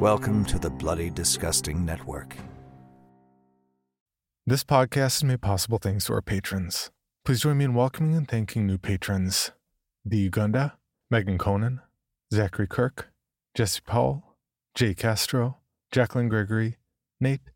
Welcome 0.00 0.44
to 0.44 0.60
the 0.60 0.70
Bloody 0.70 1.10
Disgusting 1.10 1.84
Network. 1.84 2.36
This 4.46 4.62
podcast 4.62 5.16
is 5.16 5.24
made 5.24 5.40
possible 5.40 5.78
thanks 5.78 6.04
to 6.04 6.12
our 6.12 6.22
patrons. 6.22 6.92
Please 7.24 7.40
join 7.40 7.58
me 7.58 7.64
in 7.64 7.74
welcoming 7.74 8.14
and 8.14 8.28
thanking 8.28 8.64
new 8.64 8.78
patrons: 8.78 9.50
The 10.04 10.18
Uganda, 10.18 10.78
Megan 11.10 11.36
Conan. 11.36 11.80
Zachary 12.32 12.68
Kirk, 12.68 13.10
Jesse 13.56 13.80
Powell, 13.84 14.36
Jay 14.76 14.94
Castro, 14.94 15.56
Jacqueline 15.90 16.28
Gregory, 16.28 16.76
Nate, 17.20 17.50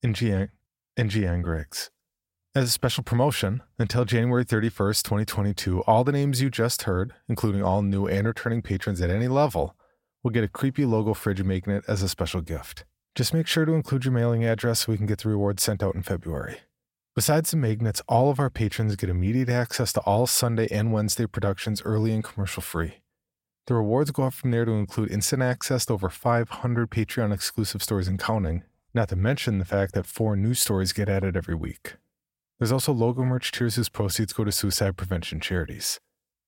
and 0.00 0.14
Gian, 0.14 0.50
and 0.96 1.10
Gian 1.10 1.42
Griggs. 1.42 1.90
As 2.54 2.66
a 2.66 2.70
special 2.70 3.02
promotion, 3.02 3.62
until 3.80 4.04
January 4.04 4.44
31st, 4.44 5.02
2022, 5.02 5.80
all 5.88 6.04
the 6.04 6.12
names 6.12 6.40
you 6.40 6.50
just 6.50 6.82
heard, 6.82 7.14
including 7.28 7.64
all 7.64 7.82
new 7.82 8.06
and 8.06 8.28
returning 8.28 8.62
patrons 8.62 9.00
at 9.00 9.10
any 9.10 9.26
level, 9.26 9.74
will 10.22 10.30
get 10.30 10.44
a 10.44 10.48
creepy 10.48 10.84
logo 10.84 11.14
fridge 11.14 11.42
magnet 11.42 11.84
as 11.88 12.02
a 12.02 12.08
special 12.08 12.40
gift. 12.40 12.84
Just 13.14 13.34
make 13.34 13.46
sure 13.46 13.64
to 13.64 13.72
include 13.72 14.04
your 14.04 14.12
mailing 14.12 14.44
address 14.44 14.80
so 14.80 14.92
we 14.92 14.98
can 14.98 15.06
get 15.06 15.20
the 15.20 15.28
rewards 15.28 15.62
sent 15.62 15.82
out 15.82 15.94
in 15.94 16.02
February. 16.02 16.58
Besides 17.16 17.50
the 17.50 17.56
magnets, 17.56 18.00
all 18.08 18.30
of 18.30 18.38
our 18.38 18.50
patrons 18.50 18.96
get 18.96 19.10
immediate 19.10 19.48
access 19.48 19.92
to 19.94 20.00
all 20.00 20.26
Sunday 20.26 20.68
and 20.70 20.92
Wednesday 20.92 21.26
productions 21.26 21.82
early 21.82 22.12
and 22.12 22.22
commercial 22.22 22.62
free. 22.62 23.00
The 23.66 23.74
rewards 23.74 24.10
go 24.10 24.24
up 24.24 24.34
from 24.34 24.52
there 24.52 24.64
to 24.64 24.72
include 24.72 25.10
instant 25.10 25.42
access 25.42 25.86
to 25.86 25.94
over 25.94 26.08
500 26.08 26.90
Patreon 26.90 27.32
exclusive 27.32 27.82
stories 27.82 28.08
and 28.08 28.18
counting, 28.18 28.62
not 28.94 29.08
to 29.08 29.16
mention 29.16 29.58
the 29.58 29.64
fact 29.64 29.94
that 29.94 30.06
four 30.06 30.36
new 30.36 30.54
stories 30.54 30.92
get 30.92 31.08
added 31.08 31.36
every 31.36 31.54
week. 31.54 31.94
There's 32.58 32.72
also 32.72 32.92
logo 32.92 33.24
merch 33.24 33.52
tiers 33.52 33.76
whose 33.76 33.88
proceeds 33.88 34.32
go 34.32 34.44
to 34.44 34.52
suicide 34.52 34.96
prevention 34.96 35.40
charities. 35.40 35.98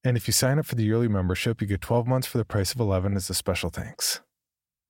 And 0.05 0.17
if 0.17 0.27
you 0.27 0.33
sign 0.33 0.59
up 0.59 0.67
for 0.67 0.75
the 0.75 0.85
yearly 0.85 1.09
membership, 1.09 1.61
you 1.61 1.67
get 1.67 1.81
12 1.81 2.07
months 2.07 2.27
for 2.27 2.39
the 2.39 2.45
price 2.45 2.75
of 2.75 2.81
11 2.81 3.15
as 3.15 3.31
a 3.31 3.35
special 3.35 3.71
thanks. 3.71 4.21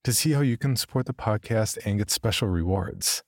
To 0.04 0.12
see 0.12 0.32
how 0.32 0.40
you 0.40 0.56
can 0.56 0.74
support 0.74 1.06
the 1.06 1.12
podcast 1.12 1.78
and 1.84 1.98
get 1.98 2.10
special 2.10 2.48
rewards, 2.48 3.22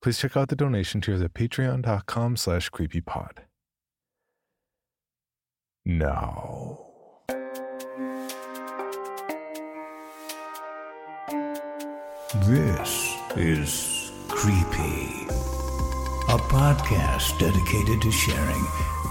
please 0.00 0.18
check 0.18 0.36
out 0.36 0.48
the 0.48 0.56
donation 0.56 1.00
tiers 1.00 1.20
at 1.22 1.34
patreon.com 1.34 2.36
slash 2.36 2.70
creepypod. 2.70 3.38
Now... 5.84 6.80
This 12.46 13.14
is 13.36 14.10
Creepy, 14.28 15.26
a 16.28 16.36
podcast 16.50 17.38
dedicated 17.38 18.02
to 18.02 18.10
sharing 18.10 18.64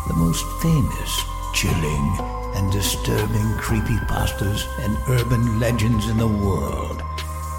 the 0.08 0.14
most 0.16 0.46
famous, 0.62 1.22
chilling, 1.54 2.18
and 2.56 2.72
disturbing 2.72 3.50
creepypastas 3.58 4.68
and 4.80 4.98
urban 5.10 5.60
legends 5.60 6.10
in 6.10 6.18
the 6.18 6.28
world. 6.28 7.02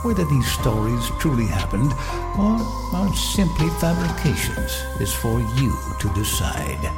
Whether 0.03 0.25
these 0.25 0.47
stories 0.53 1.11
truly 1.19 1.47
happened 1.47 1.93
or 2.39 2.61
are 2.95 3.15
simply 3.15 3.69
fabrications 3.81 4.73
is 5.01 5.15
for 5.15 5.41
you 5.57 5.75
to 6.01 6.13
decide. 6.15 6.91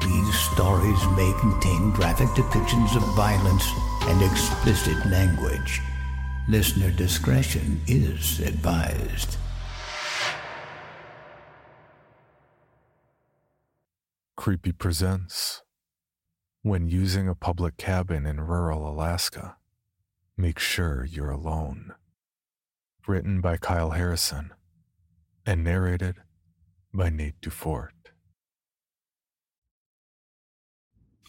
These 0.00 0.38
stories 0.52 1.04
may 1.16 1.32
contain 1.40 1.90
graphic 1.90 2.28
depictions 2.28 2.96
of 2.96 3.02
violence 3.14 3.70
and 4.02 4.22
explicit 4.22 4.96
language. 5.06 5.82
Listener 6.48 6.90
discretion 6.90 7.80
is 7.86 8.40
advised. 8.40 9.36
Creepy 14.36 14.72
presents 14.72 15.62
When 16.68 16.86
using 16.86 17.26
a 17.30 17.34
public 17.34 17.78
cabin 17.78 18.26
in 18.26 18.42
rural 18.42 18.86
Alaska, 18.86 19.56
make 20.36 20.58
sure 20.58 21.02
you're 21.02 21.30
alone. 21.30 21.94
Written 23.06 23.40
by 23.40 23.56
Kyle 23.56 23.92
Harrison 23.92 24.52
and 25.46 25.64
narrated 25.64 26.16
by 26.92 27.08
Nate 27.08 27.40
Dufort. 27.40 28.10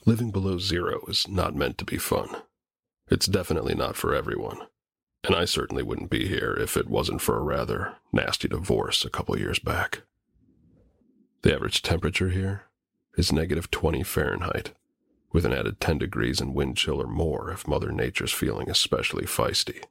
Living 0.05 0.29
below 0.29 0.57
zero 0.57 1.05
is 1.07 1.25
not 1.29 1.55
meant 1.55 1.77
to 1.77 1.85
be 1.85 1.97
fun. 1.97 2.27
It's 3.07 3.25
definitely 3.25 3.75
not 3.75 3.95
for 3.95 4.13
everyone. 4.13 4.59
And 5.23 5.33
I 5.33 5.45
certainly 5.45 5.83
wouldn't 5.83 6.09
be 6.09 6.27
here 6.27 6.53
if 6.59 6.75
it 6.75 6.89
wasn't 6.89 7.21
for 7.21 7.37
a 7.37 7.43
rather 7.43 7.95
nasty 8.11 8.49
divorce 8.49 9.05
a 9.05 9.09
couple 9.09 9.39
years 9.39 9.59
back. 9.59 10.01
The 11.43 11.55
average 11.55 11.81
temperature 11.81 12.29
here 12.29 12.63
is 13.15 13.31
negative 13.31 13.71
20 13.71 14.03
Fahrenheit, 14.03 14.73
with 15.31 15.45
an 15.45 15.53
added 15.53 15.79
10 15.79 15.97
degrees 15.99 16.41
in 16.41 16.53
wind 16.53 16.77
chill 16.77 17.01
or 17.01 17.07
more 17.07 17.51
if 17.51 17.67
Mother 17.67 17.91
Nature's 17.91 18.31
feeling 18.31 18.69
especially 18.69 19.25
feisty. 19.25 19.83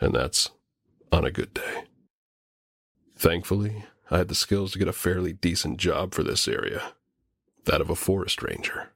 And 0.00 0.14
that's 0.14 0.50
on 1.10 1.24
a 1.24 1.30
good 1.30 1.54
day. 1.54 1.84
Thankfully, 3.16 3.84
I 4.10 4.18
had 4.18 4.28
the 4.28 4.34
skills 4.34 4.72
to 4.72 4.78
get 4.78 4.88
a 4.88 4.92
fairly 4.92 5.32
decent 5.32 5.78
job 5.78 6.12
for 6.12 6.22
this 6.22 6.46
area 6.48 6.94
that 7.64 7.80
of 7.80 7.90
a 7.90 7.96
forest 7.96 8.42
ranger. 8.42 8.90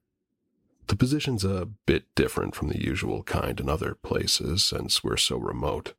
The 0.89 0.97
position's 0.97 1.45
a 1.45 1.69
bit 1.87 2.13
different 2.15 2.55
from 2.55 2.69
the 2.69 2.83
usual 2.83 3.23
kind 3.23 3.59
in 3.59 3.69
other 3.69 3.95
places 3.95 4.65
since 4.65 5.03
we're 5.03 5.17
so 5.17 5.37
remote. 5.37 5.95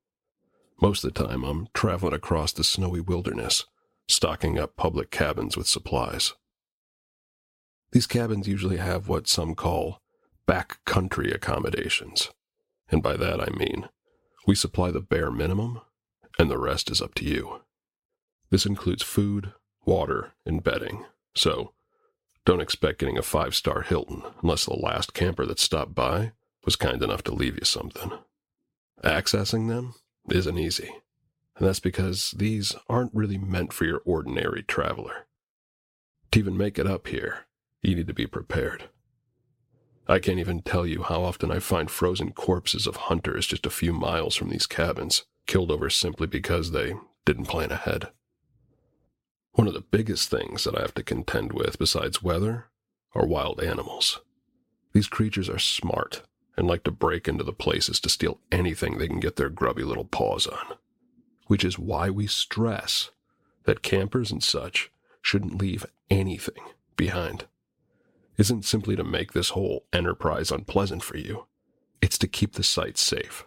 Most 0.81 1.03
of 1.03 1.13
the 1.13 1.25
time, 1.25 1.44
I'm 1.44 1.68
traveling 1.74 2.13
across 2.13 2.53
the 2.53 2.63
snowy 2.63 3.01
wilderness, 3.01 3.65
stocking 4.07 4.60
up 4.60 4.75
public 4.75 5.12
cabins 5.12 5.57
with 5.57 5.68
supplies. 5.68 6.33
These 7.92 8.07
cabins 8.07 8.48
usually 8.48 8.78
have 8.78 9.07
what 9.07 9.28
some 9.28 9.56
call 9.56 10.01
back 10.45 10.84
country 10.86 11.31
accommodations. 11.31 12.30
And 12.89 13.04
by 13.04 13.18
that 13.18 13.42
I 13.42 13.50
mean, 13.57 13.89
we 14.45 14.56
supply 14.56 14.92
the 14.92 15.01
bare 15.01 15.31
minimum, 15.31 15.81
and 16.39 16.50
the 16.50 16.57
rest 16.57 16.89
is 16.92 17.01
up 17.01 17.13
to 17.16 17.25
you. 17.25 17.62
This 18.50 18.66
includes 18.66 19.04
food, 19.04 19.54
water, 19.86 20.34
and 20.45 20.63
bedding, 20.63 21.06
so 21.36 21.74
Don't 22.45 22.62
expect 22.62 23.00
getting 23.00 23.18
a 23.18 23.24
five 23.24 23.54
star 23.54 23.81
Hilton 23.81 24.24
unless 24.42 24.63
the 24.63 24.74
last 24.74 25.13
camper 25.13 25.45
that 25.45 25.60
stopped 25.60 25.94
by 25.94 26.31
was 26.63 26.78
kind 26.78 27.04
enough 27.04 27.22
to 27.24 27.34
leave 27.34 27.56
you 27.56 27.66
something. 27.66 28.10
Accessing 29.04 29.68
them 29.68 29.95
isn't 30.30 30.57
easy, 30.57 30.89
and 31.57 31.68
that's 31.68 31.81
because 31.81 32.31
these 32.38 32.74
aren't 32.88 33.13
really 33.13 33.38
meant 33.38 33.74
for 33.74 33.84
your 33.84 34.01
ordinary 34.06 34.63
traveler. 34.63 35.28
To 36.31 36.39
even 36.39 36.56
make 36.56 36.80
it 36.80 36.88
up 36.88 37.07
here, 37.07 37.46
you 37.88 37.95
need 37.95 38.07
to 38.07 38.13
be 38.13 38.28
prepared. 38.28 38.89
I 40.07 40.19
can't 40.19 40.39
even 40.39 40.62
tell 40.62 40.86
you 40.86 41.04
how 41.04 41.24
often 41.24 41.51
I 41.51 41.60
find 41.60 41.92
frozen 41.92 42.31
corpses 42.31 42.88
of 42.88 42.95
hunters 42.95 43.48
just 43.48 43.66
a 43.66 43.72
few 43.72 43.92
miles 43.92 44.36
from 44.36 44.50
these 44.50 44.66
cabins, 44.66 45.25
killed 45.48 45.72
over 45.72 45.89
simply 45.89 46.28
because 46.28 46.72
they 46.72 46.94
didn't 47.25 47.45
plan 47.45 47.72
ahead. 47.72 48.10
One 49.54 49.68
of 49.68 49.74
the 49.74 49.81
biggest 49.81 50.30
things 50.30 50.63
that 50.63 50.78
I 50.78 50.81
have 50.81 50.94
to 50.94 51.04
contend 51.04 51.51
with 51.51 51.80
besides 51.80 52.24
weather 52.24 52.68
are 53.13 53.25
wild 53.25 53.62
animals. 53.62 54.22
These 54.94 55.07
creatures 55.07 55.50
are 55.50 55.60
smart 55.60 56.22
and 56.56 56.68
like 56.68 56.84
to 56.84 56.92
break 56.92 57.28
into 57.28 57.44
the 57.44 57.54
places 57.54 58.00
to 58.00 58.10
steal 58.10 58.39
anything 58.51 58.98
they 58.98 59.07
can 59.07 59.19
get 59.19 59.36
their 59.36 59.50
grubby 59.50 59.84
little 59.84 60.06
paws 60.06 60.48
on. 60.48 60.78
Which 61.48 61.63
is 61.63 61.80
why 61.80 62.10
we 62.10 62.28
stress 62.28 63.12
that 63.63 63.84
campers 63.84 64.31
and 64.31 64.44
such 64.44 64.92
shouldn't 65.22 65.60
leave 65.60 65.86
anything 66.10 66.63
behind. 66.95 67.45
Isn't 68.38 68.66
simply 68.66 68.95
to 68.95 69.04
make 69.04 69.34
this 69.34 69.50
whole 69.50 69.86
enterprise 69.92 70.51
unpleasant 70.51 71.04
for 71.04 71.18
you, 71.18 71.48
it's 72.01 72.19
to 72.19 72.28
keep 72.28 72.54
the 72.54 72.63
site 72.63 72.98
safe. 72.98 73.45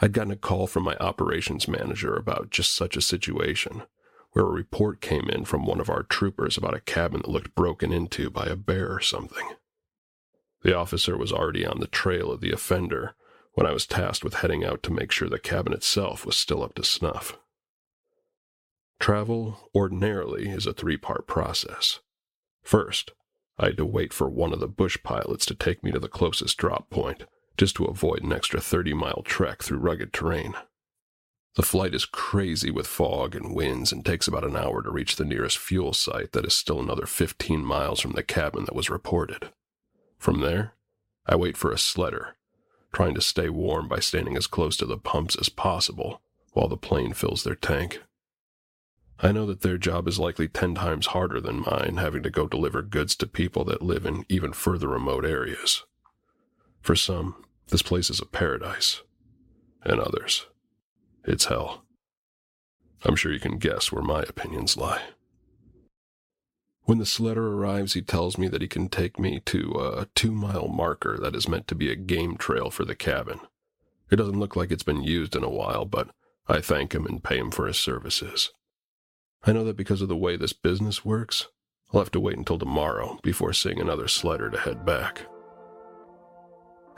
I'd 0.00 0.12
gotten 0.12 0.32
a 0.32 0.36
call 0.36 0.66
from 0.66 0.82
my 0.82 0.96
operations 0.96 1.68
manager 1.68 2.16
about 2.16 2.50
just 2.50 2.74
such 2.74 2.96
a 2.96 3.00
situation, 3.00 3.84
where 4.32 4.44
a 4.44 4.50
report 4.50 5.00
came 5.00 5.30
in 5.30 5.44
from 5.44 5.64
one 5.64 5.80
of 5.80 5.88
our 5.88 6.02
troopers 6.02 6.58
about 6.58 6.74
a 6.74 6.80
cabin 6.80 7.22
that 7.22 7.30
looked 7.30 7.54
broken 7.54 7.92
into 7.92 8.28
by 8.28 8.46
a 8.46 8.56
bear 8.56 8.92
or 8.92 9.00
something. 9.00 9.48
The 10.62 10.76
officer 10.76 11.16
was 11.16 11.32
already 11.32 11.64
on 11.64 11.78
the 11.78 11.86
trail 11.86 12.30
of 12.30 12.40
the 12.40 12.50
offender 12.50 13.14
when 13.52 13.66
I 13.66 13.72
was 13.72 13.86
tasked 13.86 14.24
with 14.24 14.34
heading 14.34 14.64
out 14.64 14.82
to 14.82 14.92
make 14.92 15.12
sure 15.12 15.28
the 15.28 15.38
cabin 15.38 15.72
itself 15.72 16.26
was 16.26 16.36
still 16.36 16.62
up 16.62 16.74
to 16.74 16.84
snuff. 16.84 17.38
Travel, 18.98 19.70
ordinarily, 19.74 20.48
is 20.48 20.66
a 20.66 20.72
three 20.72 20.96
part 20.96 21.26
process. 21.26 22.00
First, 22.66 23.12
I 23.60 23.66
had 23.66 23.76
to 23.76 23.86
wait 23.86 24.12
for 24.12 24.28
one 24.28 24.52
of 24.52 24.58
the 24.58 24.66
bush 24.66 24.98
pilots 25.04 25.46
to 25.46 25.54
take 25.54 25.84
me 25.84 25.92
to 25.92 26.00
the 26.00 26.08
closest 26.08 26.56
drop 26.56 26.90
point, 26.90 27.22
just 27.56 27.76
to 27.76 27.84
avoid 27.84 28.24
an 28.24 28.32
extra 28.32 28.60
30 28.60 28.92
mile 28.92 29.22
trek 29.24 29.62
through 29.62 29.78
rugged 29.78 30.12
terrain. 30.12 30.52
The 31.54 31.62
flight 31.62 31.94
is 31.94 32.04
crazy 32.04 32.72
with 32.72 32.88
fog 32.88 33.36
and 33.36 33.54
winds 33.54 33.92
and 33.92 34.04
takes 34.04 34.26
about 34.26 34.42
an 34.42 34.56
hour 34.56 34.82
to 34.82 34.90
reach 34.90 35.14
the 35.14 35.24
nearest 35.24 35.58
fuel 35.58 35.92
site 35.92 36.32
that 36.32 36.44
is 36.44 36.54
still 36.54 36.80
another 36.80 37.06
15 37.06 37.64
miles 37.64 38.00
from 38.00 38.14
the 38.14 38.24
cabin 38.24 38.64
that 38.64 38.74
was 38.74 38.90
reported. 38.90 39.50
From 40.18 40.40
there, 40.40 40.72
I 41.24 41.36
wait 41.36 41.56
for 41.56 41.70
a 41.70 41.76
sledder, 41.76 42.32
trying 42.92 43.14
to 43.14 43.20
stay 43.20 43.48
warm 43.48 43.86
by 43.86 44.00
standing 44.00 44.36
as 44.36 44.48
close 44.48 44.76
to 44.78 44.86
the 44.86 44.98
pumps 44.98 45.36
as 45.36 45.48
possible 45.48 46.20
while 46.52 46.66
the 46.66 46.76
plane 46.76 47.12
fills 47.12 47.44
their 47.44 47.54
tank. 47.54 48.02
I 49.18 49.32
know 49.32 49.46
that 49.46 49.62
their 49.62 49.78
job 49.78 50.08
is 50.08 50.18
likely 50.18 50.46
10 50.46 50.74
times 50.74 51.06
harder 51.06 51.40
than 51.40 51.62
mine, 51.62 51.96
having 51.98 52.22
to 52.22 52.30
go 52.30 52.46
deliver 52.46 52.82
goods 52.82 53.16
to 53.16 53.26
people 53.26 53.64
that 53.64 53.82
live 53.82 54.04
in 54.04 54.26
even 54.28 54.52
further 54.52 54.88
remote 54.88 55.24
areas. 55.24 55.84
For 56.80 56.94
some, 56.94 57.42
this 57.68 57.82
place 57.82 58.10
is 58.10 58.20
a 58.20 58.26
paradise, 58.26 59.02
and 59.82 59.98
others, 60.00 60.46
it's 61.24 61.46
hell. 61.46 61.84
I'm 63.04 63.16
sure 63.16 63.32
you 63.32 63.40
can 63.40 63.58
guess 63.58 63.90
where 63.90 64.02
my 64.02 64.22
opinions 64.22 64.76
lie. 64.76 65.02
When 66.82 66.98
the 66.98 67.04
sledder 67.04 67.38
arrives, 67.38 67.94
he 67.94 68.02
tells 68.02 68.38
me 68.38 68.46
that 68.48 68.62
he 68.62 68.68
can 68.68 68.88
take 68.88 69.18
me 69.18 69.40
to 69.46 69.72
a 69.98 70.06
two 70.14 70.30
mile 70.30 70.68
marker 70.68 71.18
that 71.18 71.34
is 71.34 71.48
meant 71.48 71.66
to 71.68 71.74
be 71.74 71.90
a 71.90 71.96
game 71.96 72.36
trail 72.36 72.70
for 72.70 72.84
the 72.84 72.94
cabin. 72.94 73.40
It 74.10 74.16
doesn't 74.16 74.38
look 74.38 74.54
like 74.54 74.70
it's 74.70 74.84
been 74.84 75.02
used 75.02 75.34
in 75.34 75.42
a 75.42 75.50
while, 75.50 75.84
but 75.84 76.10
I 76.46 76.60
thank 76.60 76.94
him 76.94 77.06
and 77.06 77.24
pay 77.24 77.38
him 77.38 77.50
for 77.50 77.66
his 77.66 77.76
services. 77.76 78.52
I 79.44 79.52
know 79.52 79.64
that 79.64 79.76
because 79.76 80.02
of 80.02 80.08
the 80.08 80.16
way 80.16 80.36
this 80.36 80.52
business 80.52 81.04
works, 81.04 81.46
I'll 81.92 82.00
have 82.00 82.10
to 82.12 82.20
wait 82.20 82.36
until 82.36 82.58
tomorrow 82.58 83.18
before 83.22 83.52
seeing 83.52 83.80
another 83.80 84.06
sledder 84.06 84.50
to 84.50 84.58
head 84.58 84.84
back. 84.84 85.26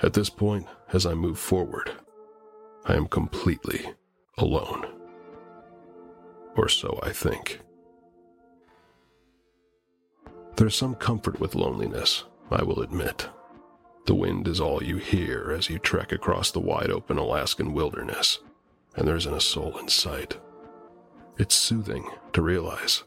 At 0.02 0.14
this 0.14 0.30
point, 0.30 0.66
as 0.92 1.04
I 1.04 1.14
move 1.14 1.38
forward, 1.38 1.90
I 2.86 2.94
am 2.94 3.06
completely 3.06 3.94
alone. 4.38 4.86
Or 6.56 6.68
so 6.68 6.98
I 7.02 7.12
think. 7.12 7.60
There's 10.56 10.74
some 10.74 10.94
comfort 10.94 11.38
with 11.38 11.54
loneliness, 11.54 12.24
I 12.50 12.62
will 12.62 12.80
admit. 12.80 13.28
The 14.06 14.14
wind 14.14 14.48
is 14.48 14.60
all 14.60 14.82
you 14.82 14.96
hear 14.96 15.52
as 15.56 15.68
you 15.68 15.78
trek 15.78 16.12
across 16.12 16.50
the 16.50 16.60
wide 16.60 16.90
open 16.90 17.18
Alaskan 17.18 17.74
wilderness, 17.74 18.38
and 18.96 19.06
there 19.06 19.16
isn't 19.16 19.34
a 19.34 19.40
soul 19.40 19.76
in 19.78 19.88
sight. 19.88 20.38
It's 21.38 21.54
soothing 21.54 22.04
to 22.32 22.42
realize 22.42 23.04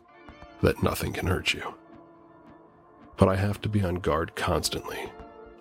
that 0.61 0.81
nothing 0.81 1.11
can 1.11 1.27
hurt 1.27 1.53
you. 1.53 1.75
But 3.17 3.27
I 3.27 3.35
have 3.35 3.59
to 3.61 3.69
be 3.69 3.83
on 3.83 3.95
guard 3.95 4.37
constantly, 4.37 5.11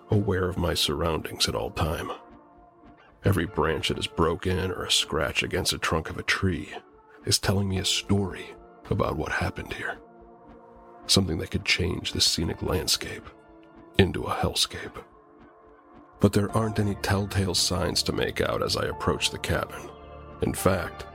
aware 0.08 0.48
of 0.48 0.56
my 0.56 0.74
surroundings 0.74 1.48
at 1.48 1.56
all 1.56 1.72
time. 1.72 2.12
Every 3.24 3.44
branch 3.44 3.88
that 3.88 3.98
is 3.98 4.06
broken 4.06 4.70
or 4.70 4.84
a 4.84 4.90
scratch 4.90 5.42
against 5.42 5.72
the 5.72 5.78
trunk 5.78 6.10
of 6.10 6.18
a 6.18 6.22
tree 6.22 6.72
is 7.24 7.40
telling 7.40 7.68
me 7.68 7.78
a 7.78 7.84
story 7.84 8.54
about 8.88 9.16
what 9.16 9.32
happened 9.32 9.72
here. 9.72 9.98
Something 11.08 11.38
that 11.38 11.50
could 11.50 11.64
change 11.64 12.12
the 12.12 12.20
scenic 12.20 12.62
landscape 12.62 13.28
into 13.98 14.22
a 14.22 14.34
hellscape. 14.34 15.02
But 16.20 16.32
there 16.32 16.56
aren't 16.56 16.78
any 16.78 16.94
telltale 16.96 17.56
signs 17.56 18.04
to 18.04 18.12
make 18.12 18.40
out 18.40 18.62
as 18.62 18.76
I 18.76 18.86
approach 18.86 19.30
the 19.30 19.38
cabin. 19.38 19.90
In 20.42 20.54
fact, 20.54 21.06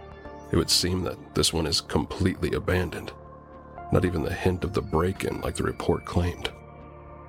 it 0.51 0.57
would 0.57 0.69
seem 0.69 1.03
that 1.03 1.35
this 1.35 1.53
one 1.53 1.65
is 1.65 1.81
completely 1.81 2.53
abandoned. 2.53 3.11
Not 3.91 4.05
even 4.05 4.23
the 4.23 4.33
hint 4.33 4.63
of 4.63 4.73
the 4.73 4.81
break 4.81 5.23
in, 5.23 5.41
like 5.41 5.55
the 5.55 5.63
report 5.63 6.05
claimed. 6.05 6.49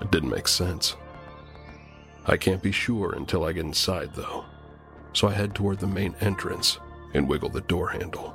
It 0.01 0.11
didn't 0.11 0.31
make 0.31 0.49
sense. 0.49 0.97
I 2.27 2.37
can't 2.37 2.63
be 2.63 2.73
sure 2.73 3.15
until 3.15 3.45
I 3.45 3.53
get 3.53 3.65
inside, 3.65 4.15
though. 4.15 4.45
So 5.13 5.29
I 5.29 5.33
head 5.33 5.55
toward 5.55 5.79
the 5.79 5.87
main 5.87 6.15
entrance 6.21 6.79
and 7.15 7.29
wiggle 7.29 7.49
the 7.49 7.61
door 7.63 7.89
handle. 7.89 8.35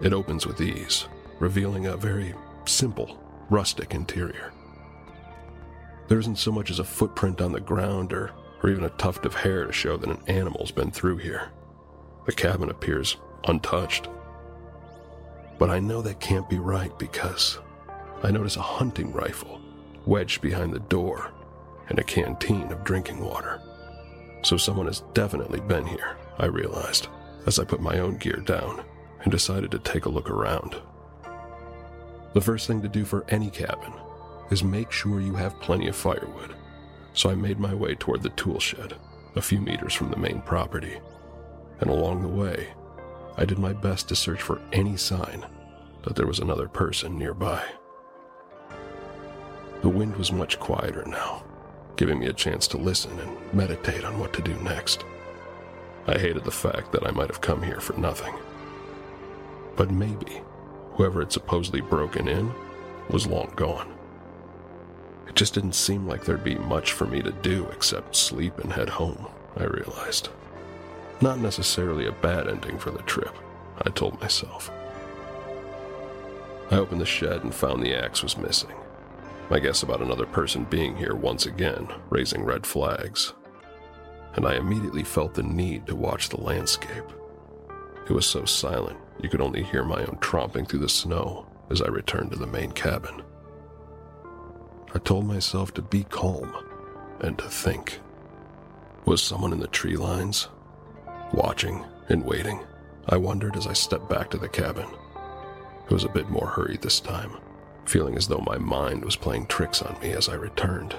It 0.00 0.12
opens 0.12 0.46
with 0.46 0.60
ease, 0.60 1.06
revealing 1.38 1.86
a 1.86 1.96
very 1.96 2.34
simple, 2.64 3.18
rustic 3.50 3.94
interior. 3.94 4.52
There 6.08 6.18
isn't 6.18 6.38
so 6.38 6.50
much 6.50 6.70
as 6.70 6.78
a 6.78 6.84
footprint 6.84 7.40
on 7.40 7.52
the 7.52 7.60
ground 7.60 8.12
or, 8.12 8.32
or 8.62 8.70
even 8.70 8.84
a 8.84 8.90
tuft 8.90 9.26
of 9.26 9.34
hair 9.34 9.66
to 9.66 9.72
show 9.72 9.96
that 9.96 10.10
an 10.10 10.22
animal's 10.26 10.70
been 10.70 10.90
through 10.90 11.18
here. 11.18 11.50
The 12.26 12.32
cabin 12.32 12.70
appears 12.70 13.16
untouched. 13.44 14.08
But 15.58 15.70
I 15.70 15.80
know 15.80 16.02
that 16.02 16.20
can't 16.20 16.48
be 16.48 16.58
right 16.58 16.96
because 16.98 17.58
I 18.22 18.30
notice 18.30 18.56
a 18.56 18.62
hunting 18.62 19.12
rifle 19.12 19.60
wedged 20.06 20.40
behind 20.40 20.72
the 20.72 20.80
door 20.80 21.32
and 21.88 21.98
a 21.98 22.04
canteen 22.04 22.70
of 22.72 22.84
drinking 22.84 23.20
water. 23.20 23.60
So 24.42 24.56
someone 24.56 24.86
has 24.86 25.02
definitely 25.12 25.60
been 25.60 25.86
here, 25.86 26.16
I 26.38 26.46
realized, 26.46 27.08
as 27.46 27.58
I 27.58 27.64
put 27.64 27.80
my 27.80 27.98
own 27.98 28.16
gear 28.16 28.36
down 28.36 28.84
and 29.22 29.30
decided 29.30 29.70
to 29.72 29.78
take 29.78 30.06
a 30.06 30.10
look 30.10 30.30
around. 30.30 30.76
The 32.32 32.40
first 32.40 32.66
thing 32.66 32.80
to 32.82 32.88
do 32.88 33.04
for 33.04 33.24
any 33.28 33.50
cabin 33.50 33.92
is 34.50 34.64
make 34.64 34.92
sure 34.92 35.20
you 35.20 35.34
have 35.34 35.60
plenty 35.60 35.88
of 35.88 35.96
firewood, 35.96 36.54
so 37.12 37.28
I 37.28 37.34
made 37.34 37.58
my 37.58 37.74
way 37.74 37.94
toward 37.94 38.22
the 38.22 38.30
tool 38.30 38.60
shed, 38.60 38.94
a 39.36 39.42
few 39.42 39.60
meters 39.60 39.94
from 39.94 40.10
the 40.10 40.16
main 40.16 40.40
property. 40.42 41.00
And 41.80 41.90
along 41.90 42.22
the 42.22 42.28
way, 42.28 42.68
I 43.40 43.46
did 43.46 43.58
my 43.58 43.72
best 43.72 44.06
to 44.10 44.16
search 44.16 44.42
for 44.42 44.60
any 44.70 44.98
sign 44.98 45.46
that 46.02 46.14
there 46.14 46.26
was 46.26 46.40
another 46.40 46.68
person 46.68 47.18
nearby. 47.18 47.64
The 49.80 49.88
wind 49.88 50.14
was 50.16 50.30
much 50.30 50.60
quieter 50.60 51.04
now, 51.06 51.42
giving 51.96 52.18
me 52.18 52.26
a 52.26 52.34
chance 52.34 52.68
to 52.68 52.76
listen 52.76 53.18
and 53.18 53.54
meditate 53.54 54.04
on 54.04 54.18
what 54.18 54.34
to 54.34 54.42
do 54.42 54.54
next. 54.56 55.06
I 56.06 56.18
hated 56.18 56.44
the 56.44 56.50
fact 56.50 56.92
that 56.92 57.06
I 57.06 57.12
might 57.12 57.28
have 57.28 57.40
come 57.40 57.62
here 57.62 57.80
for 57.80 57.94
nothing. 57.94 58.34
But 59.74 59.90
maybe 59.90 60.42
whoever 60.92 61.20
had 61.20 61.32
supposedly 61.32 61.80
broken 61.80 62.28
in 62.28 62.52
was 63.08 63.26
long 63.26 63.54
gone. 63.56 63.90
It 65.26 65.34
just 65.34 65.54
didn't 65.54 65.72
seem 65.72 66.06
like 66.06 66.26
there'd 66.26 66.44
be 66.44 66.56
much 66.56 66.92
for 66.92 67.06
me 67.06 67.22
to 67.22 67.32
do 67.32 67.66
except 67.72 68.16
sleep 68.16 68.58
and 68.58 68.70
head 68.70 68.90
home, 68.90 69.28
I 69.56 69.64
realized. 69.64 70.28
Not 71.22 71.38
necessarily 71.38 72.06
a 72.06 72.12
bad 72.12 72.48
ending 72.48 72.78
for 72.78 72.90
the 72.90 73.02
trip, 73.02 73.36
I 73.82 73.90
told 73.90 74.20
myself. 74.20 74.70
I 76.70 76.76
opened 76.76 77.00
the 77.00 77.06
shed 77.06 77.44
and 77.44 77.54
found 77.54 77.82
the 77.82 77.94
axe 77.94 78.22
was 78.22 78.38
missing. 78.38 78.74
My 79.50 79.58
guess 79.58 79.82
about 79.82 80.00
another 80.00 80.24
person 80.24 80.64
being 80.64 80.96
here 80.96 81.14
once 81.14 81.44
again, 81.44 81.88
raising 82.08 82.44
red 82.44 82.64
flags. 82.64 83.34
And 84.34 84.46
I 84.46 84.54
immediately 84.54 85.02
felt 85.02 85.34
the 85.34 85.42
need 85.42 85.86
to 85.88 85.96
watch 85.96 86.28
the 86.28 86.40
landscape. 86.40 87.04
It 88.08 88.12
was 88.12 88.24
so 88.24 88.44
silent, 88.44 88.98
you 89.20 89.28
could 89.28 89.40
only 89.40 89.62
hear 89.62 89.84
my 89.84 90.00
own 90.00 90.16
tromping 90.20 90.68
through 90.68 90.78
the 90.78 90.88
snow 90.88 91.46
as 91.68 91.82
I 91.82 91.88
returned 91.88 92.30
to 92.30 92.38
the 92.38 92.46
main 92.46 92.72
cabin. 92.72 93.22
I 94.94 94.98
told 95.00 95.26
myself 95.26 95.74
to 95.74 95.82
be 95.82 96.04
calm 96.04 96.54
and 97.20 97.36
to 97.38 97.48
think. 97.48 98.00
Was 99.04 99.22
someone 99.22 99.52
in 99.52 99.60
the 99.60 99.66
tree 99.66 99.96
lines? 99.96 100.48
Watching 101.32 101.84
and 102.08 102.24
waiting, 102.24 102.60
I 103.08 103.16
wondered 103.16 103.56
as 103.56 103.66
I 103.66 103.72
stepped 103.72 104.08
back 104.08 104.30
to 104.30 104.38
the 104.38 104.48
cabin. 104.48 104.86
It 105.84 105.92
was 105.92 106.04
a 106.04 106.08
bit 106.08 106.28
more 106.28 106.48
hurried 106.48 106.82
this 106.82 106.98
time, 106.98 107.36
feeling 107.84 108.16
as 108.16 108.26
though 108.26 108.42
my 108.46 108.58
mind 108.58 109.04
was 109.04 109.14
playing 109.14 109.46
tricks 109.46 109.80
on 109.80 110.00
me 110.00 110.10
as 110.10 110.28
I 110.28 110.34
returned. 110.34 110.96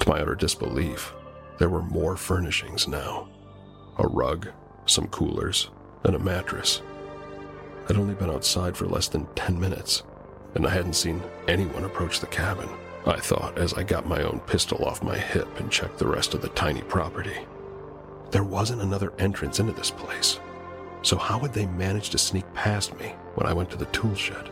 To 0.00 0.08
my 0.08 0.20
utter 0.20 0.34
disbelief, 0.34 1.12
there 1.58 1.68
were 1.68 1.82
more 1.82 2.16
furnishings 2.16 2.88
now 2.88 3.28
a 3.98 4.06
rug, 4.08 4.48
some 4.86 5.06
coolers, 5.06 5.70
and 6.02 6.16
a 6.16 6.18
mattress. 6.18 6.82
I'd 7.88 7.96
only 7.96 8.14
been 8.14 8.30
outside 8.30 8.76
for 8.76 8.86
less 8.86 9.06
than 9.06 9.28
10 9.36 9.60
minutes, 9.60 10.02
and 10.56 10.66
I 10.66 10.70
hadn't 10.70 10.94
seen 10.94 11.22
anyone 11.46 11.84
approach 11.84 12.18
the 12.18 12.26
cabin, 12.26 12.68
I 13.06 13.20
thought 13.20 13.58
as 13.58 13.74
I 13.74 13.84
got 13.84 14.08
my 14.08 14.22
own 14.22 14.40
pistol 14.40 14.84
off 14.84 15.02
my 15.02 15.16
hip 15.16 15.60
and 15.60 15.70
checked 15.70 15.98
the 15.98 16.08
rest 16.08 16.34
of 16.34 16.42
the 16.42 16.48
tiny 16.48 16.82
property. 16.82 17.36
There 18.34 18.42
wasn't 18.42 18.82
another 18.82 19.12
entrance 19.20 19.60
into 19.60 19.72
this 19.72 19.92
place, 19.92 20.40
so 21.02 21.16
how 21.16 21.38
would 21.38 21.52
they 21.52 21.66
manage 21.66 22.10
to 22.10 22.18
sneak 22.18 22.52
past 22.52 22.98
me 22.98 23.14
when 23.36 23.46
I 23.46 23.52
went 23.52 23.70
to 23.70 23.76
the 23.76 23.84
tool 23.86 24.16
shed? 24.16 24.50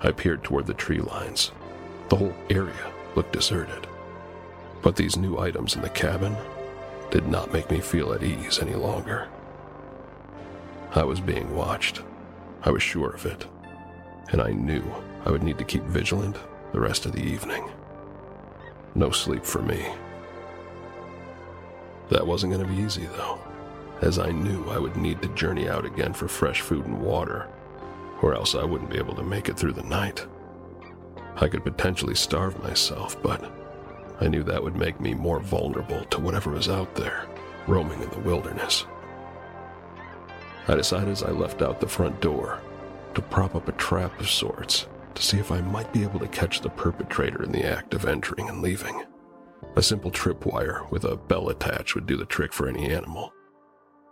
I 0.00 0.10
peered 0.10 0.42
toward 0.42 0.66
the 0.66 0.74
tree 0.74 0.98
lines. 0.98 1.52
The 2.08 2.16
whole 2.16 2.34
area 2.50 2.92
looked 3.14 3.32
deserted. 3.32 3.86
But 4.82 4.96
these 4.96 5.16
new 5.16 5.38
items 5.38 5.76
in 5.76 5.82
the 5.82 5.88
cabin 5.88 6.36
did 7.12 7.28
not 7.28 7.52
make 7.52 7.70
me 7.70 7.78
feel 7.78 8.12
at 8.12 8.24
ease 8.24 8.58
any 8.58 8.74
longer. 8.74 9.28
I 10.96 11.04
was 11.04 11.20
being 11.20 11.54
watched. 11.54 12.02
I 12.64 12.72
was 12.72 12.82
sure 12.82 13.10
of 13.10 13.24
it. 13.24 13.46
And 14.32 14.42
I 14.42 14.50
knew 14.50 14.82
I 15.24 15.30
would 15.30 15.44
need 15.44 15.58
to 15.58 15.64
keep 15.64 15.84
vigilant 15.84 16.38
the 16.72 16.80
rest 16.80 17.06
of 17.06 17.12
the 17.12 17.22
evening. 17.22 17.70
No 18.96 19.12
sleep 19.12 19.44
for 19.44 19.62
me. 19.62 19.86
That 22.10 22.26
wasn't 22.26 22.52
going 22.52 22.66
to 22.66 22.72
be 22.72 22.82
easy, 22.82 23.06
though, 23.06 23.40
as 24.00 24.18
I 24.18 24.30
knew 24.30 24.68
I 24.70 24.78
would 24.78 24.96
need 24.96 25.20
to 25.22 25.28
journey 25.28 25.68
out 25.68 25.84
again 25.84 26.12
for 26.12 26.28
fresh 26.28 26.60
food 26.60 26.86
and 26.86 27.00
water, 27.00 27.48
or 28.22 28.34
else 28.34 28.54
I 28.54 28.64
wouldn't 28.64 28.90
be 28.90 28.98
able 28.98 29.14
to 29.16 29.22
make 29.22 29.48
it 29.48 29.56
through 29.56 29.74
the 29.74 29.82
night. 29.82 30.26
I 31.36 31.48
could 31.48 31.64
potentially 31.64 32.14
starve 32.14 32.62
myself, 32.62 33.20
but 33.22 33.52
I 34.20 34.28
knew 34.28 34.42
that 34.42 34.62
would 34.62 34.76
make 34.76 35.00
me 35.00 35.14
more 35.14 35.38
vulnerable 35.38 36.04
to 36.06 36.20
whatever 36.20 36.50
was 36.50 36.68
out 36.68 36.94
there, 36.94 37.26
roaming 37.66 38.02
in 38.02 38.10
the 38.10 38.20
wilderness. 38.20 38.86
I 40.66 40.74
decided 40.74 41.10
as 41.10 41.22
I 41.22 41.30
left 41.30 41.62
out 41.62 41.80
the 41.80 41.86
front 41.86 42.20
door 42.20 42.60
to 43.14 43.22
prop 43.22 43.54
up 43.54 43.68
a 43.68 43.72
trap 43.72 44.18
of 44.20 44.28
sorts 44.28 44.86
to 45.14 45.22
see 45.22 45.38
if 45.38 45.50
I 45.50 45.60
might 45.60 45.92
be 45.92 46.02
able 46.02 46.20
to 46.20 46.28
catch 46.28 46.60
the 46.60 46.70
perpetrator 46.70 47.42
in 47.42 47.52
the 47.52 47.64
act 47.64 47.94
of 47.94 48.04
entering 48.04 48.48
and 48.48 48.60
leaving. 48.60 49.02
A 49.76 49.82
simple 49.82 50.10
tripwire 50.10 50.90
with 50.90 51.04
a 51.04 51.16
bell 51.16 51.48
attached 51.48 51.94
would 51.94 52.06
do 52.06 52.16
the 52.16 52.24
trick 52.24 52.52
for 52.52 52.68
any 52.68 52.90
animal. 52.90 53.32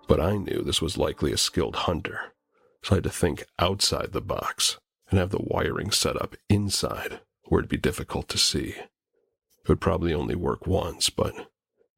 But 0.09 0.21
I 0.21 0.37
knew 0.37 0.62
this 0.62 0.81
was 0.83 0.97
likely 0.97 1.33
a 1.33 1.37
skilled 1.37 1.76
hunter, 1.76 2.35
so 2.83 2.93
I 2.93 2.97
had 2.97 3.05
to 3.05 3.11
think 3.11 3.45
outside 3.59 4.12
the 4.12 4.21
box 4.21 4.79
and 5.11 5.19
have 5.19 5.31
the 5.31 5.43
wiring 5.43 5.91
set 5.91 6.21
up 6.21 6.37
inside 6.49 7.21
where 7.45 7.61
it'd 7.61 7.71
be 7.71 7.76
difficult 7.76 8.29
to 8.29 8.38
see. 8.38 8.71
It 8.71 9.69
would 9.69 9.81
probably 9.81 10.15
only 10.15 10.35
work 10.35 10.67
once, 10.67 11.11
but 11.11 11.50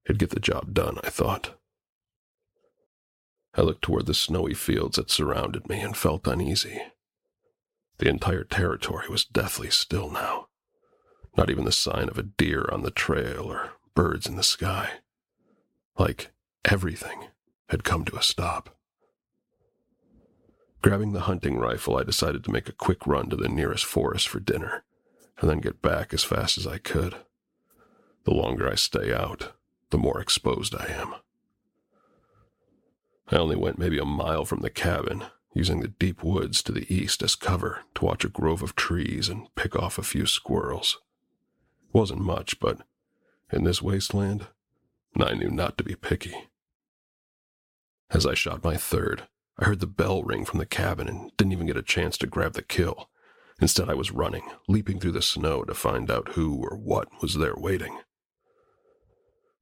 it'd 0.04 0.18
get 0.18 0.30
the 0.30 0.40
job 0.40 0.74
done, 0.74 0.98
I 1.02 1.10
thought. 1.10 1.58
I 3.54 3.62
looked 3.62 3.82
toward 3.82 4.06
the 4.06 4.14
snowy 4.14 4.54
fields 4.54 4.96
that 4.96 5.10
surrounded 5.10 5.68
me 5.68 5.80
and 5.80 5.96
felt 5.96 6.26
uneasy. 6.26 6.80
The 7.98 8.08
entire 8.08 8.44
territory 8.44 9.08
was 9.08 9.24
deathly 9.24 9.70
still 9.70 10.10
now. 10.10 10.47
Not 11.38 11.50
even 11.50 11.64
the 11.64 11.70
sign 11.70 12.08
of 12.08 12.18
a 12.18 12.24
deer 12.24 12.68
on 12.72 12.82
the 12.82 12.90
trail 12.90 13.44
or 13.44 13.70
birds 13.94 14.26
in 14.26 14.34
the 14.34 14.42
sky. 14.42 14.94
Like 15.96 16.32
everything 16.64 17.28
had 17.68 17.84
come 17.84 18.04
to 18.06 18.16
a 18.16 18.22
stop. 18.24 18.76
Grabbing 20.82 21.12
the 21.12 21.20
hunting 21.20 21.56
rifle, 21.56 21.96
I 21.96 22.02
decided 22.02 22.42
to 22.42 22.50
make 22.50 22.68
a 22.68 22.72
quick 22.72 23.06
run 23.06 23.30
to 23.30 23.36
the 23.36 23.48
nearest 23.48 23.84
forest 23.84 24.26
for 24.26 24.40
dinner, 24.40 24.82
and 25.40 25.48
then 25.48 25.60
get 25.60 25.80
back 25.80 26.12
as 26.12 26.24
fast 26.24 26.58
as 26.58 26.66
I 26.66 26.78
could. 26.78 27.14
The 28.24 28.34
longer 28.34 28.68
I 28.68 28.74
stay 28.74 29.14
out, 29.14 29.52
the 29.90 29.98
more 29.98 30.20
exposed 30.20 30.74
I 30.74 30.86
am. 30.86 31.14
I 33.28 33.36
only 33.36 33.54
went 33.54 33.78
maybe 33.78 33.98
a 33.98 34.04
mile 34.04 34.44
from 34.44 34.62
the 34.62 34.70
cabin, 34.70 35.26
using 35.54 35.82
the 35.82 35.88
deep 35.88 36.24
woods 36.24 36.64
to 36.64 36.72
the 36.72 36.92
east 36.92 37.22
as 37.22 37.36
cover 37.36 37.82
to 37.94 38.04
watch 38.04 38.24
a 38.24 38.28
grove 38.28 38.60
of 38.60 38.74
trees 38.74 39.28
and 39.28 39.54
pick 39.54 39.76
off 39.76 39.98
a 39.98 40.02
few 40.02 40.26
squirrels. 40.26 40.98
Wasn't 41.92 42.20
much, 42.20 42.60
but 42.60 42.82
in 43.52 43.64
this 43.64 43.82
wasteland, 43.82 44.46
I 45.18 45.34
knew 45.34 45.50
not 45.50 45.78
to 45.78 45.84
be 45.84 45.94
picky. 45.94 46.48
As 48.10 48.26
I 48.26 48.34
shot 48.34 48.64
my 48.64 48.76
third, 48.76 49.26
I 49.58 49.64
heard 49.64 49.80
the 49.80 49.86
bell 49.86 50.22
ring 50.22 50.44
from 50.44 50.58
the 50.58 50.66
cabin 50.66 51.08
and 51.08 51.30
didn't 51.36 51.52
even 51.52 51.66
get 51.66 51.76
a 51.76 51.82
chance 51.82 52.16
to 52.18 52.26
grab 52.26 52.52
the 52.52 52.62
kill. 52.62 53.08
Instead, 53.60 53.90
I 53.90 53.94
was 53.94 54.12
running, 54.12 54.42
leaping 54.68 55.00
through 55.00 55.12
the 55.12 55.22
snow 55.22 55.64
to 55.64 55.74
find 55.74 56.10
out 56.10 56.30
who 56.34 56.62
or 56.62 56.76
what 56.76 57.08
was 57.20 57.34
there 57.34 57.56
waiting. 57.56 57.98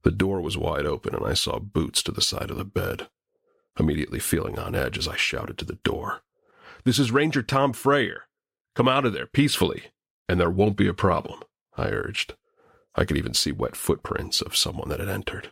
The 0.03 0.11
door 0.11 0.39
was 0.39 0.57
wide 0.57 0.85
open, 0.85 1.15
and 1.15 1.25
I 1.25 1.33
saw 1.33 1.59
boots 1.59 2.03
to 2.03 2.11
the 2.11 2.21
side 2.21 2.51
of 2.51 2.57
the 2.57 2.65
bed. 2.65 3.07
Immediately 3.79 4.19
feeling 4.19 4.59
on 4.59 4.75
edge 4.75 4.97
as 4.97 5.07
I 5.07 5.15
shouted 5.15 5.57
to 5.57 5.65
the 5.65 5.79
door, 5.83 6.21
This 6.83 6.99
is 6.99 7.11
Ranger 7.11 7.41
Tom 7.41 7.73
Freyer. 7.73 8.23
Come 8.75 8.87
out 8.87 9.05
of 9.05 9.13
there 9.13 9.25
peacefully, 9.25 9.85
and 10.29 10.39
there 10.39 10.49
won't 10.49 10.77
be 10.77 10.87
a 10.87 10.93
problem, 10.93 11.41
I 11.77 11.87
urged. 11.89 12.33
I 12.95 13.05
could 13.05 13.17
even 13.17 13.33
see 13.33 13.51
wet 13.51 13.75
footprints 13.75 14.41
of 14.41 14.57
someone 14.57 14.89
that 14.89 14.99
had 14.99 15.09
entered. 15.09 15.51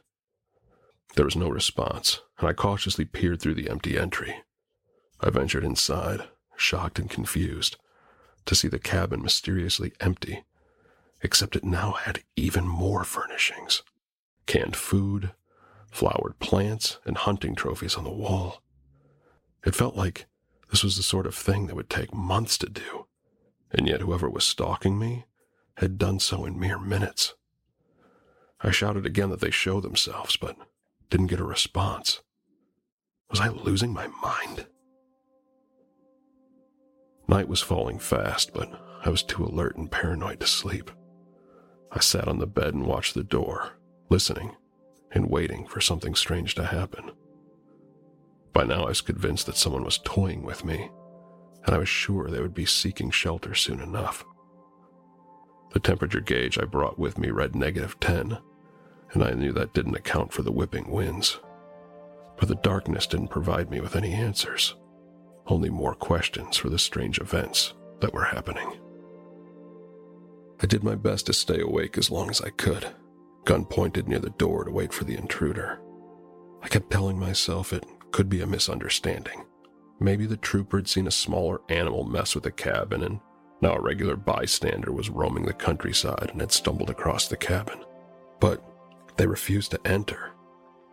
There 1.15 1.25
was 1.25 1.35
no 1.35 1.47
response, 1.47 2.21
and 2.39 2.47
I 2.49 2.53
cautiously 2.53 3.05
peered 3.05 3.39
through 3.39 3.53
the 3.53 3.69
empty 3.69 3.97
entry. 3.97 4.43
I 5.21 5.29
ventured 5.29 5.63
inside, 5.63 6.27
shocked 6.57 6.99
and 6.99 7.09
confused, 7.09 7.77
to 8.45 8.55
see 8.55 8.67
the 8.67 8.79
cabin 8.79 9.21
mysteriously 9.21 9.93
empty, 9.99 10.43
except 11.21 11.55
it 11.55 11.63
now 11.63 11.91
had 11.91 12.23
even 12.35 12.67
more 12.67 13.03
furnishings 13.03 13.81
canned 14.45 14.75
food, 14.75 15.31
flowered 15.91 16.37
plants, 16.39 16.99
and 17.05 17.17
hunting 17.17 17.55
trophies 17.55 17.95
on 17.95 18.03
the 18.03 18.11
wall. 18.11 18.61
It 19.65 19.75
felt 19.75 19.95
like 19.95 20.27
this 20.69 20.83
was 20.83 20.97
the 20.97 21.03
sort 21.03 21.25
of 21.25 21.33
thing 21.33 21.67
that 21.67 21.75
would 21.75 21.89
take 21.89 22.13
months 22.13 22.57
to 22.59 22.69
do, 22.69 23.07
and 23.71 23.87
yet 23.87 24.01
whoever 24.01 24.29
was 24.29 24.43
stalking 24.43 24.99
me 24.99 25.25
had 25.77 25.97
done 25.97 26.19
so 26.19 26.45
in 26.45 26.59
mere 26.59 26.79
minutes. 26.79 27.33
I 28.61 28.71
shouted 28.71 29.05
again 29.05 29.29
that 29.29 29.41
they 29.41 29.51
show 29.51 29.81
themselves, 29.81 30.37
but 30.37 30.57
didn't 31.09 31.27
get 31.27 31.39
a 31.39 31.45
response. 31.45 32.21
Was 33.29 33.39
I 33.39 33.49
losing 33.49 33.93
my 33.93 34.07
mind? 34.07 34.67
Night 37.27 37.47
was 37.47 37.61
falling 37.61 37.99
fast, 37.99 38.53
but 38.53 38.69
I 39.03 39.09
was 39.09 39.23
too 39.23 39.43
alert 39.43 39.75
and 39.75 39.91
paranoid 39.91 40.39
to 40.39 40.47
sleep. 40.47 40.91
I 41.91 41.99
sat 41.99 42.27
on 42.27 42.39
the 42.39 42.47
bed 42.47 42.73
and 42.73 42.85
watched 42.85 43.13
the 43.13 43.23
door, 43.23 43.73
listening 44.09 44.55
and 45.11 45.29
waiting 45.29 45.65
for 45.67 45.81
something 45.81 46.13
strange 46.13 46.55
to 46.55 46.65
happen. 46.65 47.11
By 48.53 48.63
now, 48.63 48.83
I 48.85 48.89
was 48.89 49.01
convinced 49.01 49.45
that 49.45 49.57
someone 49.57 49.83
was 49.83 49.99
toying 50.03 50.43
with 50.43 50.63
me, 50.63 50.89
and 51.65 51.75
I 51.75 51.77
was 51.77 51.89
sure 51.89 52.29
they 52.29 52.41
would 52.41 52.53
be 52.53 52.65
seeking 52.65 53.11
shelter 53.11 53.53
soon 53.53 53.79
enough. 53.81 54.25
The 55.75 55.81
temperature 55.81 56.21
gauge 56.21 56.57
I 56.57 56.63
brought 56.63 56.97
with 56.97 57.17
me 57.17 57.31
read 57.31 57.53
negative 57.53 57.99
10, 57.99 58.37
and 59.11 59.21
I 59.21 59.31
knew 59.31 59.51
that 59.51 59.73
didn't 59.73 59.97
account 59.97 60.31
for 60.31 60.41
the 60.41 60.51
whipping 60.53 60.89
winds. 60.89 61.37
But 62.37 62.47
the 62.47 62.55
darkness 62.55 63.05
didn't 63.05 63.27
provide 63.27 63.69
me 63.69 63.81
with 63.81 63.97
any 63.97 64.13
answers, 64.13 64.75
only 65.47 65.69
more 65.69 65.93
questions 65.93 66.55
for 66.55 66.69
the 66.69 66.79
strange 66.79 67.19
events 67.19 67.73
that 67.99 68.13
were 68.13 68.23
happening. 68.23 68.71
I 70.61 70.65
did 70.65 70.81
my 70.81 70.95
best 70.95 71.25
to 71.25 71.33
stay 71.33 71.59
awake 71.59 71.97
as 71.97 72.09
long 72.09 72.29
as 72.29 72.39
I 72.39 72.51
could 72.51 72.87
gun 73.43 73.65
pointed 73.65 74.07
near 74.07 74.19
the 74.19 74.29
door 74.29 74.63
to 74.63 74.71
wait 74.71 74.93
for 74.93 75.03
the 75.03 75.17
intruder. 75.17 75.81
I 76.63 76.69
kept 76.69 76.89
telling 76.89 77.19
myself 77.19 77.73
it 77.73 77.85
could 78.11 78.29
be 78.29 78.39
a 78.39 78.47
misunderstanding. 78.47 79.43
Maybe 79.99 80.25
the 80.25 80.37
trooper 80.37 80.77
had 80.77 80.87
seen 80.87 81.05
a 81.05 81.11
smaller 81.11 81.59
animal 81.67 82.05
mess 82.05 82.33
with 82.33 82.45
the 82.45 82.51
cabin, 82.51 83.03
and 83.03 83.19
now 83.65 83.73
a 83.73 83.81
regular 83.81 84.15
bystander 84.15 84.91
was 84.91 85.09
roaming 85.09 85.43
the 85.43 85.53
countryside 85.53 86.29
and 86.31 86.39
had 86.39 86.51
stumbled 86.51 86.91
across 86.91 87.27
the 87.27 87.35
cabin. 87.35 87.83
But 88.39 88.63
they 89.17 89.25
refused 89.25 89.71
to 89.71 89.87
enter, 89.87 90.33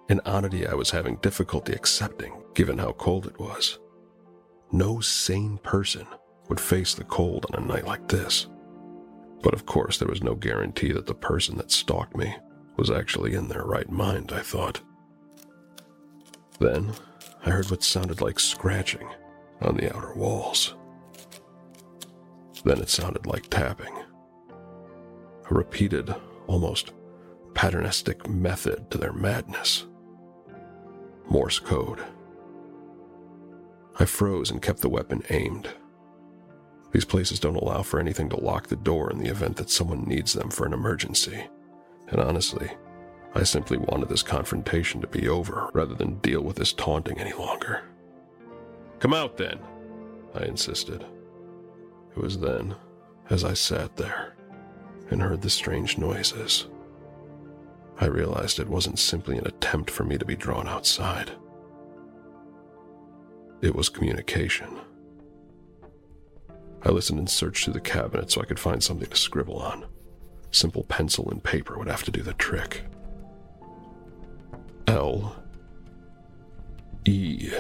an 0.09 0.23
oddity 0.25 0.67
I 0.67 0.73
was 0.73 0.91
having 0.91 1.17
difficulty 1.17 1.75
accepting 1.75 2.33
given 2.55 2.79
how 2.79 2.93
cold 2.93 3.27
it 3.27 3.39
was. 3.39 3.79
No 4.73 5.01
sane 5.01 5.59
person 5.59 6.07
would 6.49 6.59
face 6.59 6.95
the 6.95 7.05
cold 7.05 7.45
on 7.51 7.63
a 7.63 7.67
night 7.67 7.87
like 7.87 8.09
this. 8.09 8.47
But 9.43 9.53
of 9.53 9.67
course, 9.67 9.99
there 9.99 10.09
was 10.09 10.23
no 10.23 10.35
guarantee 10.35 10.93
that 10.93 11.07
the 11.07 11.15
person 11.15 11.59
that 11.59 11.71
stalked 11.71 12.17
me 12.17 12.35
was 12.79 12.91
actually 12.91 13.35
in 13.35 13.49
their 13.49 13.65
right 13.65 13.91
mind, 13.91 14.33
I 14.33 14.41
thought. 14.41 14.81
Then, 16.59 16.93
I 17.45 17.51
heard 17.51 17.71
what 17.71 17.83
sounded 17.83 18.23
like 18.23 18.41
scratching 18.41 19.11
on 19.61 19.77
the 19.77 19.95
outer 19.95 20.15
walls. 20.15 20.75
Then 22.65 22.79
it 22.79 22.89
sounded 22.89 23.27
like 23.27 23.49
tapping. 23.49 23.95
A 25.51 25.55
repeated, 25.55 26.15
almost 26.47 26.93
patternistic 27.55 28.29
method 28.29 28.91
to 28.91 28.99
their 28.99 29.13
madness. 29.13 29.87
Morse 31.29 31.59
code. 31.59 32.03
I 33.99 34.05
froze 34.05 34.51
and 34.51 34.63
kept 34.63 34.81
the 34.81 34.89
weapon 34.89 35.23
aimed. 35.31 35.69
These 36.93 37.05
places 37.05 37.41
don't 37.41 37.57
allow 37.57 37.83
for 37.83 37.99
anything 37.99 38.29
to 38.31 38.41
lock 38.41 38.69
the 38.69 38.77
door 38.77 39.11
in 39.11 39.19
the 39.19 39.31
event 39.31 39.57
that 39.57 39.71
someone 39.71 40.05
needs 40.05 40.33
them 40.33 40.51
for 40.51 40.67
an 40.67 40.73
emergency. 40.73 41.47
And 42.09 42.21
honestly, 42.21 42.71
I 43.35 43.45
simply 43.45 43.79
wanted 43.79 44.09
this 44.09 44.23
confrontation 44.23 45.01
to 45.01 45.07
be 45.07 45.29
over 45.29 45.71
rather 45.73 45.95
than 45.95 46.19
deal 46.19 46.43
with 46.43 46.57
this 46.57 46.73
taunting 46.73 47.19
any 47.19 47.33
longer. 47.33 47.83
Come 48.99 49.15
out 49.15 49.39
then, 49.39 49.59
I 50.35 50.45
insisted. 50.45 51.05
It 52.15 52.23
was 52.23 52.39
then, 52.39 52.75
as 53.31 53.45
I 53.45 53.55
sat 53.55 53.97
there 53.97 54.35
and 55.11 55.23
heard 55.23 55.43
the 55.43 55.51
strange 55.51 55.99
noises, 55.99 56.67
I 57.99 58.07
realized 58.07 58.59
it 58.59 58.69
wasn't 58.69 58.99
simply 58.99 59.39
an 59.39 59.47
attempt 59.47 59.91
for 59.91 60.05
me 60.05 60.19
to 60.19 60.25
be 60.25 60.37
drawn 60.37 60.69
outside. 60.69 61.31
It 63.61 63.75
was 63.75 63.89
communication. 63.89 64.79
I 66.85 66.91
listened 66.91 67.21
and 67.21 67.31
searched 67.31 67.65
through 67.65 67.75
the 67.75 67.81
cabinet 67.81 68.31
so 68.31 68.41
I 68.41 68.45
could 68.45 68.59
find 68.59 68.83
something 68.83 69.09
to 69.09 69.17
scribble 69.17 69.59
on. 69.59 69.87
Simple 70.51 70.83
pencil 70.85 71.31
and 71.31 71.43
paper 71.43 71.79
would 71.79 71.89
have 71.89 72.03
to 72.05 72.11
do 72.11 72.23
the 72.23 72.35
trick. 72.35 72.85
L 74.89 75.37
E 77.07 77.53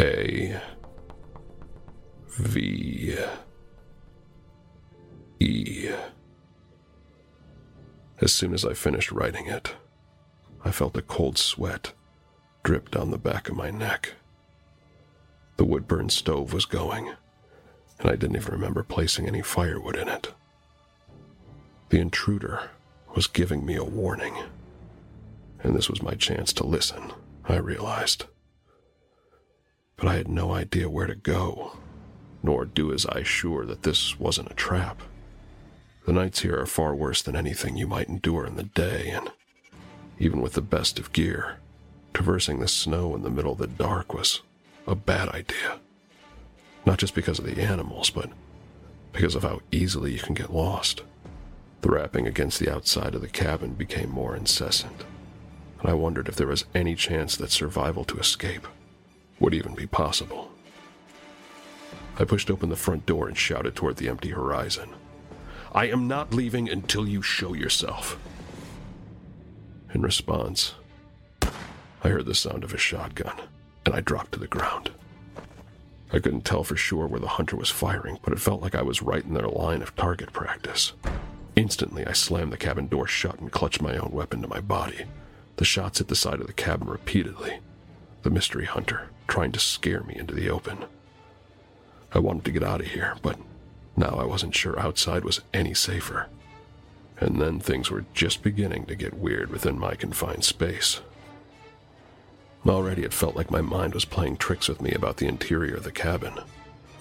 A 0.00 0.60
V 2.38 3.16
E. 5.40 5.90
As 8.20 8.32
soon 8.32 8.54
as 8.54 8.64
I 8.64 8.74
finished 8.74 9.10
writing 9.10 9.46
it, 9.46 9.74
I 10.64 10.70
felt 10.70 10.96
a 10.96 11.02
cold 11.02 11.36
sweat 11.36 11.92
drip 12.62 12.92
down 12.92 13.10
the 13.10 13.18
back 13.18 13.48
of 13.48 13.56
my 13.56 13.70
neck. 13.70 14.14
The 15.56 15.64
wood 15.64 15.88
burn 15.88 16.10
stove 16.10 16.52
was 16.52 16.64
going, 16.64 17.12
and 17.98 18.08
I 18.08 18.14
didn't 18.14 18.36
even 18.36 18.52
remember 18.52 18.84
placing 18.84 19.26
any 19.26 19.42
firewood 19.42 19.96
in 19.96 20.08
it. 20.08 20.32
The 21.88 21.98
intruder 21.98 22.70
was 23.16 23.26
giving 23.26 23.66
me 23.66 23.74
a 23.74 23.82
warning, 23.82 24.36
and 25.64 25.74
this 25.74 25.90
was 25.90 26.02
my 26.02 26.14
chance 26.14 26.52
to 26.52 26.64
listen, 26.64 27.12
I 27.46 27.56
realized. 27.56 28.26
But 29.96 30.06
I 30.06 30.14
had 30.14 30.28
no 30.28 30.52
idea 30.52 30.88
where 30.88 31.08
to 31.08 31.16
go, 31.16 31.76
nor 32.48 32.64
do 32.64 32.94
as 32.94 33.04
I 33.04 33.22
sure 33.22 33.66
that 33.66 33.82
this 33.82 34.18
wasn't 34.18 34.50
a 34.50 34.54
trap. 34.54 35.02
The 36.06 36.14
nights 36.14 36.40
here 36.40 36.58
are 36.58 36.64
far 36.64 36.94
worse 36.94 37.20
than 37.20 37.36
anything 37.36 37.76
you 37.76 37.86
might 37.86 38.08
endure 38.08 38.46
in 38.46 38.56
the 38.56 38.62
day, 38.62 39.10
and 39.10 39.30
even 40.18 40.40
with 40.40 40.54
the 40.54 40.62
best 40.62 40.98
of 40.98 41.12
gear, 41.12 41.58
traversing 42.14 42.60
the 42.60 42.66
snow 42.66 43.14
in 43.14 43.20
the 43.20 43.28
middle 43.28 43.52
of 43.52 43.58
the 43.58 43.66
dark 43.66 44.14
was 44.14 44.40
a 44.86 44.94
bad 44.94 45.28
idea. 45.28 45.78
Not 46.86 46.96
just 46.96 47.14
because 47.14 47.38
of 47.38 47.44
the 47.44 47.60
animals, 47.60 48.08
but 48.08 48.30
because 49.12 49.34
of 49.34 49.42
how 49.42 49.60
easily 49.70 50.14
you 50.14 50.18
can 50.18 50.32
get 50.32 50.50
lost. 50.50 51.02
The 51.82 51.90
rapping 51.90 52.26
against 52.26 52.58
the 52.58 52.72
outside 52.74 53.14
of 53.14 53.20
the 53.20 53.28
cabin 53.28 53.74
became 53.74 54.08
more 54.08 54.34
incessant, 54.34 55.04
and 55.80 55.90
I 55.90 55.92
wondered 55.92 56.28
if 56.28 56.36
there 56.36 56.46
was 56.46 56.64
any 56.74 56.94
chance 56.94 57.36
that 57.36 57.50
survival 57.50 58.04
to 58.04 58.18
escape 58.18 58.66
would 59.38 59.52
even 59.52 59.74
be 59.74 59.86
possible. 59.86 60.47
I 62.18 62.24
pushed 62.24 62.50
open 62.50 62.68
the 62.68 62.76
front 62.76 63.06
door 63.06 63.28
and 63.28 63.38
shouted 63.38 63.76
toward 63.76 63.96
the 63.96 64.08
empty 64.08 64.30
horizon. 64.30 64.90
I 65.72 65.86
am 65.86 66.08
not 66.08 66.34
leaving 66.34 66.68
until 66.68 67.06
you 67.06 67.22
show 67.22 67.54
yourself. 67.54 68.18
In 69.94 70.02
response, 70.02 70.74
I 72.02 72.08
heard 72.08 72.26
the 72.26 72.34
sound 72.34 72.64
of 72.64 72.74
a 72.74 72.78
shotgun, 72.78 73.36
and 73.86 73.94
I 73.94 74.00
dropped 74.00 74.32
to 74.32 74.40
the 74.40 74.48
ground. 74.48 74.90
I 76.12 76.18
couldn't 76.18 76.44
tell 76.44 76.64
for 76.64 76.76
sure 76.76 77.06
where 77.06 77.20
the 77.20 77.28
hunter 77.28 77.56
was 77.56 77.70
firing, 77.70 78.18
but 78.22 78.32
it 78.32 78.40
felt 78.40 78.62
like 78.62 78.74
I 78.74 78.82
was 78.82 79.02
right 79.02 79.24
in 79.24 79.34
their 79.34 79.48
line 79.48 79.82
of 79.82 79.94
target 79.94 80.32
practice. 80.32 80.94
Instantly, 81.54 82.06
I 82.06 82.12
slammed 82.12 82.52
the 82.52 82.56
cabin 82.56 82.88
door 82.88 83.06
shut 83.06 83.38
and 83.38 83.52
clutched 83.52 83.82
my 83.82 83.96
own 83.96 84.10
weapon 84.10 84.42
to 84.42 84.48
my 84.48 84.60
body. 84.60 85.04
The 85.56 85.64
shots 85.64 85.98
hit 85.98 86.08
the 86.08 86.16
side 86.16 86.40
of 86.40 86.46
the 86.46 86.52
cabin 86.52 86.88
repeatedly. 86.88 87.60
The 88.22 88.30
mystery 88.30 88.64
hunter 88.64 89.10
trying 89.26 89.52
to 89.52 89.60
scare 89.60 90.02
me 90.02 90.16
into 90.16 90.34
the 90.34 90.48
open. 90.48 90.84
I 92.12 92.18
wanted 92.18 92.44
to 92.46 92.52
get 92.52 92.62
out 92.62 92.80
of 92.80 92.86
here, 92.86 93.16
but 93.22 93.38
now 93.96 94.16
I 94.18 94.24
wasn't 94.24 94.54
sure 94.54 94.78
outside 94.78 95.24
was 95.24 95.40
any 95.52 95.74
safer. 95.74 96.28
And 97.20 97.40
then 97.40 97.58
things 97.58 97.90
were 97.90 98.04
just 98.14 98.42
beginning 98.42 98.86
to 98.86 98.94
get 98.94 99.14
weird 99.14 99.50
within 99.50 99.78
my 99.78 99.94
confined 99.94 100.44
space. 100.44 101.00
Already 102.66 103.02
it 103.02 103.14
felt 103.14 103.36
like 103.36 103.50
my 103.50 103.60
mind 103.60 103.94
was 103.94 104.04
playing 104.04 104.36
tricks 104.36 104.68
with 104.68 104.80
me 104.80 104.92
about 104.92 105.16
the 105.16 105.26
interior 105.26 105.76
of 105.76 105.84
the 105.84 105.92
cabin. 105.92 106.34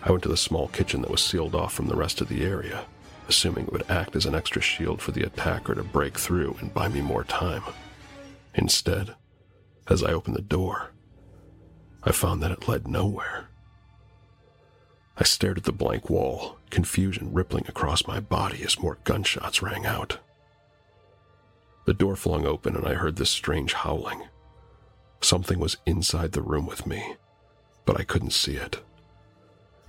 I 0.04 0.12
went 0.12 0.24
to 0.24 0.30
the 0.30 0.38
small 0.38 0.68
kitchen 0.70 1.02
that 1.02 1.12
was 1.12 1.22
sealed 1.22 1.56
off 1.56 1.74
from 1.74 1.88
the 1.88 1.96
rest 1.96 2.22
of 2.22 2.30
the 2.30 2.44
area, 2.44 2.86
assuming 3.28 3.66
it 3.66 3.74
would 3.74 3.90
act 3.90 4.16
as 4.16 4.26
an 4.26 4.36
extra 4.36 4.62
shield 4.62 5.02
for 5.02 5.12
the 5.12 5.24
attacker 5.24 5.76
to 5.76 5.84
break 5.84 6.18
through 6.18 6.56
and 6.62 6.74
buy 6.74 6.88
me 6.88 7.02
more 7.02 7.24
time. 7.24 7.64
Instead, 8.56 9.16
as 9.88 10.04
I 10.04 10.14
opened 10.14 10.36
the 10.36 10.42
door, 10.42 10.92
I 12.04 12.12
found 12.12 12.42
that 12.42 12.52
it 12.52 12.68
led 12.68 12.88
nowhere. 12.88 13.47
I 15.20 15.24
stared 15.24 15.58
at 15.58 15.64
the 15.64 15.72
blank 15.72 16.10
wall, 16.10 16.60
confusion 16.70 17.34
rippling 17.34 17.66
across 17.68 18.06
my 18.06 18.20
body 18.20 18.64
as 18.64 18.80
more 18.80 19.00
gunshots 19.04 19.64
rang 19.64 19.86
out. 19.86 20.20
The 21.86 21.94
door 21.94 22.16
flung 22.16 22.46
open 22.46 22.76
and 22.76 22.86
I 22.86 22.94
heard 22.94 23.16
this 23.16 23.32
strange 23.32 23.74
howling. 23.74 24.24
Something 25.22 25.58
was 25.58 25.78
inside 25.88 26.34
the 26.34 26.44
room 26.44 26.68
with 26.68 26.86
me, 26.86 27.16
but 27.86 28.00
I 28.00 28.04
couldn't 28.04 28.34
see 28.34 28.58
it. 28.58 28.84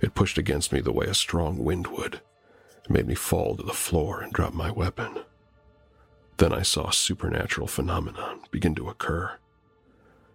It 0.01 0.15
pushed 0.15 0.37
against 0.37 0.71
me 0.71 0.79
the 0.79 0.93
way 0.93 1.05
a 1.05 1.13
strong 1.13 1.63
wind 1.63 1.87
would. 1.87 2.21
It 2.85 2.89
made 2.89 3.05
me 3.05 3.15
fall 3.15 3.55
to 3.55 3.63
the 3.63 3.73
floor 3.73 4.21
and 4.21 4.33
drop 4.33 4.53
my 4.53 4.71
weapon. 4.71 5.19
Then 6.37 6.53
I 6.53 6.63
saw 6.63 6.87
a 6.87 6.93
supernatural 6.93 7.67
phenomenon 7.67 8.39
begin 8.49 8.73
to 8.75 8.89
occur. 8.89 9.37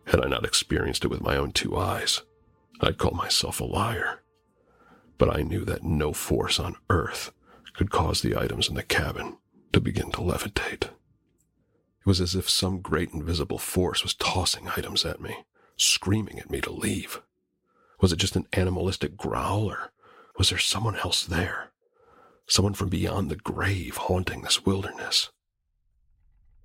Had 0.05 0.25
I 0.25 0.29
not 0.29 0.45
experienced 0.45 1.05
it 1.05 1.09
with 1.09 1.23
my 1.23 1.37
own 1.37 1.51
two 1.51 1.77
eyes, 1.77 2.23
I'd 2.81 2.99
call 2.99 3.13
myself 3.13 3.59
a 3.59 3.65
liar. 3.65 4.21
But 5.19 5.35
I 5.35 5.43
knew 5.43 5.65
that 5.65 5.85
no 5.85 6.13
force 6.13 6.59
on 6.59 6.77
earth 6.91 7.31
could 7.75 7.91
cause 7.91 8.21
the 8.21 8.37
items 8.37 8.69
in 8.69 8.75
the 8.75 8.83
cabin 8.83 9.37
to 9.73 9.81
begin 9.81 10.11
to 10.13 10.21
levitate. 10.21 10.85
It 10.85 12.07
was 12.07 12.21
as 12.21 12.35
if 12.35 12.49
some 12.51 12.81
great 12.81 13.11
invisible 13.13 13.59
force 13.59 14.03
was 14.03 14.15
tossing 14.15 14.69
items 14.77 15.05
at 15.05 15.21
me, 15.21 15.45
screaming 15.77 16.39
at 16.39 16.51
me 16.51 16.61
to 16.61 16.71
leave. 16.71 17.21
Was 18.01 18.13
it 18.13 18.19
just 18.19 18.37
an 18.37 18.47
animalistic 18.53 19.17
growl, 19.17 19.65
or 19.65 19.91
was 20.37 20.51
there 20.51 20.59
someone 20.59 20.97
else 20.97 21.25
there? 21.25 21.71
Someone 22.47 22.75
from 22.75 22.91
beyond 22.91 23.31
the 23.31 23.37
grave 23.37 23.97
haunting 23.97 24.43
this 24.43 24.67
wilderness? 24.67 25.31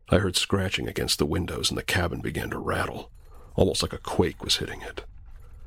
I 0.09 0.17
heard 0.17 0.35
scratching 0.35 0.87
against 0.87 1.19
the 1.19 1.25
windows 1.25 1.69
and 1.69 1.77
the 1.77 1.83
cabin 1.83 2.19
began 2.19 2.49
to 2.49 2.57
rattle, 2.57 3.11
almost 3.55 3.81
like 3.81 3.93
a 3.93 3.99
quake 3.99 4.43
was 4.43 4.57
hitting 4.57 4.81
it. 4.81 5.05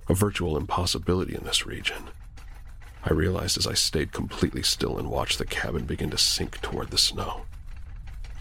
A 0.08 0.14
virtual 0.14 0.56
impossibility 0.56 1.34
in 1.34 1.44
this 1.44 1.64
region. 1.64 2.10
I 3.04 3.12
realized 3.12 3.58
as 3.58 3.66
I 3.66 3.74
stayed 3.74 4.12
completely 4.12 4.62
still 4.62 4.98
and 4.98 5.10
watched 5.10 5.38
the 5.38 5.44
cabin 5.44 5.84
begin 5.84 6.10
to 6.10 6.18
sink 6.18 6.60
toward 6.60 6.90
the 6.90 6.98
snow. 6.98 7.42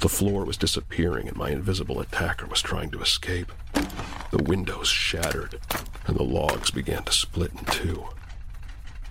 The 0.02 0.10
floor 0.10 0.46
was 0.46 0.58
disappearing 0.58 1.28
and 1.28 1.38
my 1.38 1.50
invisible 1.50 2.00
attacker 2.00 2.48
was 2.48 2.62
trying 2.62 2.92
to 2.92 3.02
escape. 3.02 3.52
The 4.32 4.44
windows 4.44 4.88
shattered 4.88 5.60
and 6.08 6.16
the 6.16 6.24
logs 6.24 6.72
began 6.72 7.04
to 7.04 7.12
split 7.12 7.52
in 7.54 7.66
two. 7.66 8.06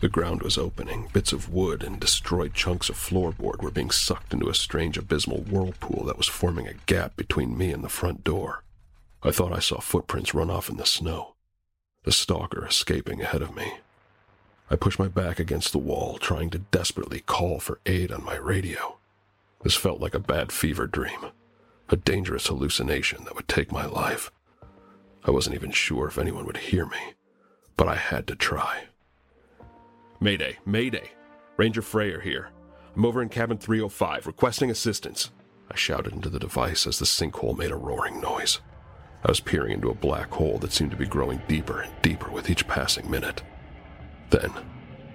The 0.01 0.09
ground 0.09 0.43
was 0.43 0.57
opening. 0.57 1.09
Bits 1.13 1.33
of 1.33 1.53
wood 1.53 1.83
and 1.83 2.01
destroyed 2.01 2.55
chunks 2.55 2.89
of 2.89 2.97
floorboard 2.97 3.63
were 3.63 3.71
being 3.71 3.91
sucked 3.91 4.33
into 4.33 4.49
a 4.49 4.55
strange 4.55 4.97
abysmal 4.97 5.43
whirlpool 5.43 6.05
that 6.07 6.17
was 6.17 6.27
forming 6.27 6.67
a 6.67 6.75
gap 6.87 7.17
between 7.17 7.59
me 7.59 7.71
and 7.71 7.85
the 7.85 7.89
front 7.89 8.25
door. 8.25 8.65
I 9.23 9.31
thought 9.31 9.53
I 9.53 9.59
saw 9.59 9.81
footprints 9.81 10.33
run 10.33 10.51
off 10.51 10.71
in 10.71 10.79
the 10.79 10.87
snow, 10.87 11.35
the 12.05 12.13
stalker 12.13 12.65
escaping 12.65 13.21
ahead 13.21 13.43
of 13.43 13.55
me. 13.55 13.75
I 14.73 14.77
pushed 14.77 15.01
my 15.01 15.09
back 15.09 15.41
against 15.41 15.73
the 15.73 15.79
wall, 15.79 16.17
trying 16.19 16.51
to 16.51 16.59
desperately 16.59 17.21
call 17.21 17.59
for 17.59 17.81
aid 17.87 18.13
on 18.13 18.25
my 18.25 18.37
radio. 18.37 18.99
This 19.63 19.75
felt 19.75 20.01
like 20.01 20.15
a 20.15 20.21
bad 20.21 20.53
fever 20.53 20.87
dream, 20.87 21.27
a 21.89 21.97
dangerous 21.97 22.47
hallucination 22.47 23.25
that 23.25 23.35
would 23.35 23.49
take 23.49 23.73
my 23.73 23.85
life. 23.85 24.31
I 25.25 25.33
wasn't 25.33 25.57
even 25.57 25.73
sure 25.73 26.07
if 26.07 26.19
anyone 26.19 26.47
would 26.47 26.57
hear 26.57 26.87
me, 26.87 27.15
but 27.77 27.89
I 27.89 27.97
had 27.97 28.29
to 28.29 28.37
try. 28.37 28.85
Mayday, 30.21 30.59
Mayday! 30.65 31.11
Ranger 31.57 31.83
Freyer 31.83 32.21
here. 32.21 32.51
I'm 32.95 33.05
over 33.05 33.21
in 33.21 33.29
cabin 33.29 33.59
305, 33.59 34.27
requesting 34.27 34.71
assistance. 34.71 35.31
I 35.71 35.75
shouted 35.77 36.13
into 36.13 36.31
the 36.31 36.39
device 36.39 36.87
as 36.87 36.99
the 36.99 37.05
sinkhole 37.05 37.59
made 37.59 37.71
a 37.71 37.77
roaring 37.77 38.21
noise. 38.21 38.61
I 39.25 39.31
was 39.31 39.41
peering 39.41 39.73
into 39.73 39.91
a 39.91 39.95
black 39.95 40.31
hole 40.31 40.59
that 40.59 40.73
seemed 40.73 40.93
to 40.93 40.97
be 40.97 41.07
growing 41.07 41.43
deeper 41.49 41.81
and 41.81 41.93
deeper 42.03 42.31
with 42.31 42.49
each 42.49 42.67
passing 42.69 43.11
minute. 43.11 43.43
Then, 44.31 44.53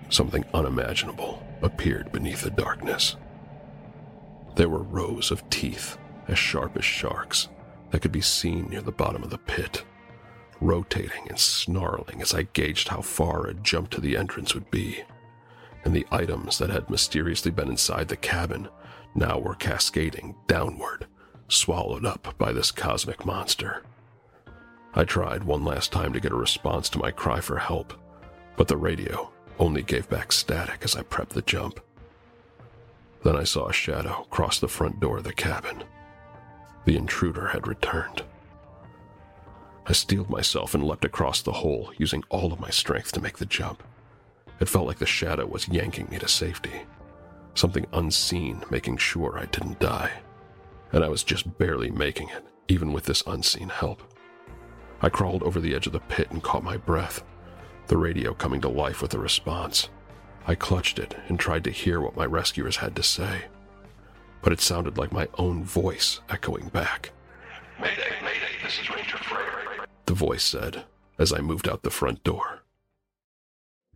something 0.10 0.46
unimaginable 0.54 1.46
appeared 1.62 2.12
beneath 2.12 2.42
the 2.42 2.52
darkness. 2.52 3.16
There 4.56 4.70
were 4.70 4.84
rows 4.84 5.32
of 5.32 5.50
teeth, 5.50 5.98
as 6.28 6.38
sharp 6.38 6.78
as 6.78 6.86
sharks, 6.86 7.50
that 7.92 8.02
could 8.02 8.12
be 8.12 8.22
seen 8.22 8.70
near 8.70 8.82
the 8.82 8.92
bottom 8.92 9.24
of 9.24 9.30
the 9.30 9.38
pit, 9.38 9.84
rotating 10.62 11.28
and 11.30 11.40
snarling 11.40 12.22
as 12.22 12.34
I 12.34 12.44
gauged 12.44 12.88
how 12.90 13.02
far 13.02 13.48
a 13.48 13.54
jump 13.54 13.90
to 13.92 14.02
the 14.02 14.18
entrance 14.18 14.54
would 14.54 14.70
be. 14.72 15.04
And 15.84 15.96
the 15.96 16.08
items 16.12 16.58
that 16.58 16.70
had 16.70 16.90
mysteriously 16.90 17.52
been 17.52 17.70
inside 17.70 18.08
the 18.08 18.18
cabin 18.18 18.70
now 19.14 19.38
were 19.40 19.56
cascading 19.56 20.36
downward, 20.48 21.08
swallowed 21.48 22.06
up 22.06 22.36
by 22.38 22.52
this 22.52 22.72
cosmic 22.72 23.26
monster. 23.26 23.84
I 24.94 25.04
tried 25.04 25.44
one 25.44 25.64
last 25.64 25.92
time 25.92 26.14
to 26.14 26.20
get 26.20 26.32
a 26.32 26.36
response 26.36 26.90
to 26.90 27.00
my 27.00 27.12
cry 27.12 27.40
for 27.40 27.58
help, 27.58 27.94
but 28.58 28.68
the 28.68 28.78
radio 28.78 29.32
only 29.60 29.82
gave 29.82 30.10
back 30.10 30.32
static 30.32 30.82
as 30.84 30.96
I 30.96 31.04
prepped 31.04 31.30
the 31.30 31.42
jump. 31.42 31.80
Then 33.24 33.36
I 33.36 33.44
saw 33.44 33.68
a 33.68 33.74
shadow 33.74 34.28
cross 34.30 34.60
the 34.60 34.68
front 34.68 35.00
door 35.00 35.18
of 35.18 35.24
the 35.24 35.34
cabin. 35.34 35.84
The 36.86 36.96
intruder 36.96 37.48
had 37.48 37.68
returned. 37.68 38.24
I 39.88 39.94
steeled 39.94 40.30
myself 40.30 40.74
and 40.74 40.84
leapt 40.84 41.06
across 41.06 41.42
the 41.42 41.52
hole, 41.52 41.92
using 41.98 42.24
all 42.30 42.52
of 42.52 42.60
my 42.60 42.70
strength 42.70 43.12
to 43.14 43.22
make 43.22 43.38
the 43.38 43.46
jump. 43.46 43.84
It 44.60 44.70
felt 44.70 44.88
like 44.88 44.98
the 44.98 45.06
shadow 45.06 45.46
was 45.46 45.68
yanking 45.68 46.08
me 46.10 46.18
to 46.20 46.28
safety, 46.28 46.82
something 47.54 47.86
unseen 47.94 48.64
making 48.70 48.98
sure 48.98 49.38
I 49.38 49.46
didn't 49.46 49.80
die. 49.80 50.12
And 50.92 51.04
I 51.04 51.10
was 51.10 51.24
just 51.24 51.58
barely 51.58 51.92
making 51.92 52.30
it, 52.30 52.44
even 52.68 52.94
with 52.94 53.06
this 53.06 53.24
unseen 53.28 53.70
help. 53.70 54.02
I 55.02 55.10
crawled 55.10 55.44
over 55.44 55.60
the 55.60 55.76
edge 55.76 55.88
of 55.88 55.94
the 55.94 56.00
pit 56.00 56.32
and 56.32 56.42
caught 56.42 56.64
my 56.64 56.78
breath, 56.78 57.24
the 57.88 57.98
radio 57.98 58.34
coming 58.34 58.62
to 58.62 58.70
life 58.70 59.02
with 59.02 59.14
a 59.14 59.20
response. 59.20 59.90
I 60.48 60.56
clutched 60.56 61.00
it 61.00 61.16
and 61.28 61.40
tried 61.40 61.64
to 61.64 61.72
hear 61.72 62.00
what 62.00 62.16
my 62.16 62.26
rescuers 62.26 62.78
had 62.78 62.96
to 62.96 63.04
say, 63.04 63.46
but 64.42 64.54
it 64.54 64.62
sounded 64.62 64.98
like 64.98 65.12
my 65.12 65.28
own 65.38 65.64
voice 65.64 66.20
echoing 66.30 66.68
back. 66.70 67.12
Mayday, 67.80 68.14
Mayday, 68.22 68.64
this 68.64 68.80
is 68.80 68.90
Ranger 68.90 69.18
Frey. 69.18 69.86
The 70.06 70.14
voice 70.14 70.44
said 70.44 70.86
as 71.18 71.34
I 71.34 71.40
moved 71.40 71.68
out 71.68 71.84
the 71.84 71.90
front 71.90 72.24
door. 72.24 72.64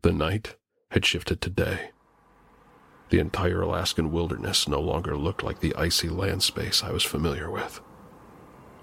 The 0.02 0.12
night 0.12 0.56
had 0.92 1.06
shifted 1.06 1.42
to 1.42 1.50
day. 1.50 1.92
The 3.10 3.20
entire 3.20 3.62
Alaskan 3.62 4.12
wilderness 4.12 4.68
no 4.68 4.80
longer 4.80 5.18
looked 5.18 5.44
like 5.44 5.60
the 5.60 5.76
icy 5.76 6.10
land 6.10 6.44
space 6.44 6.84
I 6.84 6.92
was 6.92 7.04
familiar 7.04 7.50
with. 7.50 7.82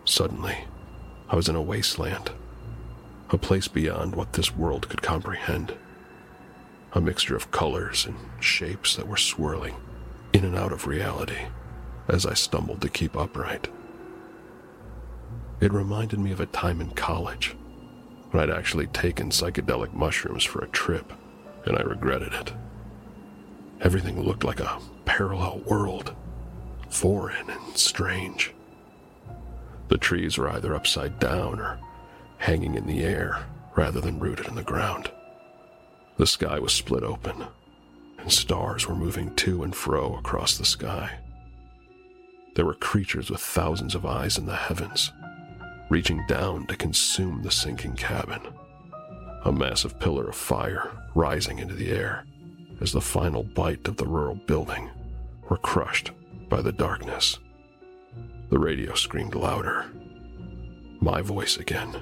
Suddenly, 0.05 0.57
I 1.29 1.37
was 1.37 1.49
in 1.49 1.57
a 1.57 1.63
wasteland, 1.63 2.31
a 3.31 3.39
place 3.39 3.69
beyond 3.69 4.15
what 4.15 4.33
this 4.35 4.55
world 4.55 4.89
could 4.89 5.03
comprehend. 5.03 5.75
A 6.93 7.01
mixture 7.01 7.37
of 7.37 7.51
colors 7.51 8.07
and 8.07 8.17
shapes 8.41 8.97
that 8.97 9.09
were 9.09 9.17
swirling 9.17 9.77
in 10.33 10.45
and 10.45 10.57
out 10.57 10.73
of 10.73 10.87
reality 10.87 11.47
as 12.09 12.25
I 12.25 12.35
stumbled 12.35 12.81
to 12.83 12.89
keep 12.89 13.17
upright. 13.17 13.69
It 15.61 15.73
reminded 15.73 16.21
me 16.21 16.33
of 16.33 16.41
a 16.41 16.47
time 16.47 16.81
in 16.81 16.91
college 16.91 17.57
when 18.31 18.43
I'd 18.43 18.57
actually 18.57 18.87
taken 18.89 19.31
psychedelic 19.31 19.93
mushrooms 19.93 20.45
for 20.45 20.63
a 20.63 20.69
trip, 20.69 21.13
and 21.65 21.77
I 21.77 21.83
regretted 21.83 22.33
it. 22.35 22.53
Everything 23.81 24.23
looked 24.23 24.45
like 24.45 24.61
a 24.61 24.79
parallel 25.05 25.61
world, 25.67 26.15
foreign 26.91 27.49
and 27.51 27.77
strange. 27.77 28.53
The 29.89 29.99
trees 29.99 30.39
were 30.39 30.51
either 30.51 30.75
upside 30.75 31.19
down 31.19 31.61
or 31.61 31.79
hanging 32.39 32.75
in 32.75 32.87
the 32.87 33.03
air 33.03 33.45
rather 33.77 34.01
than 34.01 34.19
rooted 34.19 34.47
in 34.47 34.55
the 34.55 34.63
ground. 34.63 35.11
The 36.17 36.27
sky 36.27 36.59
was 36.59 36.73
split 36.73 37.03
open, 37.03 37.45
and 38.19 38.33
stars 38.33 38.89
were 38.89 38.95
moving 38.95 39.35
to 39.37 39.63
and 39.63 39.75
fro 39.75 40.17
across 40.17 40.57
the 40.57 40.65
sky. 40.65 41.19
There 42.55 42.65
were 42.65 42.75
creatures 42.75 43.31
with 43.31 43.41
thousands 43.41 43.95
of 43.95 44.07
eyes 44.07 44.39
in 44.39 44.47
the 44.47 44.57
heavens, 44.57 45.13
reaching 45.91 46.25
down 46.27 46.67
to 46.69 46.77
consume 46.77 47.43
the 47.43 47.51
sinking 47.51 47.97
cabin. 47.97 48.41
A 49.45 49.53
massive 49.53 50.01
pillar 50.01 50.29
of 50.29 50.37
fire 50.37 50.91
rising 51.15 51.59
into 51.59 51.75
the 51.75 51.91
air 51.91 52.25
as 52.81 52.93
the 52.93 53.01
final 53.01 53.43
bite 53.43 53.87
of 53.87 53.97
the 53.97 54.07
rural 54.07 54.35
building 54.35 54.91
were 55.49 55.59
crushed 55.59 56.11
by 56.49 56.63
the 56.63 56.73
darkness. 56.73 57.39
The 58.49 58.59
radio 58.59 58.95
screamed 58.95 59.35
louder. 59.35 59.87
My 61.01 61.21
voice 61.21 61.59
again. 61.59 61.95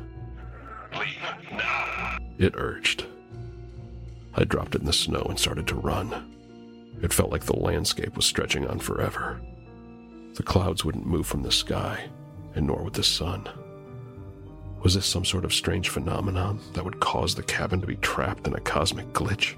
Leave 0.98 1.52
now. 1.52 2.18
It 2.38 2.54
urged. 2.56 3.06
I 4.34 4.44
dropped 4.44 4.74
it 4.74 4.80
in 4.80 4.86
the 4.86 4.92
snow 4.92 5.22
and 5.28 5.38
started 5.38 5.66
to 5.68 5.74
run. 5.76 6.34
It 7.02 7.12
felt 7.12 7.30
like 7.30 7.44
the 7.44 7.58
landscape 7.58 8.16
was 8.16 8.26
stretching 8.26 8.66
on 8.66 8.78
forever. 8.78 9.40
The 10.34 10.42
clouds 10.42 10.84
wouldn't 10.84 11.06
move 11.06 11.26
from 11.26 11.42
the 11.42 11.52
sky, 11.52 12.08
and 12.54 12.66
nor 12.66 12.82
would 12.82 12.94
the 12.94 13.02
sun. 13.02 13.48
Was 14.82 14.94
this 14.94 15.06
some 15.06 15.24
sort 15.24 15.44
of 15.44 15.54
strange 15.54 15.88
phenomenon 15.88 16.60
that 16.74 16.84
would 16.84 17.00
cause 17.00 17.34
the 17.34 17.42
cabin 17.42 17.80
to 17.80 17.86
be 17.86 17.96
trapped 17.96 18.46
in 18.46 18.54
a 18.54 18.60
cosmic 18.60 19.12
glitch? 19.12 19.54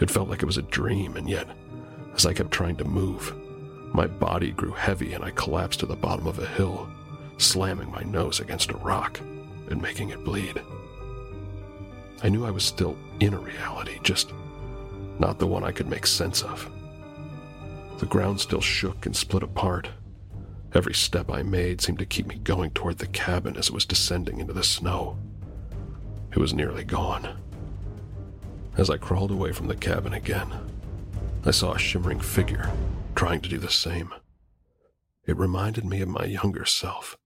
It 0.00 0.10
felt 0.10 0.28
like 0.28 0.42
it 0.42 0.46
was 0.46 0.58
a 0.58 0.62
dream, 0.62 1.16
and 1.16 1.28
yet, 1.28 1.46
as 2.14 2.26
I 2.26 2.32
kept 2.32 2.50
trying 2.50 2.76
to 2.76 2.84
move, 2.84 3.34
my 3.92 4.06
body 4.06 4.50
grew 4.50 4.72
heavy 4.72 5.12
and 5.12 5.22
I 5.22 5.30
collapsed 5.30 5.80
to 5.80 5.86
the 5.86 5.94
bottom 5.94 6.26
of 6.26 6.38
a 6.38 6.46
hill, 6.46 6.88
slamming 7.36 7.90
my 7.90 8.02
nose 8.02 8.40
against 8.40 8.72
a 8.72 8.76
rock 8.78 9.20
and 9.70 9.80
making 9.80 10.10
it 10.10 10.24
bleed. 10.24 10.60
I 12.22 12.28
knew 12.28 12.44
I 12.44 12.50
was 12.50 12.64
still 12.64 12.96
in 13.20 13.34
a 13.34 13.38
reality, 13.38 13.98
just 14.02 14.32
not 15.18 15.38
the 15.38 15.46
one 15.46 15.64
I 15.64 15.72
could 15.72 15.88
make 15.88 16.06
sense 16.06 16.42
of. 16.42 16.70
The 17.98 18.06
ground 18.06 18.40
still 18.40 18.60
shook 18.60 19.06
and 19.06 19.14
split 19.14 19.42
apart. 19.42 19.88
Every 20.74 20.94
step 20.94 21.30
I 21.30 21.42
made 21.42 21.80
seemed 21.80 22.00
to 22.00 22.06
keep 22.06 22.26
me 22.26 22.36
going 22.36 22.70
toward 22.72 22.98
the 22.98 23.06
cabin 23.06 23.56
as 23.56 23.68
it 23.68 23.74
was 23.74 23.84
descending 23.84 24.40
into 24.40 24.52
the 24.52 24.64
snow. 24.64 25.16
It 26.32 26.38
was 26.38 26.52
nearly 26.52 26.82
gone. 26.82 27.38
As 28.76 28.90
I 28.90 28.96
crawled 28.96 29.30
away 29.30 29.52
from 29.52 29.68
the 29.68 29.76
cabin 29.76 30.14
again, 30.14 30.52
I 31.44 31.52
saw 31.52 31.74
a 31.74 31.78
shimmering 31.78 32.18
figure 32.18 32.72
trying 33.14 33.40
to 33.42 33.48
do 33.48 33.58
the 33.58 33.70
same. 33.70 34.12
It 35.26 35.36
reminded 35.36 35.84
me 35.84 36.00
of 36.00 36.08
my 36.08 36.24
younger 36.24 36.64
self, 36.64 37.16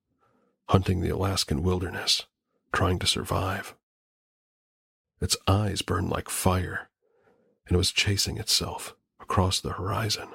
hunting 0.69 1.01
the 1.01 1.09
Alaskan 1.09 1.63
wilderness, 1.63 2.27
trying 2.73 2.99
to 2.99 3.07
survive. 3.07 3.75
Its 5.21 5.37
eyes 5.47 5.83
burned 5.83 6.11
like 6.11 6.29
fire, 6.29 6.91
and 7.67 7.75
it 7.75 7.79
was 7.79 7.91
chasing 7.91 8.37
itself 8.37 8.95
across 9.21 9.61
the 9.61 9.73
horizon. 9.73 10.29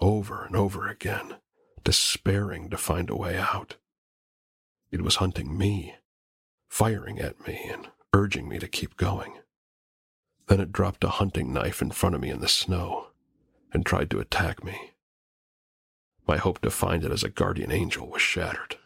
Over 0.00 0.44
and 0.44 0.56
over 0.56 0.88
again, 0.88 1.36
despairing 1.84 2.70
to 2.70 2.76
find 2.78 3.10
a 3.10 3.16
way 3.16 3.36
out. 3.38 3.76
It 4.90 5.02
was 5.02 5.16
hunting 5.16 5.56
me, 5.56 5.96
firing 6.68 7.18
at 7.18 7.46
me 7.46 7.68
and 7.70 7.88
urging 8.14 8.48
me 8.48 8.58
to 8.58 8.68
keep 8.68 8.96
going. 8.96 9.34
Then 10.48 10.60
it 10.60 10.72
dropped 10.72 11.04
a 11.04 11.10
hunting 11.10 11.52
knife 11.52 11.80
in 11.82 11.90
front 11.90 12.14
of 12.14 12.20
me 12.20 12.30
in 12.30 12.40
the 12.40 12.48
snow 12.48 13.08
and 13.72 13.86
tried 13.86 14.10
to 14.10 14.20
attack 14.20 14.64
me. 14.64 14.92
My 16.26 16.36
hope 16.36 16.60
to 16.62 16.70
find 16.70 17.04
it 17.04 17.12
as 17.12 17.22
a 17.22 17.28
guardian 17.28 17.70
angel 17.70 18.08
was 18.08 18.22
shattered. 18.22 18.76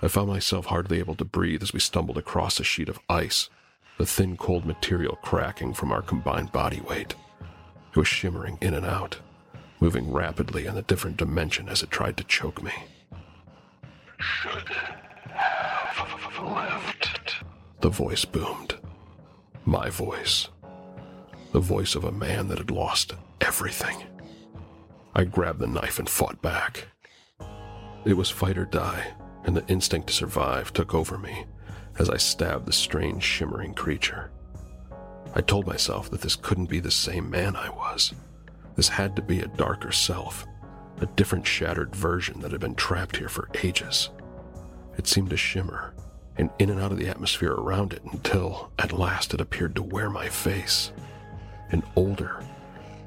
I 0.00 0.08
found 0.08 0.28
myself 0.28 0.66
hardly 0.66 1.00
able 1.00 1.16
to 1.16 1.24
breathe 1.24 1.62
as 1.62 1.72
we 1.72 1.80
stumbled 1.80 2.18
across 2.18 2.60
a 2.60 2.64
sheet 2.64 2.88
of 2.88 3.00
ice, 3.08 3.48
the 3.98 4.06
thin, 4.06 4.36
cold 4.36 4.64
material 4.64 5.16
cracking 5.22 5.74
from 5.74 5.90
our 5.90 6.02
combined 6.02 6.52
body 6.52 6.80
weight. 6.80 7.14
It 7.90 7.96
was 7.96 8.06
shimmering 8.06 8.58
in 8.60 8.74
and 8.74 8.86
out, 8.86 9.18
moving 9.80 10.12
rapidly 10.12 10.66
in 10.66 10.76
a 10.76 10.82
different 10.82 11.16
dimension 11.16 11.68
as 11.68 11.82
it 11.82 11.90
tried 11.90 12.16
to 12.18 12.24
choke 12.24 12.62
me. 12.62 12.72
Should 14.18 14.68
have 14.68 16.44
left. 16.44 17.34
The 17.80 17.88
voice 17.88 18.24
boomed. 18.24 18.76
My 19.64 19.90
voice. 19.90 20.48
The 21.52 21.60
voice 21.60 21.94
of 21.94 22.04
a 22.04 22.12
man 22.12 22.48
that 22.48 22.58
had 22.58 22.70
lost 22.70 23.14
everything. 23.40 24.04
I 25.14 25.24
grabbed 25.24 25.58
the 25.58 25.66
knife 25.66 25.98
and 25.98 26.08
fought 26.08 26.40
back. 26.40 26.86
It 28.04 28.14
was 28.14 28.30
fight 28.30 28.58
or 28.58 28.64
die, 28.64 29.14
and 29.44 29.56
the 29.56 29.66
instinct 29.66 30.08
to 30.08 30.14
survive 30.14 30.72
took 30.72 30.94
over 30.94 31.18
me 31.18 31.46
as 31.98 32.08
I 32.08 32.16
stabbed 32.16 32.66
the 32.66 32.72
strange, 32.72 33.22
shimmering 33.22 33.74
creature. 33.74 34.30
I 35.34 35.40
told 35.40 35.66
myself 35.66 36.10
that 36.10 36.20
this 36.20 36.36
couldn't 36.36 36.70
be 36.70 36.80
the 36.80 36.90
same 36.90 37.28
man 37.28 37.56
I 37.56 37.70
was. 37.70 38.14
This 38.76 38.88
had 38.88 39.16
to 39.16 39.22
be 39.22 39.40
a 39.40 39.48
darker 39.48 39.92
self, 39.92 40.46
a 41.00 41.06
different 41.06 41.46
shattered 41.46 41.94
version 41.94 42.40
that 42.40 42.52
had 42.52 42.60
been 42.60 42.74
trapped 42.74 43.16
here 43.16 43.28
for 43.28 43.48
ages. 43.62 44.10
It 44.96 45.06
seemed 45.06 45.30
to 45.30 45.36
shimmer, 45.36 45.94
and 46.36 46.50
in 46.58 46.70
and 46.70 46.80
out 46.80 46.92
of 46.92 46.98
the 46.98 47.08
atmosphere 47.08 47.52
around 47.52 47.92
it 47.92 48.02
until, 48.04 48.70
at 48.78 48.92
last, 48.92 49.34
it 49.34 49.40
appeared 49.40 49.74
to 49.76 49.82
wear 49.82 50.08
my 50.08 50.28
face. 50.28 50.92
An 51.70 51.82
older, 51.96 52.42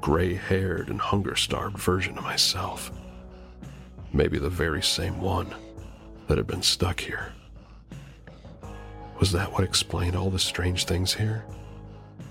gray 0.00 0.34
haired, 0.34 0.88
and 0.88 1.00
hunger 1.00 1.34
starved 1.34 1.78
version 1.78 2.18
of 2.18 2.24
myself. 2.24 2.92
Maybe 4.12 4.38
the 4.38 4.50
very 4.50 4.82
same 4.82 5.20
one 5.20 5.54
that 6.32 6.38
had 6.38 6.46
been 6.46 6.62
stuck 6.62 6.98
here. 6.98 7.30
Was 9.20 9.32
that 9.32 9.52
what 9.52 9.64
explained 9.64 10.16
all 10.16 10.30
the 10.30 10.38
strange 10.38 10.86
things 10.86 11.12
here? 11.12 11.44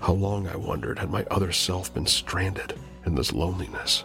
How 0.00 0.12
long, 0.12 0.48
I 0.48 0.56
wondered, 0.56 0.98
had 0.98 1.08
my 1.08 1.24
other 1.30 1.52
self 1.52 1.94
been 1.94 2.06
stranded 2.06 2.74
in 3.06 3.14
this 3.14 3.32
loneliness? 3.32 4.04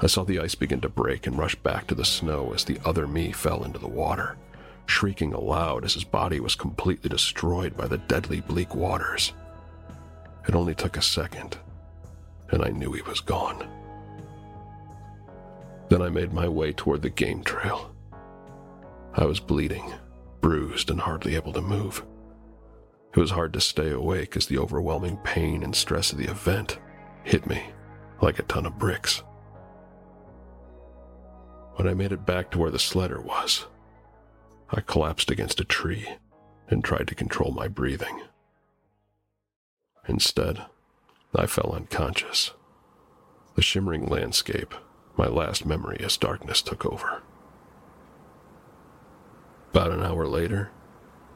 I 0.00 0.06
saw 0.06 0.22
the 0.22 0.38
ice 0.38 0.54
begin 0.54 0.80
to 0.82 0.88
break 0.88 1.26
and 1.26 1.36
rush 1.36 1.56
back 1.56 1.88
to 1.88 1.96
the 1.96 2.04
snow 2.04 2.52
as 2.54 2.62
the 2.62 2.78
other 2.84 3.08
me 3.08 3.32
fell 3.32 3.64
into 3.64 3.80
the 3.80 3.88
water, 3.88 4.36
shrieking 4.86 5.34
aloud 5.34 5.84
as 5.84 5.94
his 5.94 6.04
body 6.04 6.38
was 6.38 6.54
completely 6.54 7.10
destroyed 7.10 7.76
by 7.76 7.88
the 7.88 7.98
deadly 7.98 8.40
bleak 8.42 8.76
waters. 8.76 9.32
It 10.46 10.54
only 10.54 10.76
took 10.76 10.96
a 10.96 11.02
second, 11.02 11.58
and 12.52 12.64
I 12.64 12.68
knew 12.68 12.92
he 12.92 13.02
was 13.02 13.18
gone. 13.18 13.68
Then 15.88 16.00
I 16.00 16.10
made 16.10 16.32
my 16.32 16.46
way 16.46 16.72
toward 16.72 17.02
the 17.02 17.10
game 17.10 17.42
trail. 17.42 17.89
I 19.14 19.24
was 19.24 19.40
bleeding, 19.40 19.92
bruised, 20.40 20.90
and 20.90 21.00
hardly 21.00 21.34
able 21.34 21.52
to 21.54 21.60
move. 21.60 22.04
It 23.14 23.18
was 23.18 23.32
hard 23.32 23.52
to 23.54 23.60
stay 23.60 23.90
awake 23.90 24.36
as 24.36 24.46
the 24.46 24.58
overwhelming 24.58 25.16
pain 25.18 25.62
and 25.64 25.74
stress 25.74 26.12
of 26.12 26.18
the 26.18 26.30
event 26.30 26.78
hit 27.24 27.46
me 27.46 27.62
like 28.22 28.38
a 28.38 28.44
ton 28.44 28.66
of 28.66 28.78
bricks. 28.78 29.22
When 31.74 31.88
I 31.88 31.94
made 31.94 32.12
it 32.12 32.26
back 32.26 32.50
to 32.50 32.58
where 32.58 32.70
the 32.70 32.78
sledder 32.78 33.22
was, 33.24 33.66
I 34.70 34.80
collapsed 34.80 35.30
against 35.30 35.60
a 35.60 35.64
tree 35.64 36.06
and 36.68 36.84
tried 36.84 37.08
to 37.08 37.14
control 37.14 37.50
my 37.50 37.66
breathing. 37.66 38.20
Instead, 40.06 40.66
I 41.34 41.46
fell 41.46 41.72
unconscious. 41.74 42.52
The 43.54 43.62
shimmering 43.62 44.06
landscape, 44.06 44.74
my 45.16 45.26
last 45.26 45.66
memory 45.66 46.00
as 46.04 46.16
darkness 46.16 46.62
took 46.62 46.86
over. 46.86 47.22
About 49.72 49.92
an 49.92 50.02
hour 50.02 50.26
later, 50.26 50.70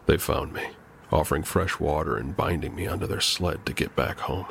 they 0.07 0.17
found 0.19 0.53
me, 0.53 0.67
offering 1.13 1.45
fresh 1.45 1.79
water 1.79 2.17
and 2.17 2.37
binding 2.37 2.75
me 2.75 2.87
onto 2.87 3.07
their 3.07 3.21
sled 3.21 3.65
to 3.67 3.73
get 3.73 3.95
back 3.95 4.19
home. 4.21 4.47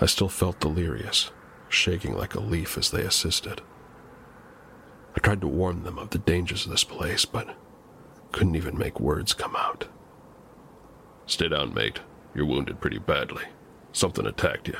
I 0.00 0.06
still 0.06 0.28
felt 0.28 0.58
delirious, 0.58 1.30
shaking 1.68 2.16
like 2.16 2.34
a 2.34 2.40
leaf 2.40 2.76
as 2.76 2.90
they 2.90 3.02
assisted. 3.02 3.62
I 5.16 5.20
tried 5.20 5.40
to 5.42 5.46
warn 5.46 5.84
them 5.84 5.98
of 5.98 6.10
the 6.10 6.18
dangers 6.18 6.64
of 6.64 6.72
this 6.72 6.82
place, 6.82 7.24
but 7.24 7.56
couldn't 8.32 8.56
even 8.56 8.76
make 8.76 8.98
words 8.98 9.32
come 9.32 9.54
out. 9.54 9.86
Stay 11.26 11.48
down, 11.48 11.72
mate. 11.72 12.00
You're 12.34 12.46
wounded 12.46 12.80
pretty 12.80 12.98
badly. 12.98 13.44
Something 13.92 14.26
attacked 14.26 14.66
you, 14.66 14.76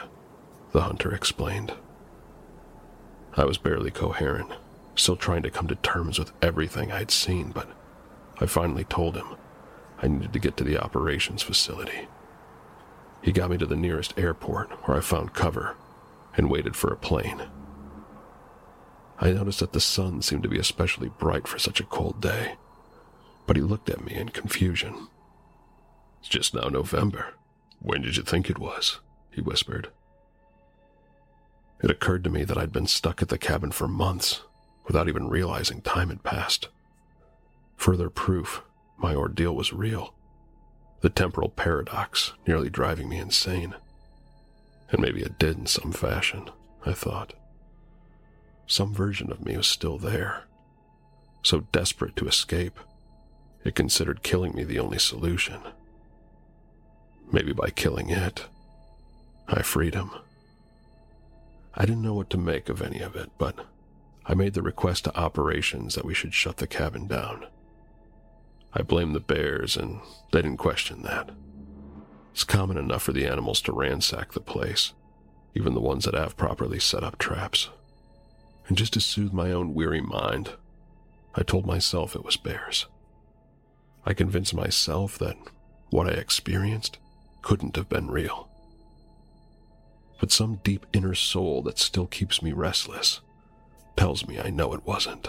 the 0.73 0.81
hunter 0.83 1.15
explained. 1.15 1.73
I 3.37 3.45
was 3.45 3.59
barely 3.59 3.93
coherent, 3.93 4.51
still 4.97 5.15
trying 5.15 5.45
to 5.45 5.51
come 5.51 5.69
to 5.69 5.77
terms 5.77 6.19
with 6.19 6.33
everything 6.43 6.91
I'd 6.91 7.13
seen, 7.13 7.53
but 7.53 7.69
I 8.41 8.47
finally 8.47 8.85
told 8.85 9.17
him 9.17 9.27
I 10.03 10.09
needed 10.09 10.33
to 10.33 10.39
get 10.39 10.57
to 10.57 10.65
the 10.65 10.79
operations 10.79 11.43
facility. 11.43 12.09
He 13.23 13.33
got 13.33 13.51
me 13.51 13.57
to 13.59 13.67
the 13.67 13.77
nearest 13.77 14.19
airport 14.19 14.71
where 14.87 14.97
I 14.97 15.01
found 15.01 15.33
cover 15.33 15.77
and 16.37 16.51
waited 16.51 16.77
for 16.77 16.93
a 16.93 16.97
plane. 16.97 17.45
I 19.19 19.33
noticed 19.33 19.61
that 19.61 19.73
the 19.73 19.81
sun 19.81 20.21
seemed 20.23 20.43
to 20.43 20.49
be 20.49 20.59
especially 20.59 21.09
bright 21.09 21.47
for 21.47 21.59
such 21.59 21.81
a 21.81 21.85
cold 21.85 22.21
day, 22.21 22.57
but 23.47 23.57
he 23.57 23.63
looked 23.63 23.89
at 23.89 24.05
me 24.05 24.15
in 24.15 24.29
confusion. 24.31 25.09
It's 26.21 26.29
just 26.29 26.55
now 26.55 26.69
November. 26.69 27.35
When 27.81 28.03
did 28.03 28.17
you 28.17 28.23
think 28.23 28.51
it 28.51 28.59
was? 28.59 29.01
He 29.31 29.41
whispered. 29.41 29.91
It 31.83 31.91
occurred 31.91 32.25
to 32.25 32.31
me 32.31 32.45
that 32.45 32.59
I'd 32.59 32.73
been 32.73 32.87
stuck 32.87 33.23
at 33.23 33.29
the 33.29 33.39
cabin 33.39 33.71
for 33.71 33.87
months 33.87 34.43
without 34.87 35.09
even 35.09 35.29
realizing 35.29 35.81
time 35.81 36.09
had 36.09 36.23
passed. 36.23 36.69
Further 37.77 38.11
proof 38.11 38.63
my 38.97 39.15
ordeal 39.15 39.55
was 39.55 39.73
real. 39.73 40.15
The 41.01 41.11
temporal 41.11 41.51
paradox 41.51 42.33
nearly 42.47 42.71
driving 42.71 43.09
me 43.09 43.19
insane. 43.19 43.75
And 44.91 45.01
maybe 45.01 45.23
it 45.23 45.39
did 45.39 45.59
in 45.59 45.67
some 45.67 45.93
fashion, 45.93 46.51
I 46.87 46.93
thought. 46.93 47.35
Some 48.67 48.95
version 48.95 49.31
of 49.31 49.45
me 49.45 49.57
was 49.57 49.67
still 49.67 49.99
there. 49.99 50.45
So 51.43 51.61
desperate 51.73 52.17
to 52.17 52.27
escape, 52.27 52.79
it 53.65 53.75
considered 53.75 54.23
killing 54.23 54.55
me 54.55 54.65
the 54.65 54.79
only 54.79 54.99
solution. 54.99 55.61
Maybe 57.31 57.53
by 57.53 57.71
killing 57.71 58.11
it, 58.11 58.47
I 59.47 59.63
freed 59.63 59.95
him. 59.95 60.11
I 61.75 61.85
didn't 61.85 62.03
know 62.03 62.15
what 62.15 62.31
to 62.31 62.39
make 62.39 62.69
of 62.69 62.81
any 62.81 63.01
of 63.01 63.17
it, 63.17 63.31
but 63.37 63.67
I 64.25 64.35
made 64.35 64.55
the 64.55 64.63
request 64.63 65.05
to 65.05 65.19
operations 65.19 65.95
that 65.95 66.05
we 66.05 66.15
should 66.15 66.33
shut 66.33 66.59
the 66.59 66.67
cabin 66.67 67.07
down. 67.07 67.47
I 68.75 68.83
blamed 68.83 69.15
the 69.15 69.21
bears, 69.21 69.77
and 69.77 70.01
they 70.33 70.43
didn't 70.43 70.57
question 70.57 71.03
that. 71.03 71.31
It's 72.33 72.43
common 72.43 72.77
enough 72.77 73.05
for 73.05 73.13
the 73.13 73.27
animals 73.27 73.63
to 73.63 73.73
ransack 73.73 74.33
the 74.33 74.41
place, 74.41 74.93
even 75.55 75.75
the 75.75 75.81
ones 75.81 76.05
that 76.05 76.15
have 76.15 76.37
properly 76.37 76.81
set 76.81 77.05
up 77.05 77.17
traps. 77.17 77.71
And 78.67 78.77
just 78.77 78.93
to 78.95 79.01
soothe 79.01 79.33
my 79.33 79.53
own 79.53 79.75
weary 79.75 80.01
mind, 80.01 80.51
I 81.37 81.43
told 81.43 81.67
myself 81.67 82.17
it 82.17 82.25
was 82.25 82.37
bears. 82.37 82.87
I 84.05 84.15
convinced 84.15 84.55
myself 84.55 85.19
that 85.19 85.37
what 85.91 86.09
I 86.09 86.13
experienced 86.13 86.99
couldn't 87.43 87.77
have 87.77 87.89
been 87.89 88.11
real. 88.11 88.49
But 90.19 90.33
some 90.33 90.61
deep 90.65 90.87
inner 90.93 91.15
soul 91.15 91.63
that 91.63 91.79
still 91.79 92.07
keeps 92.07 92.43
me 92.43 92.53
restless 92.53 93.21
tells 93.97 94.27
me 94.27 94.41
I 94.41 94.51
know 94.51 94.73
it 94.75 94.85
wasn't. 94.85 95.29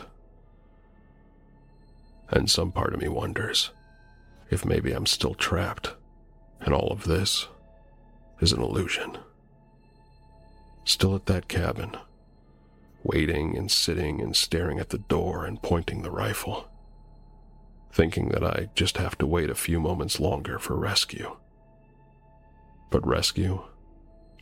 And 2.29 2.49
some 2.49 2.71
part 2.71 2.93
of 2.93 3.01
me 3.01 3.07
wonders 3.07 3.71
if 4.49 4.65
maybe 4.65 4.91
I'm 4.91 5.05
still 5.05 5.33
trapped 5.33 5.93
and 6.61 6.73
all 6.73 6.91
of 6.91 7.03
this 7.03 7.47
is 8.39 8.51
an 8.51 8.61
illusion. 8.61 9.17
Still 10.83 11.15
at 11.15 11.25
that 11.27 11.47
cabin, 11.47 11.97
waiting 13.03 13.57
and 13.57 13.71
sitting 13.71 14.21
and 14.21 14.35
staring 14.35 14.79
at 14.79 14.89
the 14.89 14.97
door 14.97 15.45
and 15.45 15.61
pointing 15.61 16.01
the 16.01 16.11
rifle, 16.11 16.67
thinking 17.91 18.29
that 18.29 18.43
I 18.43 18.69
just 18.75 18.97
have 18.97 19.17
to 19.19 19.27
wait 19.27 19.49
a 19.49 19.55
few 19.55 19.79
moments 19.79 20.19
longer 20.19 20.59
for 20.59 20.75
rescue. 20.75 21.37
But 22.91 23.05
rescue 23.05 23.63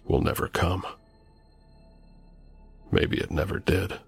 will 0.05 0.21
never 0.21 0.47
come. 0.47 0.85
Maybe 2.91 3.17
it 3.17 3.31
never 3.31 3.59
did. 3.59 3.99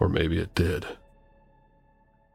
Or 0.00 0.08
maybe 0.08 0.38
it 0.38 0.54
did, 0.54 0.86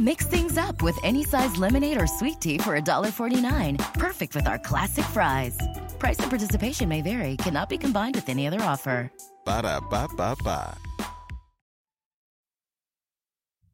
Mix 0.00 0.24
things 0.24 0.56
up 0.56 0.80
with 0.80 0.98
any 1.04 1.22
size 1.24 1.58
lemonade 1.58 2.00
or 2.00 2.06
sweet 2.06 2.40
tea 2.40 2.56
for 2.56 2.74
$1.49. 2.80 3.76
Perfect 3.94 4.34
with 4.34 4.46
our 4.46 4.58
classic 4.58 5.04
fries. 5.04 5.58
Price 5.98 6.18
and 6.20 6.30
participation 6.30 6.88
may 6.88 7.02
vary, 7.02 7.36
cannot 7.36 7.68
be 7.68 7.76
combined 7.76 8.14
with 8.14 8.30
any 8.30 8.46
other 8.46 8.62
offer. 8.62 9.12
Ba 9.44 9.60
da 9.60 9.78
ba 9.80 10.08
ba 10.16 10.34
ba. 10.42 10.78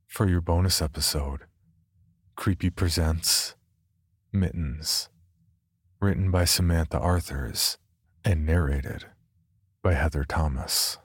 For 0.09 0.27
your 0.29 0.41
bonus 0.41 0.83
episode, 0.83 1.43
Creepy 2.35 2.71
presents 2.71 3.55
Mittens, 4.33 5.09
written 6.01 6.33
by 6.33 6.45
Samantha 6.45 6.99
Arthurs 6.99 7.79
and 8.25 8.45
narrated 8.45 9.07
by 9.81 9.93
Heather 9.93 10.25
Thomas. 10.25 10.99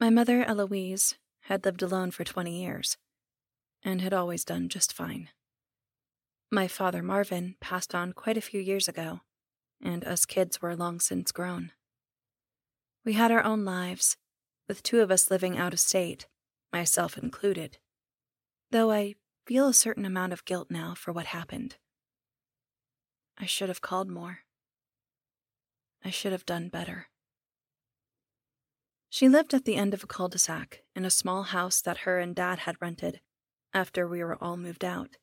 My 0.00 0.08
mother, 0.08 0.44
Eloise, 0.44 1.16
had 1.46 1.64
lived 1.64 1.82
alone 1.82 2.10
for 2.10 2.24
20 2.24 2.60
years 2.60 2.96
and 3.84 4.00
had 4.00 4.12
always 4.12 4.44
done 4.44 4.68
just 4.68 4.92
fine. 4.92 5.28
My 6.50 6.66
father, 6.66 7.02
Marvin, 7.02 7.54
passed 7.60 7.94
on 7.94 8.12
quite 8.12 8.36
a 8.36 8.40
few 8.40 8.60
years 8.60 8.88
ago, 8.88 9.20
and 9.80 10.04
us 10.04 10.24
kids 10.26 10.60
were 10.60 10.74
long 10.74 10.98
since 11.00 11.30
grown. 11.30 11.70
We 13.04 13.12
had 13.12 13.30
our 13.30 13.44
own 13.44 13.64
lives, 13.64 14.16
with 14.68 14.82
two 14.82 15.00
of 15.00 15.10
us 15.10 15.30
living 15.30 15.56
out 15.56 15.72
of 15.72 15.78
state, 15.80 16.26
myself 16.72 17.16
included, 17.16 17.78
though 18.72 18.90
I 18.90 19.14
feel 19.46 19.68
a 19.68 19.74
certain 19.74 20.04
amount 20.04 20.32
of 20.32 20.44
guilt 20.44 20.68
now 20.70 20.94
for 20.96 21.12
what 21.12 21.26
happened. 21.26 21.76
I 23.38 23.46
should 23.46 23.68
have 23.68 23.80
called 23.80 24.10
more. 24.10 24.40
I 26.04 26.10
should 26.10 26.32
have 26.32 26.46
done 26.46 26.68
better. 26.68 27.06
She 29.08 29.28
lived 29.28 29.54
at 29.54 29.64
the 29.64 29.76
end 29.76 29.94
of 29.94 30.04
a 30.04 30.06
cul 30.06 30.28
de 30.28 30.38
sac 30.38 30.82
in 30.94 31.04
a 31.04 31.10
small 31.10 31.44
house 31.44 31.80
that 31.80 31.98
her 31.98 32.18
and 32.18 32.34
Dad 32.34 32.60
had 32.60 32.76
rented 32.80 33.20
after 33.72 34.06
we 34.06 34.22
were 34.22 34.42
all 34.42 34.56
moved 34.56 34.84
out. 34.84 35.16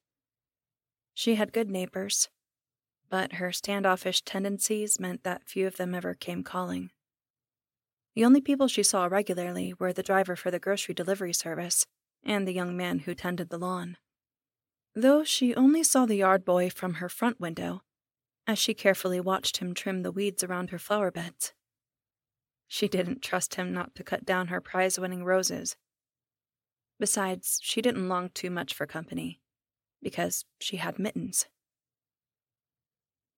She 1.13 1.35
had 1.35 1.53
good 1.53 1.69
neighbors, 1.69 2.29
but 3.09 3.33
her 3.33 3.51
standoffish 3.51 4.21
tendencies 4.21 4.99
meant 4.99 5.23
that 5.23 5.47
few 5.47 5.67
of 5.67 5.77
them 5.77 5.93
ever 5.93 6.13
came 6.13 6.43
calling. 6.43 6.91
The 8.15 8.25
only 8.25 8.41
people 8.41 8.67
she 8.67 8.83
saw 8.83 9.05
regularly 9.05 9.73
were 9.77 9.93
the 9.93 10.03
driver 10.03 10.35
for 10.35 10.51
the 10.51 10.59
grocery 10.59 10.93
delivery 10.93 11.33
service 11.33 11.85
and 12.23 12.47
the 12.47 12.53
young 12.53 12.77
man 12.77 12.99
who 12.99 13.15
tended 13.15 13.49
the 13.49 13.57
lawn. 13.57 13.97
Though 14.95 15.23
she 15.23 15.55
only 15.55 15.83
saw 15.83 16.05
the 16.05 16.17
yard 16.17 16.45
boy 16.45 16.69
from 16.69 16.95
her 16.95 17.09
front 17.09 17.39
window, 17.39 17.81
as 18.45 18.59
she 18.59 18.73
carefully 18.73 19.19
watched 19.19 19.57
him 19.57 19.73
trim 19.73 20.03
the 20.03 20.11
weeds 20.11 20.43
around 20.43 20.69
her 20.69 20.79
flower 20.79 21.09
beds. 21.09 21.53
She 22.73 22.87
didn't 22.87 23.21
trust 23.21 23.53
him 23.53 23.71
not 23.71 23.93
to 23.93 24.03
cut 24.03 24.25
down 24.25 24.47
her 24.47 24.59
prize 24.59 24.97
winning 24.99 25.23
roses. 25.23 25.75
Besides, 26.99 27.59
she 27.61 27.83
didn't 27.83 28.09
long 28.09 28.31
too 28.33 28.49
much 28.49 28.73
for 28.73 28.87
company, 28.87 29.39
because 30.01 30.43
she 30.59 30.77
had 30.77 30.97
Mittens. 30.97 31.45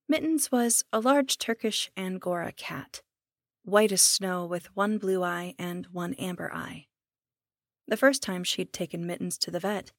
Mittens 0.07 0.53
was 0.53 0.85
a 0.93 1.01
large 1.01 1.37
Turkish 1.37 1.91
Angora 1.97 2.53
cat, 2.53 3.01
white 3.65 3.91
as 3.91 4.01
snow 4.01 4.45
with 4.45 4.73
one 4.73 4.97
blue 4.97 5.21
eye 5.21 5.53
and 5.59 5.87
one 5.87 6.13
amber 6.13 6.49
eye. 6.53 6.85
The 7.89 7.97
first 7.97 8.23
time 8.23 8.45
she'd 8.45 8.71
taken 8.71 9.05
Mittens 9.05 9.37
to 9.39 9.51
the 9.51 9.59
vet, 9.59 9.91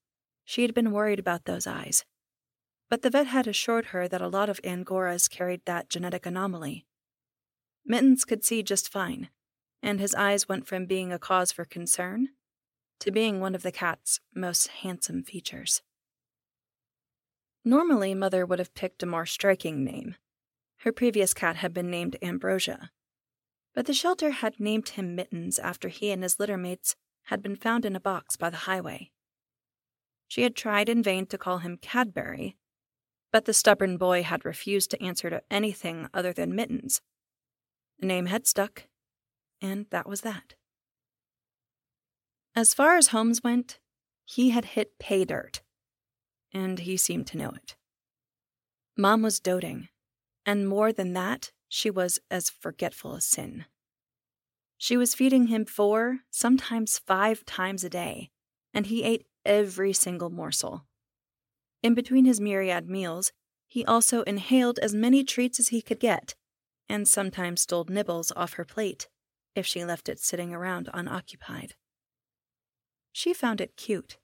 she 0.47 0.63
had 0.63 0.73
been 0.73 0.93
worried 0.93 1.19
about 1.19 1.45
those 1.45 1.67
eyes. 1.67 2.07
But 2.89 3.03
the 3.03 3.11
vet 3.11 3.27
had 3.27 3.47
assured 3.47 3.87
her 3.87 4.09
that 4.09 4.23
a 4.23 4.29
lot 4.29 4.49
of 4.49 4.63
Angoras 4.63 5.29
carried 5.29 5.61
that 5.67 5.91
genetic 5.91 6.25
anomaly. 6.25 6.86
Mittens 7.87 8.25
could 8.25 8.45
see 8.45 8.63
just 8.63 8.91
fine, 8.91 9.31
and 9.83 10.01
his 10.01 10.15
eyes 10.15 10.49
went 10.49 10.67
from 10.67 10.87
being 10.87 11.13
a 11.13 11.19
cause 11.19 11.53
for 11.53 11.65
concern 11.65 12.31
to 12.99 13.11
being 13.11 13.41
one 13.41 13.55
of 13.55 13.63
the 13.63 13.73
cat's 13.73 14.21
most 14.35 14.69
handsome 14.69 15.23
features. 15.23 15.83
Normally, 17.65 18.15
Mother 18.15 18.47
would 18.47 18.59
have 18.59 18.75
picked 18.75 19.03
a 19.03 19.07
more 19.07 19.27
striking 19.27 19.85
name. 19.85 20.17
Her 20.79 20.93
previous 20.93 21.35
cat 21.35 21.57
had 21.57 21.73
been 21.73 21.91
named 21.91 22.17
Ambrosia, 22.23 22.91
but 23.75 23.87
the 23.87 23.95
shelter 23.95 24.31
had 24.31 24.59
named 24.59 24.91
him 24.91 25.15
Mittens 25.15 25.59
after 25.59 25.89
he 25.89 26.11
and 26.11 26.23
his 26.23 26.41
litter 26.41 26.57
mates 26.57 26.97
had 27.25 27.43
been 27.43 27.57
found 27.57 27.85
in 27.85 27.95
a 27.95 28.01
box 28.01 28.37
by 28.37 28.51
the 28.51 28.57
highway. 28.57 29.11
She 30.29 30.43
had 30.43 30.57
tried 30.57 30.89
in 30.89 31.03
vain 31.03 31.27
to 31.27 31.39
call 31.39 31.59
him 31.59 31.77
Cadbury, 31.77 32.57
but 33.33 33.45
the 33.45 33.53
stubborn 33.53 33.97
boy 33.97 34.23
had 34.23 34.45
refused 34.45 34.91
to 34.93 35.03
answer 35.03 35.29
to 35.31 35.43
anything 35.51 36.09
other 36.15 36.33
than 36.33 36.55
Mittens. 36.55 37.01
The 37.99 38.07
name 38.07 38.27
had 38.27 38.47
stuck, 38.47 38.85
and 39.61 39.87
that 39.91 40.09
was 40.09 40.21
that. 40.23 40.55
As 42.55 42.75
far 42.75 42.97
as 42.97 43.09
homes 43.09 43.43
went, 43.43 43.79
he 44.25 44.51
had 44.51 44.65
hit 44.65 44.99
pay 44.99 45.25
dirt 45.25 45.63
and 46.57 46.79
he 46.81 46.97
seemed 46.97 47.27
to 47.29 47.37
know 47.37 47.51
it. 47.51 47.77
Mom 48.97 49.21
was 49.21 49.41
doting, 49.41 49.89
and 50.47 50.67
more 50.67 50.91
than 50.93 51.13
that, 51.13 51.53
she 51.69 51.91
was 51.91 52.19
as 52.31 52.49
forgetful 52.49 53.17
as 53.17 53.27
sin. 53.27 53.67
She 54.79 54.97
was 54.97 55.15
feeding 55.15 55.49
him 55.49 55.67
four, 55.67 56.21
sometimes 56.31 56.99
five 56.99 57.45
times 57.45 57.85
a 57.85 57.91
day, 57.91 58.31
and 58.73 58.87
he 58.87 59.03
ate 59.03 59.27
every 59.45 59.93
single 59.93 60.31
morsel. 60.31 60.87
In 61.83 61.95
between 61.95 62.25
his 62.25 62.41
myriad 62.41 62.89
meals, 62.89 63.33
he 63.69 63.85
also 63.85 64.23
inhaled 64.23 64.79
as 64.79 64.95
many 64.95 65.25
treats 65.25 65.61
as 65.61 65.69
he 65.69 65.83
could 65.83 66.01
get, 66.01 66.35
and 66.89 67.07
sometimes 67.07 67.63
stole 67.63 67.87
nibbles 67.89 68.33
off 68.37 68.55
her 68.55 68.65
plate 68.65 69.09
if 69.55 69.67
she 69.67 69.85
left 69.85 70.09
it 70.09 70.21
sitting 70.21 70.53
around 70.55 70.89
unoccupied. 70.93 71.75
She 73.13 73.33
found 73.33 73.61
it 73.61 73.77
cute 73.77 74.19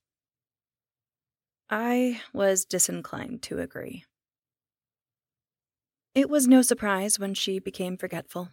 I 1.71 2.21
was 2.35 2.67
disinclined 2.67 3.43
to 3.45 3.59
agree. 3.59 4.05
It 6.15 6.29
was 6.29 6.47
no 6.47 6.61
surprise 6.61 7.19
when 7.19 7.33
she 7.33 7.59
became 7.59 7.97
forgetful, 7.97 8.51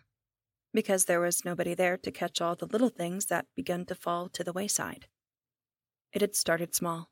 because 0.73 1.03
there 1.03 1.19
was 1.19 1.43
nobody 1.43 1.73
there 1.73 1.97
to 1.97 2.11
catch 2.11 2.39
all 2.39 2.55
the 2.55 2.65
little 2.65 2.87
things 2.87 3.25
that 3.25 3.47
began 3.55 3.85
to 3.87 3.95
fall 3.95 4.29
to 4.29 4.43
the 4.43 4.53
wayside. 4.53 5.07
It 6.13 6.21
had 6.21 6.33
started 6.33 6.73
small, 6.73 7.11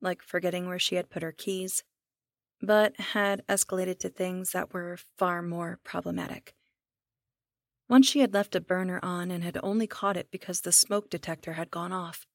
like 0.00 0.22
forgetting 0.22 0.66
where 0.66 0.78
she 0.78 0.94
had 0.94 1.10
put 1.10 1.22
her 1.22 1.32
keys, 1.32 1.84
but 2.62 2.98
had 2.98 3.44
escalated 3.48 3.98
to 3.98 4.08
things 4.08 4.52
that 4.52 4.72
were 4.72 4.96
far 5.18 5.42
more 5.42 5.80
problematic. 5.82 6.54
Once 7.88 8.08
she 8.08 8.20
had 8.20 8.32
left 8.32 8.54
a 8.54 8.60
burner 8.60 9.00
on 9.02 9.30
and 9.30 9.42
had 9.42 9.58
only 9.62 9.86
caught 9.86 10.16
it 10.16 10.30
because 10.30 10.60
the 10.60 10.72
smoke 10.72 11.10
detector 11.10 11.54
had 11.54 11.70
gone 11.70 11.92
off. 11.92 12.26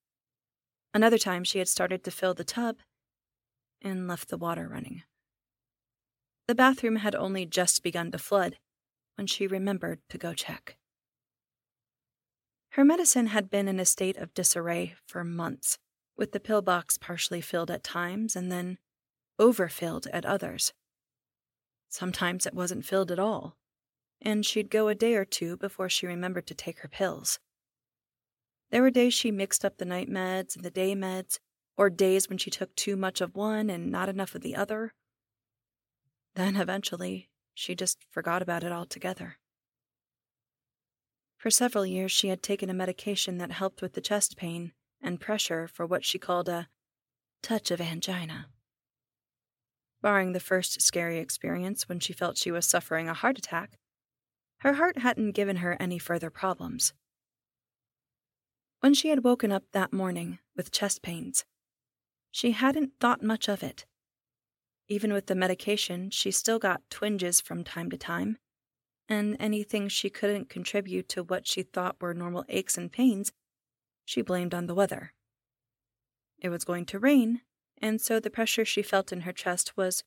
Another 0.94 1.18
time 1.18 1.44
she 1.44 1.60
had 1.60 1.68
started 1.68 2.04
to 2.04 2.12
fill 2.12 2.34
the 2.34 2.44
tub 2.44 2.78
and 3.82 4.08
left 4.08 4.30
the 4.30 4.38
water 4.38 4.68
running. 4.68 5.04
The 6.48 6.56
bathroom 6.56 6.98
had 6.98 7.16
only 7.16 7.46
just 7.46 7.82
begun 7.82 8.12
to 8.12 8.18
flood 8.18 8.58
when 9.16 9.28
she 9.28 9.48
remembered 9.48 10.00
to 10.10 10.18
go 10.18 10.34
check. 10.34 10.78
Her 12.72 12.86
medicine 12.86 13.28
had 13.28 13.50
been 13.50 13.68
in 13.68 13.80
a 13.80 13.86
state 13.86 14.18
of 14.18 14.34
disarray 14.34 14.96
for 15.08 15.24
months, 15.24 15.80
with 16.16 16.32
the 16.32 16.40
pill 16.40 16.62
box 16.62 16.98
partially 16.98 17.42
filled 17.42 17.72
at 17.72 17.84
times 17.84 18.36
and 18.36 18.52
then 18.52 18.78
overfilled 19.40 20.08
at 20.14 20.26
others. 20.26 20.74
Sometimes 21.90 22.46
it 22.46 22.54
wasn't 22.54 22.86
filled 22.86 23.12
at 23.12 23.20
all, 23.20 23.56
and 24.22 24.46
she'd 24.46 24.70
go 24.70 24.88
a 24.88 24.96
day 24.96 25.16
or 25.16 25.26
two 25.26 25.58
before 25.58 25.90
she 25.90 26.08
remembered 26.08 26.48
to 26.48 26.54
take 26.54 26.80
her 26.80 26.88
pills. 26.88 27.40
There 28.70 28.82
were 28.82 28.90
days 28.90 29.14
she 29.14 29.32
mixed 29.32 29.64
up 29.64 29.78
the 29.78 29.86
night 29.86 30.10
meds 30.10 30.56
and 30.56 30.66
the 30.66 30.72
day 30.72 30.94
meds, 30.94 31.40
or 31.78 31.90
days 31.90 32.28
when 32.28 32.38
she 32.38 32.50
took 32.50 32.76
too 32.76 32.96
much 32.96 33.22
of 33.22 33.36
one 33.36 33.70
and 33.70 33.92
not 33.92 34.10
enough 34.10 34.36
of 34.36 34.42
the 34.42 34.56
other. 34.56 34.94
Then 36.36 36.56
eventually, 36.56 37.30
she 37.54 37.76
just 37.76 38.06
forgot 38.10 38.42
about 38.42 38.64
it 38.64 38.72
altogether. 38.72 39.38
For 41.38 41.52
several 41.52 41.86
years, 41.86 42.12
she 42.12 42.28
had 42.28 42.42
taken 42.42 42.70
a 42.70 42.74
medication 42.74 43.38
that 43.38 43.52
helped 43.52 43.82
with 43.82 43.94
the 43.94 44.02
chest 44.02 44.36
pain 44.36 44.74
and 45.02 45.20
pressure 45.20 45.68
for 45.68 45.86
what 45.86 46.04
she 46.04 46.18
called 46.18 46.50
a 46.50 46.68
touch 47.42 47.72
of 47.72 47.80
angina. 47.80 48.48
Barring 50.02 50.34
the 50.34 50.40
first 50.40 50.82
scary 50.82 51.20
experience 51.20 51.90
when 51.90 52.00
she 52.00 52.14
felt 52.14 52.38
she 52.38 52.52
was 52.52 52.66
suffering 52.66 53.10
a 53.10 53.14
heart 53.14 53.38
attack, 53.38 53.78
her 54.60 54.74
heart 54.74 55.00
hadn't 55.00 55.32
given 55.32 55.58
her 55.58 55.78
any 55.80 56.00
further 56.00 56.30
problems. 56.30 56.94
When 58.80 58.94
she 58.94 59.10
had 59.10 59.24
woken 59.24 59.52
up 59.52 59.64
that 59.72 59.94
morning 59.94 60.40
with 60.56 60.72
chest 60.72 61.02
pains, 61.02 61.46
she 62.32 62.52
hadn't 62.52 62.94
thought 63.00 63.24
much 63.24 63.48
of 63.48 63.64
it. 63.64 63.86
Even 64.88 65.12
with 65.12 65.26
the 65.26 65.36
medication, 65.36 66.10
she 66.12 66.32
still 66.32 66.60
got 66.60 66.90
twinges 66.90 67.42
from 67.42 67.64
time 67.64 67.90
to 67.90 67.98
time, 67.98 68.38
and 69.10 69.36
anything 69.40 69.90
she 69.90 70.10
couldn't 70.10 70.50
contribute 70.50 71.10
to 71.10 71.24
what 71.24 71.48
she 71.48 71.64
thought 71.64 72.00
were 72.00 72.14
normal 72.14 72.46
aches 72.50 72.78
and 72.78 72.92
pains, 72.92 73.32
she 74.06 74.22
blamed 74.22 74.54
on 74.54 74.68
the 74.68 74.76
weather. 74.76 75.14
It 76.40 76.50
was 76.50 76.64
going 76.64 76.86
to 76.86 77.00
rain, 77.00 77.42
and 77.82 78.02
so 78.02 78.20
the 78.20 78.30
pressure 78.30 78.66
she 78.66 78.82
felt 78.82 79.12
in 79.12 79.22
her 79.22 79.32
chest 79.32 79.76
was 79.78 80.04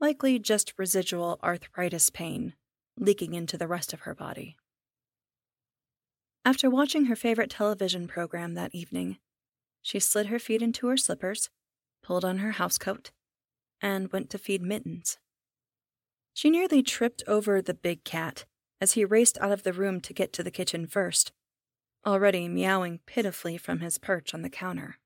likely 0.00 0.38
just 0.38 0.72
residual 0.76 1.38
arthritis 1.42 2.10
pain 2.10 2.54
leaking 2.96 3.34
into 3.34 3.56
the 3.56 3.68
rest 3.68 3.92
of 3.92 4.00
her 4.00 4.14
body. 4.14 4.56
After 6.44 6.68
watching 6.70 7.06
her 7.06 7.16
favorite 7.16 7.50
television 7.50 8.08
program 8.08 8.54
that 8.54 8.74
evening, 8.74 9.18
she 9.82 10.00
slid 10.00 10.26
her 10.26 10.38
feet 10.38 10.62
into 10.62 10.88
her 10.88 10.96
slippers 10.96 11.50
pulled 12.02 12.24
on 12.24 12.38
her 12.38 12.52
housecoat, 12.52 13.10
and 13.80 14.10
went 14.12 14.30
to 14.30 14.38
feed 14.38 14.62
Mittens. 14.62 15.18
She 16.34 16.50
nearly 16.50 16.82
tripped 16.82 17.22
over 17.26 17.60
the 17.60 17.74
big 17.74 18.04
cat 18.04 18.44
as 18.80 18.92
he 18.92 19.04
raced 19.04 19.38
out 19.40 19.52
of 19.52 19.62
the 19.62 19.72
room 19.72 20.00
to 20.00 20.14
get 20.14 20.32
to 20.32 20.42
the 20.42 20.50
kitchen 20.50 20.86
first, 20.86 21.32
already 22.06 22.48
meowing 22.48 23.00
pitifully 23.06 23.58
from 23.58 23.80
his 23.80 23.98
perch 23.98 24.32
on 24.32 24.42
the 24.42 24.48
counter. 24.48 24.96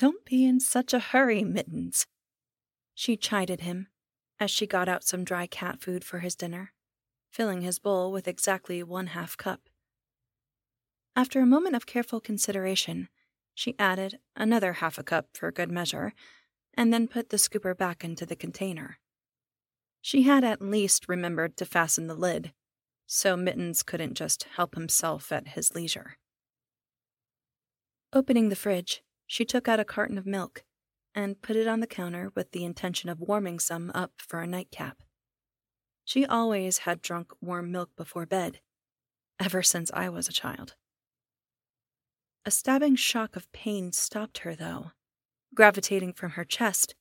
Don't 0.00 0.24
be 0.24 0.46
in 0.46 0.60
such 0.60 0.94
a 0.94 0.98
hurry, 0.98 1.44
Mittens, 1.44 2.06
she 2.94 3.18
chided 3.18 3.60
him 3.60 3.88
as 4.38 4.50
she 4.50 4.66
got 4.66 4.88
out 4.88 5.04
some 5.04 5.24
dry 5.24 5.46
cat 5.46 5.82
food 5.82 6.04
for 6.04 6.20
his 6.20 6.34
dinner, 6.34 6.72
filling 7.30 7.60
his 7.60 7.78
bowl 7.78 8.10
with 8.10 8.26
exactly 8.26 8.82
one 8.82 9.08
half 9.08 9.36
cup. 9.36 9.68
After 11.14 11.40
a 11.40 11.46
moment 11.46 11.76
of 11.76 11.84
careful 11.84 12.18
consideration, 12.18 13.10
she 13.54 13.78
added 13.78 14.18
another 14.34 14.72
half 14.72 14.96
a 14.96 15.02
cup 15.02 15.28
for 15.34 15.52
good 15.52 15.70
measure, 15.70 16.14
and 16.72 16.94
then 16.94 17.06
put 17.06 17.28
the 17.28 17.36
scooper 17.36 17.76
back 17.76 18.02
into 18.02 18.24
the 18.24 18.34
container. 18.34 19.00
She 20.00 20.22
had 20.22 20.44
at 20.44 20.62
least 20.62 21.10
remembered 21.10 21.58
to 21.58 21.66
fasten 21.66 22.06
the 22.06 22.14
lid, 22.14 22.54
so 23.06 23.36
Mittens 23.36 23.82
couldn't 23.82 24.14
just 24.14 24.44
help 24.56 24.76
himself 24.76 25.30
at 25.30 25.48
his 25.48 25.74
leisure. 25.74 26.16
Opening 28.14 28.48
the 28.48 28.56
fridge, 28.56 29.02
she 29.30 29.44
took 29.44 29.68
out 29.68 29.78
a 29.78 29.84
carton 29.84 30.18
of 30.18 30.26
milk 30.26 30.64
and 31.14 31.40
put 31.40 31.54
it 31.54 31.68
on 31.68 31.78
the 31.78 31.86
counter 31.86 32.32
with 32.34 32.50
the 32.50 32.64
intention 32.64 33.08
of 33.08 33.20
warming 33.20 33.60
some 33.60 33.92
up 33.94 34.10
for 34.18 34.40
a 34.40 34.46
nightcap. 34.46 35.04
She 36.04 36.26
always 36.26 36.78
had 36.78 37.00
drunk 37.00 37.30
warm 37.40 37.70
milk 37.70 37.90
before 37.96 38.26
bed, 38.26 38.58
ever 39.38 39.62
since 39.62 39.88
I 39.94 40.08
was 40.08 40.26
a 40.26 40.32
child. 40.32 40.74
A 42.44 42.50
stabbing 42.50 42.96
shock 42.96 43.36
of 43.36 43.50
pain 43.52 43.92
stopped 43.92 44.38
her, 44.38 44.56
though, 44.56 44.90
gravitating 45.54 46.14
from 46.14 46.30
her 46.32 46.44
chest 46.44 46.96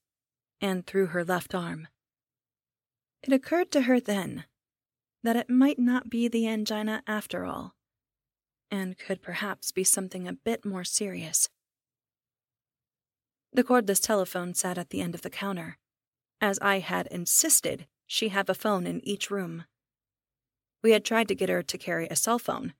and 0.61 0.85
through 0.85 1.07
her 1.07 1.25
left 1.25 1.55
arm. 1.55 1.87
It 3.23 3.33
occurred 3.33 3.71
to 3.71 3.81
her 3.81 3.99
then 3.99 4.43
that 5.23 5.35
it 5.35 5.49
might 5.49 5.79
not 5.79 6.11
be 6.11 6.27
the 6.27 6.47
angina 6.47 7.01
after 7.07 7.43
all, 7.43 7.73
and 8.69 8.99
could 8.99 9.23
perhaps 9.23 9.71
be 9.71 9.83
something 9.83 10.27
a 10.27 10.33
bit 10.33 10.63
more 10.63 10.83
serious. 10.83 11.49
The 13.51 13.63
cordless 13.63 13.99
telephone 13.99 14.53
sat 14.53 14.77
at 14.77 14.89
the 14.89 15.01
end 15.01 15.15
of 15.15 15.21
the 15.21 15.29
counter, 15.29 15.77
as 16.39 16.59
I 16.59 16.79
had 16.79 17.07
insisted 17.07 17.87
she 18.05 18.29
have 18.29 18.49
a 18.49 18.53
phone 18.53 18.85
in 18.85 19.05
each 19.07 19.31
room. 19.31 19.65
We 20.81 20.91
had 20.91 21.03
tried 21.03 21.27
to 21.29 21.35
get 21.35 21.49
her 21.49 21.63
to 21.63 21.77
carry 21.77 22.07
a 22.07 22.15
cell 22.15 22.39
phone, 22.39 22.73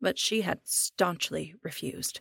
but 0.00 0.18
she 0.18 0.42
had 0.42 0.60
staunchly 0.64 1.54
refused. 1.62 2.20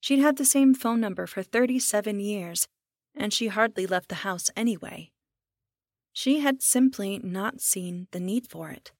She'd 0.00 0.18
had 0.18 0.36
the 0.36 0.44
same 0.44 0.74
phone 0.74 1.00
number 1.00 1.26
for 1.26 1.42
37 1.42 2.20
years, 2.20 2.68
and 3.14 3.32
she 3.32 3.46
hardly 3.46 3.86
left 3.86 4.08
the 4.08 4.16
house 4.16 4.50
anyway. 4.56 5.12
She 6.12 6.40
had 6.40 6.62
simply 6.62 7.18
not 7.18 7.60
seen 7.60 8.08
the 8.10 8.20
need 8.20 8.46
for 8.46 8.70
it. 8.70 8.92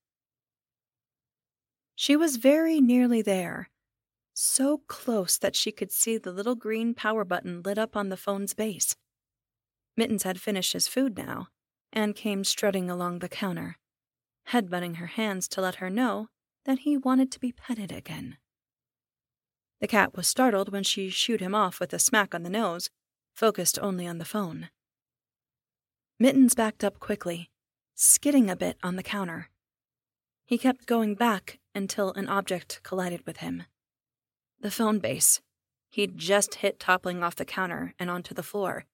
She 1.94 2.16
was 2.16 2.36
very 2.36 2.80
nearly 2.80 3.22
there, 3.22 3.70
so 4.34 4.82
close 4.88 5.38
that 5.38 5.56
she 5.56 5.72
could 5.72 5.92
see 5.92 6.18
the 6.18 6.32
little 6.32 6.54
green 6.54 6.92
power 6.92 7.24
button 7.24 7.62
lit 7.62 7.78
up 7.78 7.96
on 7.96 8.08
the 8.08 8.16
phone's 8.16 8.52
base. 8.52 8.96
Mittens 9.96 10.24
had 10.24 10.40
finished 10.40 10.72
his 10.72 10.88
food 10.88 11.16
now 11.16 11.48
and 11.92 12.16
came 12.16 12.42
strutting 12.42 12.90
along 12.90 13.20
the 13.20 13.28
counter, 13.28 13.78
headbutting 14.48 14.96
her 14.96 15.06
hands 15.06 15.46
to 15.48 15.60
let 15.60 15.76
her 15.76 15.88
know 15.88 16.28
that 16.64 16.80
he 16.80 16.96
wanted 16.96 17.30
to 17.30 17.40
be 17.40 17.52
petted 17.52 17.92
again. 17.92 18.36
The 19.80 19.86
cat 19.86 20.16
was 20.16 20.26
startled 20.26 20.72
when 20.72 20.82
she 20.82 21.10
shooed 21.10 21.40
him 21.40 21.54
off 21.54 21.78
with 21.78 21.92
a 21.92 21.98
smack 21.98 22.34
on 22.34 22.42
the 22.42 22.50
nose, 22.50 22.90
focused 23.34 23.78
only 23.80 24.06
on 24.06 24.18
the 24.18 24.24
phone. 24.24 24.68
Mittens 26.18 26.54
backed 26.54 26.82
up 26.82 26.98
quickly, 26.98 27.50
skidding 27.94 28.48
a 28.48 28.56
bit 28.56 28.78
on 28.82 28.96
the 28.96 29.02
counter. 29.02 29.50
He 30.46 30.58
kept 30.58 30.86
going 30.86 31.14
back 31.14 31.58
until 31.74 32.12
an 32.12 32.28
object 32.28 32.80
collided 32.82 33.26
with 33.26 33.38
him. 33.38 33.64
The 34.64 34.70
phone 34.70 34.98
base. 34.98 35.42
He'd 35.90 36.16
just 36.16 36.54
hit 36.54 36.80
toppling 36.80 37.22
off 37.22 37.36
the 37.36 37.44
counter 37.44 37.92
and 37.98 38.08
onto 38.08 38.32
the 38.32 38.42
floor. 38.42 38.86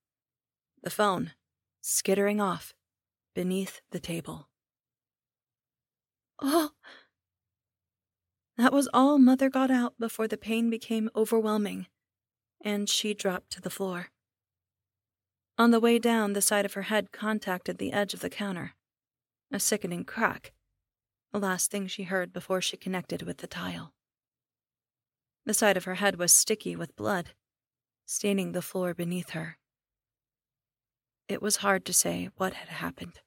The 0.82 0.90
phone, 0.90 1.30
skittering 1.80 2.40
off, 2.40 2.74
beneath 3.36 3.80
the 3.92 4.00
table. 4.00 4.48
Oh! 6.42 6.70
That 8.56 8.72
was 8.72 8.88
all 8.92 9.16
Mother 9.18 9.48
got 9.48 9.70
out 9.70 9.94
before 9.96 10.26
the 10.26 10.36
pain 10.36 10.70
became 10.70 11.08
overwhelming, 11.14 11.86
and 12.60 12.88
she 12.88 13.14
dropped 13.14 13.52
to 13.52 13.60
the 13.60 13.70
floor. 13.70 14.08
On 15.56 15.70
the 15.70 15.78
way 15.78 16.00
down, 16.00 16.32
the 16.32 16.42
side 16.42 16.64
of 16.64 16.74
her 16.74 16.90
head 16.90 17.12
contacted 17.12 17.78
the 17.78 17.92
edge 17.92 18.12
of 18.12 18.18
the 18.18 18.28
counter. 18.28 18.74
A 19.52 19.60
sickening 19.60 20.04
crack, 20.04 20.50
the 21.32 21.38
last 21.38 21.70
thing 21.70 21.86
she 21.86 22.02
heard 22.02 22.32
before 22.32 22.60
she 22.60 22.76
connected 22.76 23.22
with 23.22 23.36
the 23.36 23.46
tile. 23.46 23.94
The 25.46 25.54
side 25.54 25.76
of 25.76 25.84
her 25.84 25.96
head 25.96 26.18
was 26.18 26.32
sticky 26.32 26.76
with 26.76 26.96
blood, 26.96 27.30
staining 28.06 28.52
the 28.52 28.62
floor 28.62 28.94
beneath 28.94 29.30
her. 29.30 29.58
It 31.28 31.40
was 31.40 31.56
hard 31.56 31.84
to 31.86 31.92
say 31.92 32.30
what 32.36 32.54
had 32.54 32.68
happened, 32.68 33.20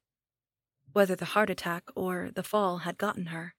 whether 0.92 1.16
the 1.16 1.34
heart 1.34 1.50
attack 1.50 1.84
or 1.96 2.30
the 2.34 2.44
fall 2.44 2.80
had 2.80 2.98
gotten 2.98 3.28
her 3.28 3.56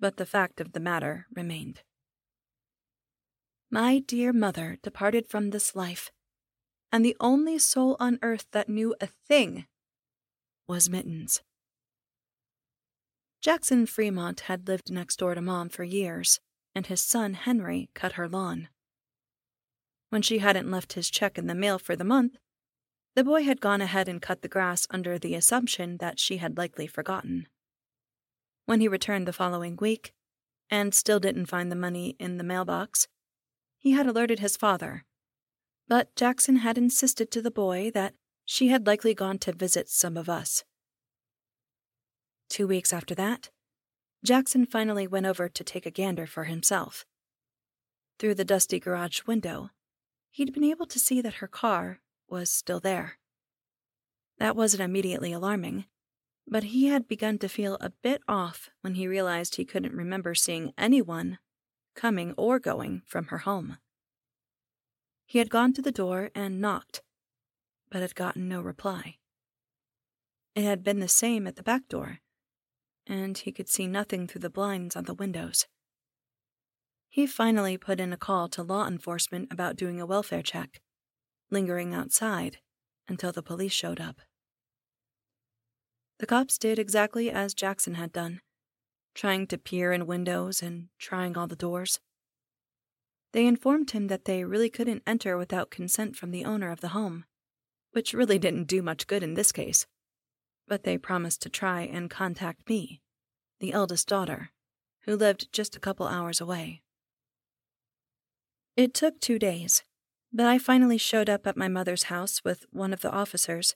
but 0.00 0.16
the 0.16 0.26
fact 0.26 0.60
of 0.60 0.72
the 0.72 0.80
matter 0.80 1.26
remained. 1.34 1.82
My 3.70 4.00
dear 4.00 4.32
mother 4.32 4.78
departed 4.82 5.28
from 5.28 5.50
this 5.50 5.76
life, 5.76 6.10
and 6.90 7.04
the 7.04 7.16
only 7.20 7.58
soul 7.58 7.96
on 8.00 8.18
earth 8.22 8.46
that 8.50 8.68
knew 8.68 8.96
a 9.00 9.06
thing 9.06 9.66
was 10.66 10.90
Mittens. 10.90 11.42
Jackson 13.40 13.86
Fremont 13.86 14.40
had 14.40 14.66
lived 14.66 14.90
next 14.90 15.16
door 15.16 15.34
to 15.34 15.40
Mom 15.40 15.68
for 15.68 15.84
years, 15.84 16.40
and 16.74 16.86
his 16.86 17.00
son 17.00 17.34
Henry 17.34 17.90
cut 17.94 18.12
her 18.12 18.28
lawn. 18.28 18.68
When 20.10 20.22
she 20.22 20.38
hadn't 20.38 20.70
left 20.70 20.94
his 20.94 21.10
check 21.10 21.38
in 21.38 21.46
the 21.46 21.54
mail 21.54 21.78
for 21.78 21.96
the 21.96 22.04
month, 22.04 22.36
the 23.14 23.24
boy 23.24 23.44
had 23.44 23.60
gone 23.60 23.80
ahead 23.80 24.08
and 24.08 24.22
cut 24.22 24.42
the 24.42 24.48
grass 24.48 24.86
under 24.90 25.18
the 25.18 25.34
assumption 25.34 25.96
that 25.98 26.20
she 26.20 26.36
had 26.38 26.56
likely 26.56 26.86
forgotten. 26.86 27.46
When 28.66 28.80
he 28.80 28.88
returned 28.88 29.26
the 29.26 29.32
following 29.32 29.76
week, 29.80 30.12
and 30.70 30.94
still 30.94 31.18
didn't 31.18 31.46
find 31.46 31.70
the 31.70 31.76
money 31.76 32.14
in 32.20 32.38
the 32.38 32.44
mailbox, 32.44 33.08
he 33.78 33.92
had 33.92 34.06
alerted 34.06 34.38
his 34.38 34.56
father. 34.56 35.04
But 35.88 36.14
Jackson 36.14 36.56
had 36.56 36.78
insisted 36.78 37.30
to 37.32 37.42
the 37.42 37.50
boy 37.50 37.90
that 37.92 38.14
she 38.44 38.68
had 38.68 38.86
likely 38.86 39.14
gone 39.14 39.38
to 39.38 39.52
visit 39.52 39.88
some 39.88 40.16
of 40.16 40.28
us. 40.28 40.64
Two 42.48 42.66
weeks 42.66 42.92
after 42.92 43.14
that, 43.16 43.50
Jackson 44.24 44.66
finally 44.66 45.06
went 45.06 45.26
over 45.26 45.48
to 45.48 45.64
take 45.64 45.86
a 45.86 45.90
gander 45.90 46.26
for 46.26 46.44
himself. 46.44 47.06
Through 48.18 48.34
the 48.34 48.44
dusty 48.44 48.78
garage 48.78 49.22
window, 49.26 49.70
he'd 50.30 50.52
been 50.52 50.64
able 50.64 50.86
to 50.86 50.98
see 50.98 51.22
that 51.22 51.34
her 51.34 51.48
car 51.48 52.00
was 52.28 52.50
still 52.50 52.80
there. 52.80 53.18
That 54.38 54.56
wasn't 54.56 54.82
immediately 54.82 55.32
alarming, 55.32 55.86
but 56.46 56.64
he 56.64 56.88
had 56.88 57.08
begun 57.08 57.38
to 57.38 57.48
feel 57.48 57.78
a 57.80 57.92
bit 58.02 58.20
off 58.28 58.70
when 58.82 58.94
he 58.94 59.06
realized 59.06 59.54
he 59.54 59.64
couldn't 59.64 59.94
remember 59.94 60.34
seeing 60.34 60.72
anyone 60.76 61.38
coming 61.94 62.34
or 62.36 62.58
going 62.58 63.02
from 63.06 63.26
her 63.26 63.38
home. 63.38 63.78
He 65.26 65.38
had 65.38 65.50
gone 65.50 65.72
to 65.74 65.82
the 65.82 65.92
door 65.92 66.30
and 66.34 66.60
knocked, 66.60 67.02
but 67.90 68.02
had 68.02 68.14
gotten 68.14 68.48
no 68.48 68.60
reply. 68.60 69.16
It 70.54 70.64
had 70.64 70.82
been 70.82 71.00
the 71.00 71.08
same 71.08 71.46
at 71.46 71.56
the 71.56 71.62
back 71.62 71.88
door, 71.88 72.20
and 73.10 73.36
he 73.38 73.50
could 73.50 73.68
see 73.68 73.88
nothing 73.88 74.26
through 74.26 74.40
the 74.40 74.48
blinds 74.48 74.94
on 74.94 75.04
the 75.04 75.14
windows. 75.14 75.66
He 77.08 77.26
finally 77.26 77.76
put 77.76 77.98
in 77.98 78.12
a 78.12 78.16
call 78.16 78.48
to 78.50 78.62
law 78.62 78.86
enforcement 78.86 79.52
about 79.52 79.74
doing 79.74 80.00
a 80.00 80.06
welfare 80.06 80.42
check, 80.42 80.80
lingering 81.50 81.92
outside 81.92 82.58
until 83.08 83.32
the 83.32 83.42
police 83.42 83.72
showed 83.72 84.00
up. 84.00 84.20
The 86.20 86.26
cops 86.26 86.56
did 86.56 86.78
exactly 86.78 87.30
as 87.30 87.52
Jackson 87.52 87.94
had 87.94 88.12
done, 88.12 88.40
trying 89.12 89.48
to 89.48 89.58
peer 89.58 89.92
in 89.92 90.06
windows 90.06 90.62
and 90.62 90.86
trying 90.98 91.36
all 91.36 91.48
the 91.48 91.56
doors. 91.56 91.98
They 93.32 93.44
informed 93.44 93.90
him 93.90 94.06
that 94.06 94.24
they 94.24 94.44
really 94.44 94.70
couldn't 94.70 95.02
enter 95.04 95.36
without 95.36 95.70
consent 95.70 96.14
from 96.14 96.30
the 96.30 96.44
owner 96.44 96.70
of 96.70 96.80
the 96.80 96.88
home, 96.88 97.24
which 97.90 98.14
really 98.14 98.38
didn't 98.38 98.68
do 98.68 98.82
much 98.82 99.08
good 99.08 99.24
in 99.24 99.34
this 99.34 99.50
case. 99.50 99.86
But 100.70 100.84
they 100.84 100.98
promised 100.98 101.42
to 101.42 101.48
try 101.48 101.82
and 101.82 102.08
contact 102.08 102.68
me, 102.68 103.00
the 103.58 103.72
eldest 103.72 104.06
daughter, 104.06 104.52
who 105.00 105.16
lived 105.16 105.52
just 105.52 105.74
a 105.74 105.80
couple 105.80 106.06
hours 106.06 106.40
away. 106.40 106.80
It 108.76 108.94
took 108.94 109.18
two 109.18 109.36
days, 109.36 109.82
but 110.32 110.46
I 110.46 110.58
finally 110.58 110.96
showed 110.96 111.28
up 111.28 111.44
at 111.48 111.56
my 111.56 111.66
mother's 111.66 112.04
house 112.04 112.44
with 112.44 112.66
one 112.70 112.92
of 112.92 113.00
the 113.00 113.10
officers 113.10 113.74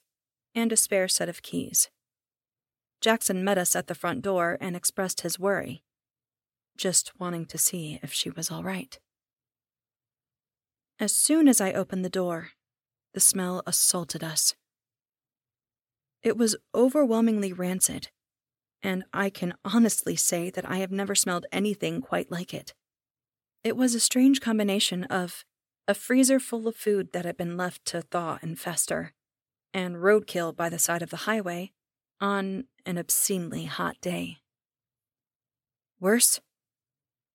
and 0.55 0.71
a 0.71 0.77
spare 0.77 1.09
set 1.09 1.29
of 1.29 1.43
keys. 1.43 1.91
Jackson 3.01 3.43
met 3.43 3.59
us 3.59 3.75
at 3.75 3.89
the 3.89 3.97
front 3.97 4.23
door 4.23 4.57
and 4.61 4.77
expressed 4.77 5.23
his 5.23 5.37
worry, 5.37 5.83
just 6.77 7.19
wanting 7.19 7.45
to 7.47 7.59
see 7.59 7.99
if 8.05 8.13
she 8.13 8.31
was 8.31 8.53
all 8.53 8.63
right. 8.63 9.01
As 11.01 11.13
soon 11.13 11.49
as 11.49 11.61
I 11.61 11.73
opened 11.73 12.05
the 12.05 12.09
door, 12.09 12.51
the 13.15 13.21
smell 13.21 13.65
assaulted 13.67 14.23
us. 14.23 14.55
It 16.25 16.39
was 16.39 16.57
overwhelmingly 16.75 17.53
rancid, 17.53 18.09
and 18.83 19.05
I 19.13 19.29
can 19.29 19.53
honestly 19.63 20.17
say 20.17 20.49
that 20.51 20.69
I 20.69 20.79
have 20.79 20.91
never 20.91 21.15
smelled 21.15 21.45
anything 21.53 22.01
quite 22.01 22.31
like 22.31 22.55
it. 22.55 22.73
It 23.63 23.77
was 23.77 23.95
a 23.95 24.01
strange 24.01 24.41
combination 24.41 25.05
of 25.05 25.45
a 25.87 25.93
freezer 25.93 26.41
full 26.41 26.67
of 26.67 26.77
food 26.77 27.13
that 27.13 27.27
had 27.27 27.37
been 27.37 27.59
left 27.59 27.85
to 27.87 28.01
thaw 28.01 28.39
and 28.41 28.59
fester, 28.59 29.13
and 29.75 29.97
roadkill 29.97 30.57
by 30.57 30.71
the 30.71 30.79
side 30.79 31.03
of 31.03 31.11
the 31.11 31.29
highway 31.29 31.73
on 32.23 32.65
an 32.87 32.97
obscenely 32.97 33.67
hot 33.67 34.01
day. 34.01 34.39
Worse, 36.01 36.41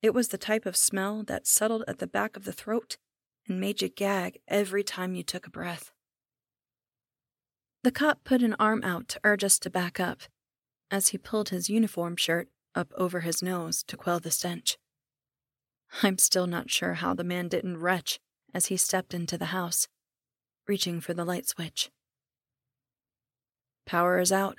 it 0.02 0.16
was 0.16 0.30
the 0.30 0.38
type 0.40 0.66
of 0.66 0.76
smell 0.76 1.22
that 1.24 1.46
settled 1.46 1.84
at 1.88 2.00
the 2.00 2.08
back 2.08 2.36
of 2.36 2.44
the 2.44 2.54
throat 2.54 2.98
and 3.48 3.60
made 3.60 3.84
you 3.84 3.90
gag 3.90 4.40
every 4.48 4.84
time 4.84 5.14
you 5.14 5.22
took 5.22 5.46
a 5.46 5.52
breath. 5.52 5.92
The 7.82 7.92
cop 7.92 8.26
put 8.26 8.42
an 8.42 8.56
arm 8.60 8.84
out 8.84 9.08
to 9.10 9.22
urge 9.24 9.44
us 9.44 9.58
to 9.60 9.70
back 9.70 10.00
up 10.00 10.22
as 10.92 11.10
he 11.10 11.18
pulled 11.18 11.50
his 11.50 11.70
uniform 11.70 12.18
shirt 12.18 12.50
up 12.76 12.92
over 12.98 13.22
his 13.22 13.42
nose 13.42 13.84
to 13.84 13.96
quell 13.96 14.20
the 14.20 14.32
stench. 14.32 14.78
I'm 16.04 16.18
still 16.18 16.46
not 16.46 16.70
sure 16.70 16.96
how 16.96 17.14
the 17.14 17.24
man 17.24 17.48
didn't 17.48 17.78
retch 17.78 18.20
as 18.54 18.68
he 18.68 18.78
stepped 18.78 19.14
into 19.14 19.38
the 19.38 19.46
house, 19.46 19.88
reaching 20.68 21.00
for 21.00 21.14
the 21.14 21.26
light 21.26 21.48
switch. 21.48 21.90
Power 23.86 24.20
is 24.20 24.32
out, 24.32 24.58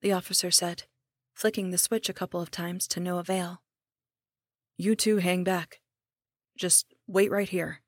the 0.00 0.12
officer 0.12 0.50
said, 0.50 0.84
flicking 1.34 1.70
the 1.70 1.78
switch 1.78 2.08
a 2.08 2.14
couple 2.14 2.40
of 2.40 2.50
times 2.50 2.86
to 2.88 3.00
no 3.00 3.18
avail. 3.18 3.60
You 4.78 4.94
two 4.94 5.18
hang 5.18 5.42
back. 5.42 5.80
Just 6.56 6.86
wait 7.06 7.30
right 7.30 7.48
here. 7.48 7.82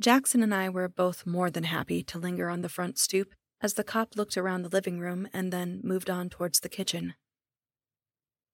Jackson 0.00 0.42
and 0.42 0.54
I 0.54 0.70
were 0.70 0.88
both 0.88 1.26
more 1.26 1.50
than 1.50 1.64
happy 1.64 2.02
to 2.04 2.18
linger 2.18 2.48
on 2.48 2.62
the 2.62 2.70
front 2.70 2.98
stoop 2.98 3.34
as 3.60 3.74
the 3.74 3.84
cop 3.84 4.16
looked 4.16 4.38
around 4.38 4.62
the 4.62 4.70
living 4.70 4.98
room 4.98 5.28
and 5.30 5.52
then 5.52 5.78
moved 5.84 6.08
on 6.08 6.30
towards 6.30 6.60
the 6.60 6.70
kitchen. 6.70 7.12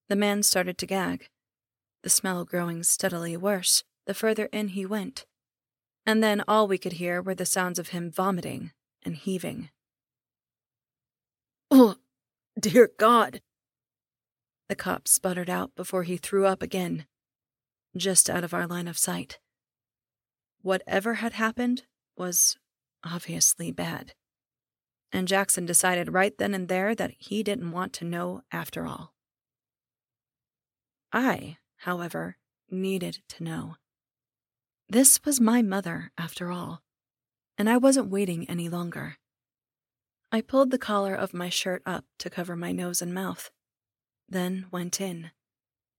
The 0.09 0.16
man 0.16 0.42
started 0.42 0.76
to 0.78 0.86
gag, 0.86 1.28
the 2.03 2.11
smell 2.11 2.44
growing 2.44 2.82
steadily 2.82 3.36
worse 3.36 3.84
the 4.07 4.14
further 4.14 4.47
in 4.47 4.68
he 4.68 4.84
went, 4.84 5.24
and 6.05 6.20
then 6.22 6.42
all 6.49 6.66
we 6.66 6.78
could 6.78 6.94
hear 6.94 7.22
were 7.22 7.34
the 7.34 7.47
sounds 7.47 7.78
of 7.78 7.88
him 7.88 8.11
vomiting 8.11 8.72
and 9.05 9.14
heaving. 9.14 9.70
Oh, 11.70 11.97
dear 12.59 12.90
God! 12.99 13.40
The 14.68 14.74
cop 14.74 15.07
sputtered 15.07 15.51
out 15.51 15.76
before 15.76 16.03
he 16.03 16.16
threw 16.16 16.44
up 16.47 16.61
again, 16.61 17.07
just 17.97 18.28
out 18.28 18.42
of 18.42 18.53
our 18.53 18.66
line 18.66 18.88
of 18.88 18.99
sight. 18.99 19.38
Whatever 20.67 21.14
had 21.14 21.35
happened 21.35 21.85
was 22.17 22.57
obviously 23.05 23.71
bad. 23.71 24.14
And 25.12 25.29
Jackson 25.29 25.64
decided 25.64 26.12
right 26.12 26.37
then 26.37 26.55
and 26.55 26.67
there 26.67 26.93
that 26.93 27.12
he 27.19 27.45
didn't 27.45 27.71
want 27.71 27.93
to 27.93 28.05
know 28.05 28.43
after 28.51 28.85
all. 28.85 29.14
I, 31.12 31.59
however, 31.77 32.39
needed 32.69 33.21
to 33.29 33.45
know. 33.45 33.77
This 34.89 35.21
was 35.25 35.41
my 35.41 35.62
mother, 35.62 36.11
after 36.19 36.51
all, 36.51 36.83
and 37.57 37.71
I 37.71 37.77
wasn't 37.77 38.11
waiting 38.11 38.51
any 38.51 38.69
longer. 38.69 39.19
I 40.33 40.41
pulled 40.41 40.73
the 40.73 40.79
collar 40.79 41.14
of 41.14 41.33
my 41.33 41.49
shirt 41.49 41.81
up 41.87 42.07
to 42.19 42.29
cover 42.29 42.57
my 42.57 42.73
nose 42.73 43.01
and 43.01 43.14
mouth, 43.14 43.53
then 44.29 44.67
went 44.73 45.01
in, 45.01 45.31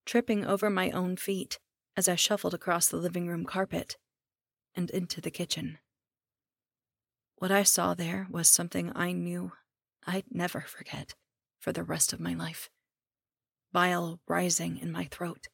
tripping 0.05 0.45
over 0.45 0.69
my 0.69 0.91
own 0.91 1.15
feet 1.15 1.57
as 1.95 2.09
I 2.09 2.15
shuffled 2.15 2.53
across 2.53 2.89
the 2.89 2.97
living 2.97 3.29
room 3.29 3.45
carpet 3.45 3.95
and 4.77 4.89
into 4.91 5.19
the 5.19 5.31
kitchen. 5.31 5.79
What 7.37 7.51
I 7.51 7.63
saw 7.63 7.93
there 7.93 8.27
was 8.29 8.49
something 8.49 8.91
I 8.95 9.11
knew 9.11 9.51
I'd 10.05 10.25
never 10.31 10.61
forget 10.61 11.15
for 11.59 11.73
the 11.73 11.83
rest 11.83 12.13
of 12.13 12.19
my 12.19 12.33
life. 12.33 12.69
Bile 13.73 14.19
rising 14.27 14.77
in 14.77 14.91
my 14.91 15.05
throat. 15.05 15.47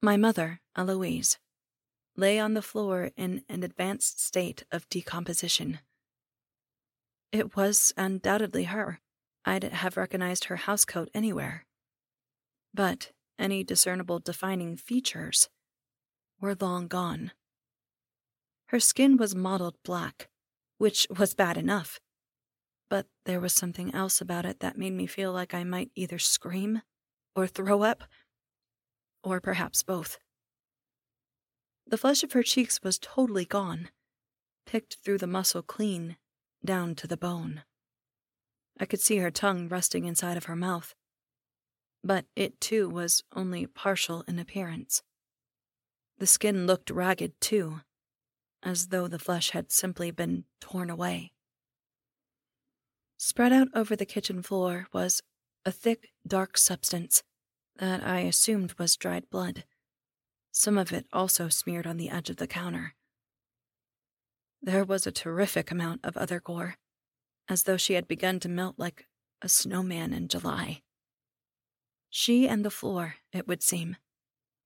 My 0.00 0.16
mother, 0.16 0.60
Eloise, 0.76 1.38
lay 2.16 2.38
on 2.38 2.54
the 2.54 2.62
floor 2.62 3.10
in 3.16 3.42
an 3.48 3.62
advanced 3.62 4.20
state 4.20 4.64
of 4.72 4.88
decomposition. 4.88 5.80
It 7.30 7.56
was 7.56 7.92
undoubtedly 7.96 8.64
her. 8.64 9.00
I'd 9.44 9.64
have 9.64 9.96
recognized 9.96 10.44
her 10.44 10.56
housecoat 10.56 11.08
anywhere. 11.14 11.66
But 12.74 13.12
any 13.38 13.64
discernible 13.64 14.18
defining 14.18 14.76
features 14.76 15.48
were 16.42 16.56
long 16.60 16.88
gone. 16.88 17.32
Her 18.66 18.80
skin 18.80 19.16
was 19.16 19.34
mottled 19.34 19.76
black, 19.84 20.28
which 20.76 21.06
was 21.08 21.34
bad 21.34 21.56
enough. 21.56 22.00
But 22.90 23.06
there 23.24 23.40
was 23.40 23.54
something 23.54 23.94
else 23.94 24.20
about 24.20 24.44
it 24.44 24.60
that 24.60 24.76
made 24.76 24.92
me 24.92 25.06
feel 25.06 25.32
like 25.32 25.54
I 25.54 25.64
might 25.64 25.90
either 25.94 26.18
scream 26.18 26.82
or 27.34 27.46
throw 27.46 27.82
up, 27.82 28.04
or 29.22 29.40
perhaps 29.40 29.82
both. 29.82 30.18
The 31.86 31.96
flesh 31.96 32.22
of 32.22 32.32
her 32.32 32.42
cheeks 32.42 32.82
was 32.82 32.98
totally 32.98 33.44
gone, 33.44 33.88
picked 34.66 34.96
through 35.02 35.18
the 35.18 35.26
muscle 35.26 35.62
clean, 35.62 36.16
down 36.64 36.94
to 36.96 37.06
the 37.06 37.16
bone. 37.16 37.62
I 38.78 38.84
could 38.84 39.00
see 39.00 39.18
her 39.18 39.30
tongue 39.30 39.68
resting 39.68 40.06
inside 40.06 40.36
of 40.36 40.44
her 40.44 40.56
mouth, 40.56 40.94
but 42.02 42.26
it 42.34 42.60
too 42.60 42.88
was 42.88 43.22
only 43.34 43.66
partial 43.66 44.24
in 44.26 44.38
appearance. 44.38 45.02
The 46.22 46.28
skin 46.28 46.68
looked 46.68 46.88
ragged 46.88 47.32
too, 47.40 47.80
as 48.62 48.90
though 48.90 49.08
the 49.08 49.18
flesh 49.18 49.50
had 49.50 49.72
simply 49.72 50.12
been 50.12 50.44
torn 50.60 50.88
away. 50.88 51.32
Spread 53.16 53.52
out 53.52 53.66
over 53.74 53.96
the 53.96 54.06
kitchen 54.06 54.40
floor 54.40 54.86
was 54.92 55.24
a 55.64 55.72
thick, 55.72 56.12
dark 56.24 56.56
substance 56.56 57.24
that 57.74 58.04
I 58.04 58.20
assumed 58.20 58.74
was 58.74 58.96
dried 58.96 59.30
blood, 59.30 59.64
some 60.52 60.78
of 60.78 60.92
it 60.92 61.06
also 61.12 61.48
smeared 61.48 61.88
on 61.88 61.96
the 61.96 62.08
edge 62.08 62.30
of 62.30 62.36
the 62.36 62.46
counter. 62.46 62.94
There 64.62 64.84
was 64.84 65.08
a 65.08 65.10
terrific 65.10 65.72
amount 65.72 66.04
of 66.04 66.16
other 66.16 66.38
gore, 66.38 66.76
as 67.48 67.64
though 67.64 67.76
she 67.76 67.94
had 67.94 68.06
begun 68.06 68.38
to 68.38 68.48
melt 68.48 68.78
like 68.78 69.08
a 69.42 69.48
snowman 69.48 70.12
in 70.12 70.28
July. 70.28 70.82
She 72.10 72.46
and 72.46 72.64
the 72.64 72.70
floor, 72.70 73.16
it 73.32 73.48
would 73.48 73.64
seem, 73.64 73.96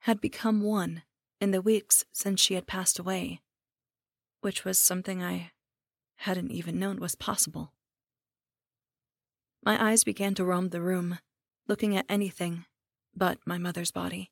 had 0.01 0.21
become 0.21 0.61
one 0.61 1.03
in 1.41 1.51
the 1.51 1.63
weeks 1.63 2.05
since 2.13 2.41
she 2.41 2.55
had 2.55 2.67
passed 2.67 2.99
away 2.99 3.41
which 4.47 4.65
was 4.65 4.79
something 4.79 5.25
I 5.25 5.51
hadn't 6.19 6.53
even 6.53 6.79
known 6.79 7.01
was 7.01 7.17
possible. 7.17 7.73
My 9.65 9.91
eyes 9.91 10.05
began 10.05 10.37
to 10.37 10.45
roam 10.45 10.69
the 10.69 10.81
room, 10.81 11.19
looking 11.67 11.97
at 11.97 12.07
anything 12.09 12.65
but 13.13 13.39
my 13.45 13.59
mother's 13.59 13.91
body, 13.91 14.31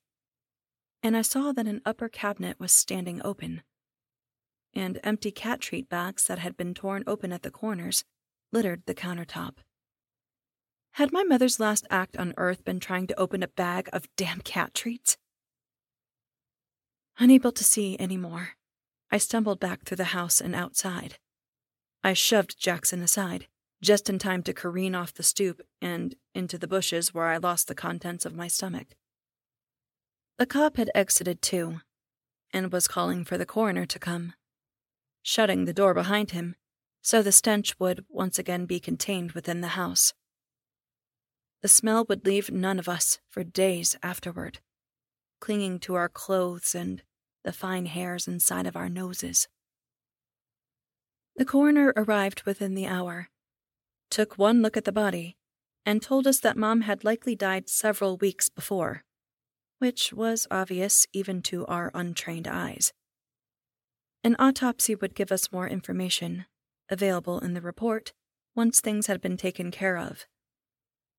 and 1.03 1.17
I 1.17 1.21
saw 1.21 1.51
that 1.51 1.67
an 1.67 1.81
upper 1.85 2.07
cabinet 2.07 2.61
was 2.61 2.71
standing 2.71 3.21
open, 3.25 3.63
and 4.73 5.01
empty 5.03 5.31
cat 5.31 5.59
treat 5.59 5.89
bags 5.89 6.27
that 6.27 6.39
had 6.39 6.55
been 6.55 6.73
torn 6.73 7.03
open 7.05 7.33
at 7.33 7.41
the 7.41 7.51
corners 7.51 8.05
littered 8.53 8.83
the 8.85 8.95
countertop. 8.95 9.55
Had 10.91 11.11
my 11.11 11.23
mother's 11.23 11.59
last 11.59 11.85
act 11.89 12.15
on 12.15 12.33
earth 12.37 12.63
been 12.63 12.79
trying 12.79 13.07
to 13.07 13.19
open 13.19 13.43
a 13.43 13.49
bag 13.49 13.89
of 13.91 14.07
damn 14.15 14.39
cat 14.39 14.73
treats? 14.73 15.17
Unable 17.17 17.51
to 17.53 17.63
see 17.63 17.97
any 17.97 18.17
more, 18.17 18.49
I 19.11 19.17
stumbled 19.17 19.59
back 19.59 19.83
through 19.83 19.97
the 19.97 20.05
house 20.05 20.41
and 20.41 20.53
outside. 20.53 21.17
I 22.03 22.13
shoved 22.13 22.59
Jackson 22.59 23.01
aside, 23.01 23.47
just 23.81 24.09
in 24.09 24.19
time 24.19 24.43
to 24.43 24.53
careen 24.53 24.93
off 24.93 25.13
the 25.13 25.23
stoop 25.23 25.61
and 25.81 26.15
into 26.33 26.57
the 26.57 26.67
bushes 26.67 27.13
where 27.13 27.27
I 27.27 27.37
lost 27.37 27.67
the 27.67 27.75
contents 27.75 28.25
of 28.25 28.35
my 28.35 28.47
stomach. 28.47 28.95
The 30.37 30.45
cop 30.45 30.75
had 30.75 30.91
exited 30.93 31.41
too, 31.41 31.79
and 32.51 32.71
was 32.71 32.87
calling 32.87 33.23
for 33.23 33.37
the 33.37 33.45
coroner 33.45 33.85
to 33.85 33.99
come, 33.99 34.33
shutting 35.23 35.65
the 35.65 35.73
door 35.73 35.93
behind 35.93 36.31
him 36.31 36.55
so 37.01 37.21
the 37.21 37.31
stench 37.31 37.79
would 37.79 38.03
once 38.09 38.39
again 38.39 38.65
be 38.65 38.79
contained 38.79 39.33
within 39.33 39.61
the 39.61 39.69
house. 39.69 40.13
The 41.61 41.67
smell 41.67 42.03
would 42.09 42.25
leave 42.25 42.49
none 42.49 42.79
of 42.79 42.89
us 42.89 43.19
for 43.29 43.43
days 43.43 43.95
afterward, 44.01 44.59
clinging 45.45 45.77
to 45.77 45.93
our 45.93 46.09
clothes 46.09 46.73
and 46.73 47.03
the 47.43 47.53
fine 47.53 47.85
hairs 47.85 48.27
inside 48.27 48.65
of 48.65 48.75
our 48.75 48.89
noses. 48.89 49.47
The 51.35 51.45
coroner 51.45 51.93
arrived 51.95 52.41
within 52.47 52.73
the 52.73 52.87
hour, 52.87 53.29
took 54.09 54.39
one 54.39 54.63
look 54.63 54.75
at 54.75 54.85
the 54.85 54.91
body, 54.91 55.37
and 55.85 56.01
told 56.01 56.25
us 56.25 56.39
that 56.39 56.57
Mom 56.57 56.81
had 56.81 57.03
likely 57.03 57.35
died 57.35 57.69
several 57.69 58.17
weeks 58.17 58.49
before, 58.49 59.03
which 59.77 60.11
was 60.11 60.47
obvious 60.49 61.05
even 61.13 61.43
to 61.43 61.63
our 61.67 61.91
untrained 61.93 62.47
eyes. 62.47 62.91
An 64.23 64.35
autopsy 64.39 64.95
would 64.95 65.13
give 65.13 65.31
us 65.31 65.51
more 65.51 65.69
information, 65.69 66.47
available 66.89 67.37
in 67.37 67.53
the 67.53 67.61
report, 67.61 68.13
once 68.55 68.81
things 68.81 69.05
had 69.05 69.21
been 69.21 69.37
taken 69.37 69.69
care 69.69 69.95
of. 69.95 70.25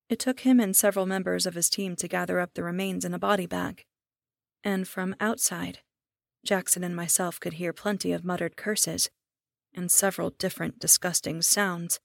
It 0.09 0.19
took 0.19 0.41
him 0.41 0.59
and 0.59 0.75
several 0.75 1.07
members 1.07 1.47
of 1.47 1.55
his 1.55 1.71
team 1.71 1.95
to 1.95 2.09
gather 2.09 2.41
up 2.41 2.55
the 2.55 2.65
remains 2.65 3.05
in 3.05 3.15
a 3.15 3.21
body 3.21 3.47
bag, 3.47 3.85
and 4.67 4.89
from 4.89 5.15
outside, 5.21 5.79
Jackson 6.45 6.83
and 6.83 6.97
myself 6.97 7.39
could 7.39 7.53
hear 7.53 7.73
plenty 7.73 8.11
of 8.11 8.25
muttered 8.25 8.57
curses 8.57 9.09
and 9.73 9.93
several 9.93 10.31
different 10.31 10.81
disgusting 10.81 11.41
sounds 11.41 12.01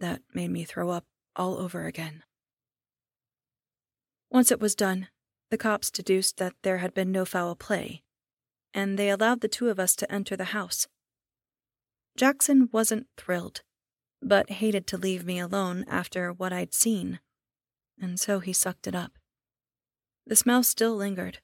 that 0.00 0.20
made 0.34 0.50
me 0.50 0.64
throw 0.64 0.90
up 0.90 1.04
all 1.36 1.56
over 1.56 1.86
again. 1.86 2.24
Once 4.28 4.50
it 4.50 4.58
was 4.58 4.74
done, 4.74 5.06
the 5.52 5.56
cops 5.56 5.88
deduced 5.88 6.36
that 6.38 6.54
there 6.62 6.78
had 6.78 6.94
been 6.94 7.12
no 7.12 7.24
foul 7.24 7.54
play, 7.54 8.02
and 8.74 8.98
they 8.98 9.08
allowed 9.08 9.40
the 9.40 9.46
two 9.46 9.68
of 9.68 9.78
us 9.78 9.94
to 9.94 10.12
enter 10.12 10.36
the 10.36 10.46
house. 10.46 10.88
Jackson 12.16 12.68
wasn't 12.72 13.06
thrilled, 13.16 13.62
but 14.20 14.50
hated 14.50 14.88
to 14.88 14.98
leave 14.98 15.24
me 15.24 15.38
alone 15.38 15.84
after 15.86 16.32
what 16.32 16.52
I'd 16.52 16.74
seen, 16.74 17.20
and 18.00 18.18
so 18.18 18.40
he 18.40 18.52
sucked 18.52 18.88
it 18.88 18.96
up. 18.96 19.12
The 20.26 20.34
smell 20.34 20.64
still 20.64 20.96
lingered, 20.96 21.38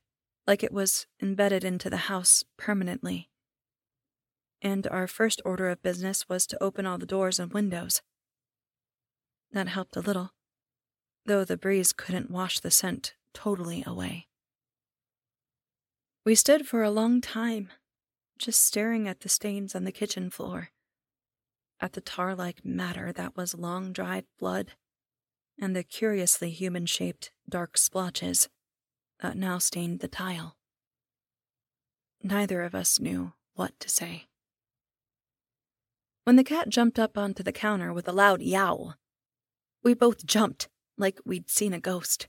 like 0.47 0.62
it 0.62 0.72
was 0.72 1.07
embedded 1.22 1.64
into 1.64 1.91
the 1.91 2.09
house 2.09 2.45
permanently. 2.57 3.30
And 4.62 4.86
our 4.86 5.07
first 5.07 5.41
order 5.45 5.68
of 5.70 5.82
business 5.82 6.28
was 6.28 6.47
to 6.49 6.62
open 6.62 6.86
all 6.86 6.99
the 6.99 7.07
doors 7.07 7.38
and 7.38 7.53
windows. 7.53 8.03
That 9.53 9.68
helped 9.68 9.97
a 9.97 10.01
little, 10.01 10.32
though 11.26 11.45
the 11.45 11.57
breeze 11.57 11.93
couldn't 11.93 12.30
wash 12.30 12.61
the 12.61 12.70
scent 12.70 13.14
totally 13.32 13.82
away. 13.86 14.26
We 16.24 16.34
stood 16.34 16.66
for 16.66 16.82
a 16.82 16.91
long 16.91 17.20
time, 17.20 17.70
just 18.38 18.62
staring 18.62 19.09
at 19.09 19.20
the 19.20 19.28
stains 19.28 19.74
on 19.74 19.84
the 19.84 19.93
kitchen 19.93 20.30
floor, 20.30 20.70
at 21.80 21.95
the 21.95 22.01
tar 22.01 22.34
like 22.34 22.64
matter 22.64 23.12
that 23.12 23.36
was 23.36 23.55
long 23.55 23.93
dried 23.93 24.26
blood, 24.38 24.72
and 25.59 25.74
the 25.74 25.82
curiously 25.82 26.51
human 26.51 26.86
shaped 26.86 27.32
dark 27.49 27.78
splotches 27.78 28.49
that 29.22 29.36
now 29.36 29.58
stained 29.58 30.00
the 30.00 30.08
tile. 30.08 30.56
Neither 32.22 32.62
of 32.62 32.74
us 32.74 33.00
knew 33.00 33.32
what 33.54 33.78
to 33.80 33.88
say. 33.88 34.26
when 36.24 36.36
the 36.36 36.44
cat 36.44 36.68
jumped 36.68 36.98
up 36.98 37.18
onto 37.18 37.42
the 37.42 37.50
counter 37.50 37.92
with 37.92 38.06
a 38.06 38.12
loud 38.12 38.40
yowl. 38.40 38.94
We 39.82 39.94
both 39.94 40.24
jumped, 40.24 40.68
like 40.96 41.18
we'd 41.24 41.50
seen 41.50 41.72
a 41.72 41.80
ghost. 41.80 42.28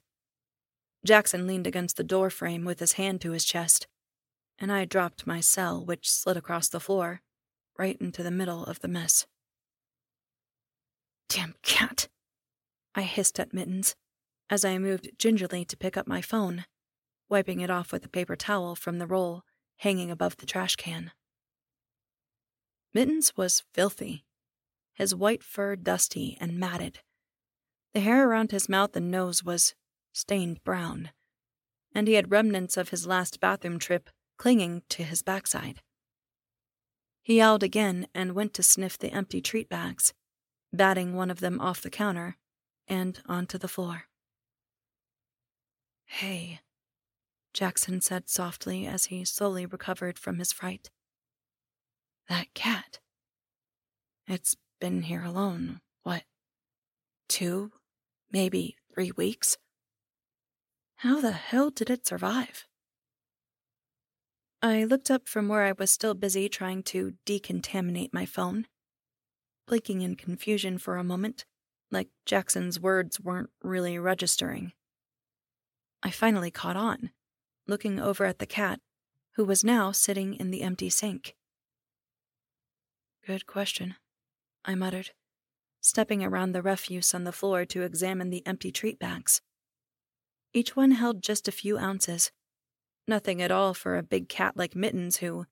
Jackson 1.06 1.46
leaned 1.46 1.68
against 1.68 1.98
the 1.98 2.04
door 2.04 2.30
frame 2.30 2.66
with 2.66 2.80
his 2.80 2.94
hand 2.94 3.22
to 3.22 3.32
his 3.32 3.46
chest, 3.46 3.88
and 4.58 4.72
I 4.72 4.86
dropped 4.86 5.28
my 5.28 5.40
cell, 5.40 5.86
which 5.86 6.10
slid 6.10 6.38
across 6.38 6.68
the 6.70 6.80
floor, 6.80 7.22
right 7.78 7.96
into 8.00 8.24
the 8.24 8.32
middle 8.32 8.64
of 8.66 8.80
the 8.80 8.88
mess. 8.88 9.28
Damn 11.30 11.54
cat! 11.62 12.08
I 12.96 13.04
hissed 13.04 13.40
at 13.40 13.54
Mittens 13.54 13.96
as 14.50 14.66
I 14.66 14.78
moved 14.78 15.12
gingerly 15.18 15.64
to 15.66 15.78
pick 15.78 15.96
up 15.96 16.08
my 16.08 16.22
phone, 16.22 16.66
wiping 17.32 17.62
it 17.62 17.70
off 17.70 17.92
with 17.92 18.06
a 18.06 18.10
paper 18.10 18.36
towel 18.36 18.76
from 18.76 19.00
the 19.00 19.08
roll 19.08 19.44
hanging 19.78 20.12
above 20.12 20.38
the 20.38 20.46
trash 20.46 20.76
can. 20.76 21.12
Mittens 22.94 23.36
was 23.38 23.64
filthy, 23.74 24.26
his 24.94 25.16
white 25.16 25.42
fur 25.42 25.76
dusty 25.76 26.38
and 26.40 26.60
matted. 26.60 27.00
The 27.94 28.02
hair 28.02 28.30
around 28.30 28.52
his 28.52 28.70
mouth 28.70 28.96
and 28.96 29.10
nose 29.10 29.44
was 29.44 29.74
stained 30.14 30.64
brown, 30.64 31.12
and 31.96 32.08
he 32.08 32.16
had 32.16 32.32
remnants 32.32 32.78
of 32.78 32.90
his 32.90 33.08
last 33.08 33.40
bathroom 33.40 33.80
trip 33.80 34.10
clinging 34.38 34.84
to 34.90 35.04
his 35.04 35.24
backside. 35.24 35.82
He 37.24 37.38
yowled 37.38 37.64
again 37.64 38.08
and 38.14 38.36
went 38.36 38.54
to 38.56 38.64
sniff 38.64 38.98
the 38.98 39.12
empty 39.12 39.42
treat 39.42 39.70
bags, 39.70 40.14
batting 40.74 41.16
one 41.16 41.32
of 41.32 41.40
them 41.40 41.62
off 41.62 41.82
the 41.82 41.90
counter 41.90 42.38
and 42.88 43.22
onto 43.26 43.58
the 43.58 43.68
floor. 43.68 44.04
Hey, 46.06 46.60
Jackson 47.54 48.02
said 48.02 48.30
softly 48.30 48.88
as 48.88 49.06
he 49.06 49.26
slowly 49.26 49.66
recovered 49.66 50.18
from 50.18 50.40
his 50.40 50.52
fright. 50.52 50.90
That 52.30 52.54
cat. 52.54 53.00
It's 54.28 54.56
been 54.80 55.04
here 55.04 55.24
alone, 55.24 55.82
what, 56.04 56.24
two, 57.28 57.72
maybe 58.32 58.78
three 58.94 59.12
weeks? 59.12 59.58
How 60.98 61.20
the 61.20 61.32
hell 61.32 61.70
did 61.70 61.90
it 61.90 62.08
survive? 62.08 62.66
I 64.62 64.84
looked 64.84 65.10
up 65.10 65.28
from 65.28 65.48
where 65.48 65.64
I 65.64 65.72
was 65.72 65.90
still 65.90 66.14
busy 66.14 66.48
trying 66.48 66.84
to 66.84 67.16
decontaminate 67.26 68.14
my 68.14 68.26
phone, 68.26 68.68
blinking 69.68 70.02
in 70.02 70.16
confusion 70.16 70.78
for 70.78 70.98
a 70.98 71.04
moment, 71.04 71.46
like 71.90 72.10
Jackson's 72.26 72.80
words 72.80 73.20
weren't 73.20 73.50
really 73.64 73.98
registering. 73.98 74.72
I 76.04 76.12
finally 76.12 76.52
caught 76.52 76.76
on, 76.76 77.10
looking 77.68 78.00
over 78.00 78.26
at 78.26 78.40
the 78.40 78.46
cat, 78.46 78.80
who 79.36 79.46
was 79.46 79.64
now 79.64 79.92
sitting 79.92 80.34
in 80.34 80.52
the 80.52 80.62
empty 80.62 80.90
sink. 80.90 81.36
Good 83.26 83.46
question, 83.46 83.96
I 84.66 84.76
muttered, 84.76 85.12
stepping 85.80 86.24
around 86.24 86.52
the 86.52 86.62
refuse 86.62 87.14
on 87.14 87.24
the 87.24 87.32
floor 87.32 87.66
to 87.66 87.84
examine 87.84 88.30
the 88.30 88.46
empty 88.46 88.72
treat 88.72 89.00
bags. 89.00 89.42
Each 90.54 90.76
one 90.76 90.92
held 90.92 91.24
just 91.24 91.48
a 91.48 91.52
few 91.52 91.78
ounces, 91.78 92.32
nothing 93.08 93.42
at 93.42 93.52
all 93.52 93.74
for 93.74 93.98
a 93.98 94.04
big 94.04 94.28
cat 94.28 94.58
like 94.58 94.76
Mittens, 94.76 95.18
who, 95.18 95.46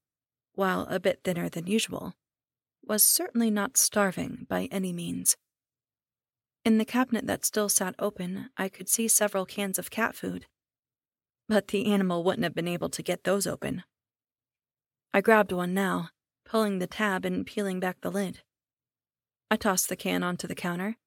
while 0.53 0.87
a 0.89 0.99
bit 0.99 1.21
thinner 1.23 1.47
than 1.47 1.67
usual, 1.67 2.15
was 2.83 3.03
certainly 3.03 3.51
not 3.51 3.77
starving 3.77 4.45
by 4.49 4.67
any 4.71 4.91
means. 4.91 5.37
In 6.65 6.77
the 6.77 6.85
cabinet 6.85 7.27
that 7.27 7.45
still 7.45 7.69
sat 7.69 7.95
open, 7.99 8.49
I 8.57 8.67
could 8.67 8.89
see 8.89 9.07
several 9.07 9.45
cans 9.45 9.79
of 9.79 9.89
cat 9.89 10.15
food. 10.15 10.47
But 11.49 11.69
the 11.69 11.91
animal 11.91 12.23
wouldn't 12.23 12.43
have 12.43 12.53
been 12.53 12.67
able 12.67 12.89
to 12.89 13.01
get 13.01 13.23
those 13.23 13.47
open. 13.47 13.83
I 15.11 15.19
grabbed 15.19 15.51
one 15.51 15.73
now, 15.73 16.11
pulling 16.45 16.77
the 16.77 16.85
tab 16.85 17.25
and 17.25 17.45
peeling 17.45 17.79
back 17.79 18.01
the 18.01 18.11
lid. 18.11 18.43
I 19.49 19.55
tossed 19.55 19.89
the 19.89 19.95
can 19.95 20.21
onto 20.21 20.47
the 20.47 20.53
counter, 20.53 20.97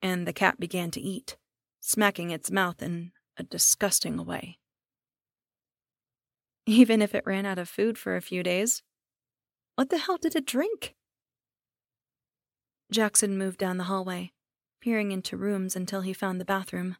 and 0.00 0.24
the 0.24 0.32
cat 0.32 0.60
began 0.60 0.92
to 0.92 1.00
eat, 1.00 1.36
smacking 1.80 2.30
its 2.30 2.48
mouth 2.48 2.80
in 2.80 3.10
a 3.36 3.42
disgusting 3.42 4.24
way. 4.24 4.58
Even 6.64 7.02
if 7.02 7.12
it 7.12 7.26
ran 7.26 7.44
out 7.44 7.58
of 7.58 7.68
food 7.68 7.98
for 7.98 8.14
a 8.14 8.22
few 8.22 8.44
days, 8.44 8.84
what 9.74 9.90
the 9.90 9.98
hell 9.98 10.16
did 10.16 10.36
it 10.36 10.46
drink? 10.46 10.94
Jackson 12.92 13.36
moved 13.36 13.58
down 13.58 13.78
the 13.78 13.84
hallway, 13.84 14.30
peering 14.80 15.10
into 15.10 15.36
rooms 15.36 15.74
until 15.74 16.02
he 16.02 16.12
found 16.12 16.40
the 16.40 16.44
bathroom, 16.44 16.96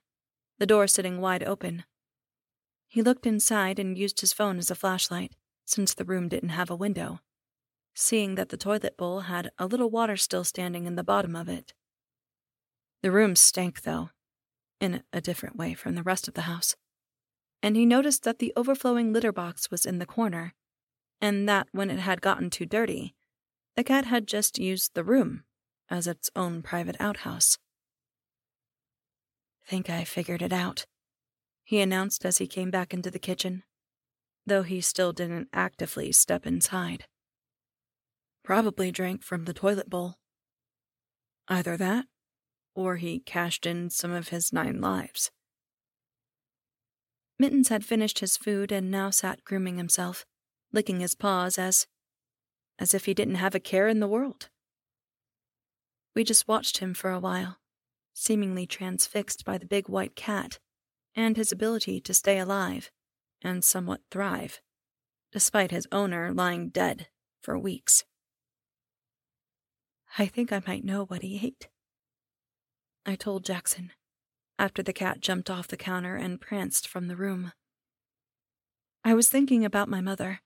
the 0.58 0.66
door 0.66 0.88
sitting 0.88 1.20
wide 1.20 1.44
open. 1.44 1.84
He 2.88 3.02
looked 3.02 3.26
inside 3.26 3.78
and 3.78 3.98
used 3.98 4.20
his 4.20 4.32
phone 4.32 4.58
as 4.58 4.70
a 4.70 4.74
flashlight, 4.74 5.34
since 5.66 5.92
the 5.92 6.06
room 6.06 6.28
didn't 6.28 6.48
have 6.48 6.70
a 6.70 6.76
window, 6.76 7.20
seeing 7.94 8.34
that 8.36 8.48
the 8.48 8.56
toilet 8.56 8.96
bowl 8.96 9.20
had 9.20 9.50
a 9.58 9.66
little 9.66 9.90
water 9.90 10.16
still 10.16 10.42
standing 10.42 10.86
in 10.86 10.96
the 10.96 11.04
bottom 11.04 11.36
of 11.36 11.48
it. 11.48 11.74
The 13.02 13.10
room 13.10 13.36
stank, 13.36 13.82
though, 13.82 14.10
in 14.80 15.02
a 15.12 15.20
different 15.20 15.56
way 15.56 15.74
from 15.74 15.94
the 15.94 16.02
rest 16.02 16.26
of 16.28 16.34
the 16.34 16.42
house, 16.42 16.74
and 17.62 17.76
he 17.76 17.84
noticed 17.84 18.22
that 18.22 18.38
the 18.38 18.52
overflowing 18.56 19.12
litter 19.12 19.32
box 19.32 19.70
was 19.70 19.84
in 19.84 19.98
the 19.98 20.06
corner, 20.06 20.54
and 21.20 21.48
that 21.48 21.68
when 21.72 21.90
it 21.90 21.98
had 21.98 22.22
gotten 22.22 22.48
too 22.48 22.64
dirty, 22.64 23.14
the 23.76 23.84
cat 23.84 24.06
had 24.06 24.26
just 24.26 24.58
used 24.58 24.94
the 24.94 25.04
room 25.04 25.44
as 25.90 26.06
its 26.06 26.30
own 26.34 26.62
private 26.62 26.96
outhouse. 26.98 27.58
Think 29.66 29.90
I 29.90 30.04
figured 30.04 30.40
it 30.40 30.52
out, 30.52 30.86
he 31.68 31.82
announced 31.82 32.24
as 32.24 32.38
he 32.38 32.46
came 32.46 32.70
back 32.70 32.94
into 32.94 33.10
the 33.10 33.18
kitchen, 33.18 33.62
though 34.46 34.62
he 34.62 34.80
still 34.80 35.12
didn't 35.12 35.50
actively 35.52 36.10
step 36.10 36.46
inside. 36.46 37.04
Probably 38.42 38.90
drank 38.90 39.22
from 39.22 39.44
the 39.44 39.52
toilet 39.52 39.90
bowl. 39.90 40.14
Either 41.46 41.76
that, 41.76 42.06
or 42.74 42.96
he 42.96 43.20
cashed 43.20 43.66
in 43.66 43.90
some 43.90 44.12
of 44.12 44.28
his 44.28 44.50
nine 44.50 44.80
lives. 44.80 45.30
Mittens 47.38 47.68
had 47.68 47.84
finished 47.84 48.20
his 48.20 48.38
food 48.38 48.72
and 48.72 48.90
now 48.90 49.10
sat 49.10 49.44
grooming 49.44 49.76
himself, 49.76 50.24
licking 50.72 51.00
his 51.00 51.14
paws 51.14 51.58
as 51.58 51.86
as 52.78 52.94
if 52.94 53.04
he 53.04 53.12
didn't 53.12 53.34
have 53.34 53.54
a 53.54 53.60
care 53.60 53.88
in 53.88 54.00
the 54.00 54.08
world. 54.08 54.48
We 56.16 56.24
just 56.24 56.48
watched 56.48 56.78
him 56.78 56.94
for 56.94 57.10
a 57.10 57.20
while, 57.20 57.58
seemingly 58.14 58.66
transfixed 58.66 59.44
by 59.44 59.58
the 59.58 59.66
big 59.66 59.86
white 59.90 60.16
cat 60.16 60.58
and 61.18 61.36
his 61.36 61.50
ability 61.50 62.00
to 62.00 62.14
stay 62.14 62.38
alive 62.38 62.92
and 63.42 63.64
somewhat 63.64 64.00
thrive, 64.08 64.60
despite 65.32 65.72
his 65.72 65.88
owner 65.90 66.32
lying 66.32 66.68
dead 66.68 67.08
for 67.42 67.58
weeks. 67.58 68.04
I 70.16 70.26
think 70.26 70.52
I 70.52 70.62
might 70.64 70.84
know 70.84 71.06
what 71.06 71.22
he 71.22 71.40
ate. 71.42 71.68
I 73.04 73.16
told 73.16 73.44
Jackson, 73.44 73.90
after 74.60 74.80
the 74.80 74.92
cat 74.92 75.18
jumped 75.20 75.50
off 75.50 75.66
the 75.66 75.76
counter 75.76 76.14
and 76.14 76.40
pranced 76.40 76.86
from 76.86 77.08
the 77.08 77.16
room. 77.16 77.50
I 79.04 79.14
was 79.14 79.28
thinking 79.28 79.64
about 79.64 79.88
my 79.88 80.00
mother, 80.00 80.42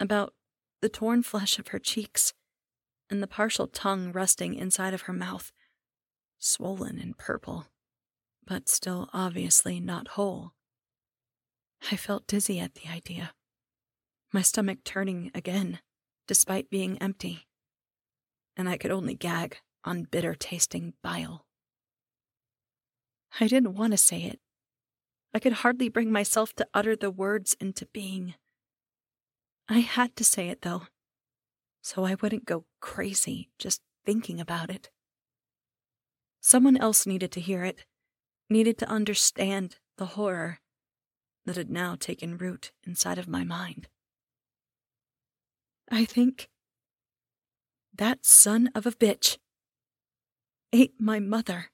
about 0.00 0.32
the 0.80 0.88
torn 0.88 1.22
flesh 1.22 1.58
of 1.58 1.68
her 1.68 1.78
cheeks, 1.78 2.32
and 3.10 3.22
the 3.22 3.26
partial 3.26 3.66
tongue 3.66 4.12
resting 4.12 4.54
inside 4.54 4.94
of 4.94 5.02
her 5.02 5.12
mouth, 5.12 5.52
swollen 6.38 6.98
and 6.98 7.18
purple, 7.18 7.66
but 8.46 8.68
still 8.68 9.08
obviously 9.12 9.80
not 9.80 10.08
whole. 10.08 10.52
I 11.90 11.96
felt 11.96 12.26
dizzy 12.26 12.58
at 12.60 12.74
the 12.74 12.88
idea, 12.88 13.32
my 14.32 14.42
stomach 14.42 14.78
turning 14.84 15.30
again, 15.34 15.80
despite 16.26 16.70
being 16.70 16.98
empty, 16.98 17.46
and 18.56 18.68
I 18.68 18.76
could 18.76 18.90
only 18.90 19.14
gag 19.14 19.58
on 19.84 20.04
bitter 20.04 20.34
tasting 20.34 20.94
bile. 21.02 21.46
I 23.40 23.46
didn't 23.46 23.74
want 23.74 23.92
to 23.92 23.96
say 23.96 24.22
it. 24.24 24.40
I 25.32 25.38
could 25.38 25.52
hardly 25.52 25.88
bring 25.88 26.10
myself 26.10 26.52
to 26.54 26.66
utter 26.74 26.96
the 26.96 27.10
words 27.10 27.56
into 27.60 27.86
being. 27.86 28.34
I 29.68 29.78
had 29.78 30.16
to 30.16 30.24
say 30.24 30.48
it, 30.48 30.62
though, 30.62 30.82
so 31.80 32.04
I 32.04 32.16
wouldn't 32.16 32.44
go 32.44 32.64
crazy 32.80 33.50
just 33.58 33.80
thinking 34.04 34.40
about 34.40 34.70
it. 34.70 34.90
Someone 36.40 36.76
else 36.76 37.06
needed 37.06 37.30
to 37.32 37.40
hear 37.40 37.64
it, 37.64 37.84
needed 38.50 38.76
to 38.78 38.88
understand 38.88 39.76
the 39.96 40.06
horror 40.06 40.58
that 41.46 41.56
had 41.56 41.70
now 41.70 41.96
taken 41.98 42.36
root 42.36 42.72
inside 42.86 43.18
of 43.18 43.28
my 43.28 43.44
mind. 43.44 43.88
I 45.90 46.04
think 46.04 46.48
that 47.94 48.24
son 48.24 48.70
of 48.74 48.86
a 48.86 48.92
bitch 48.92 49.38
ate 50.72 50.94
my 51.00 51.18
mother. 51.18 51.66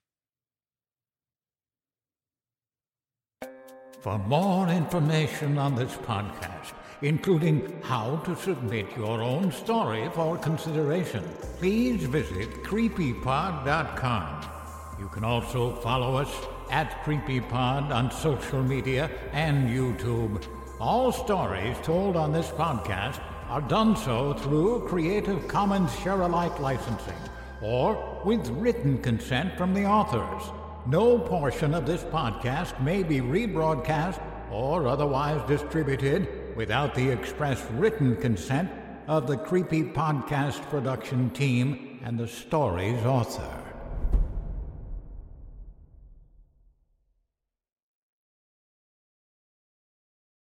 For 4.00 4.18
more 4.18 4.68
information 4.68 5.58
on 5.58 5.74
this 5.74 5.92
podcast, 5.94 6.72
including 7.02 7.80
how 7.82 8.16
to 8.24 8.36
submit 8.36 8.96
your 8.96 9.20
own 9.20 9.50
story 9.52 10.08
for 10.14 10.38
consideration, 10.38 11.24
please 11.58 12.04
visit 12.04 12.62
creepypod.com. 12.62 14.50
You 14.98 15.08
can 15.08 15.24
also 15.24 15.74
follow 15.76 16.16
us 16.16 16.30
at 16.70 17.04
CreepyPod 17.04 17.90
on 17.90 18.10
social 18.10 18.62
media 18.62 19.10
and 19.32 19.68
YouTube. 19.68 20.44
All 20.80 21.12
stories 21.12 21.76
told 21.82 22.16
on 22.16 22.32
this 22.32 22.48
podcast 22.50 23.20
are 23.48 23.60
done 23.60 23.96
so 23.96 24.34
through 24.34 24.86
Creative 24.88 25.46
Commons 25.48 25.94
Share-alike 26.00 26.58
licensing 26.60 27.14
or 27.62 28.20
with 28.24 28.48
written 28.50 28.98
consent 29.00 29.56
from 29.56 29.72
the 29.72 29.84
authors. 29.84 30.50
No 30.86 31.18
portion 31.18 31.74
of 31.74 31.86
this 31.86 32.02
podcast 32.04 32.80
may 32.82 33.02
be 33.02 33.20
rebroadcast 33.20 34.20
or 34.50 34.86
otherwise 34.86 35.40
distributed 35.48 36.28
without 36.56 36.94
the 36.94 37.08
express 37.08 37.64
written 37.72 38.16
consent 38.16 38.70
of 39.08 39.26
the 39.26 39.36
Creepy 39.36 39.82
Podcast 39.82 40.62
production 40.70 41.30
team 41.30 42.00
and 42.04 42.18
the 42.18 42.28
story's 42.28 43.04
author. 43.04 43.65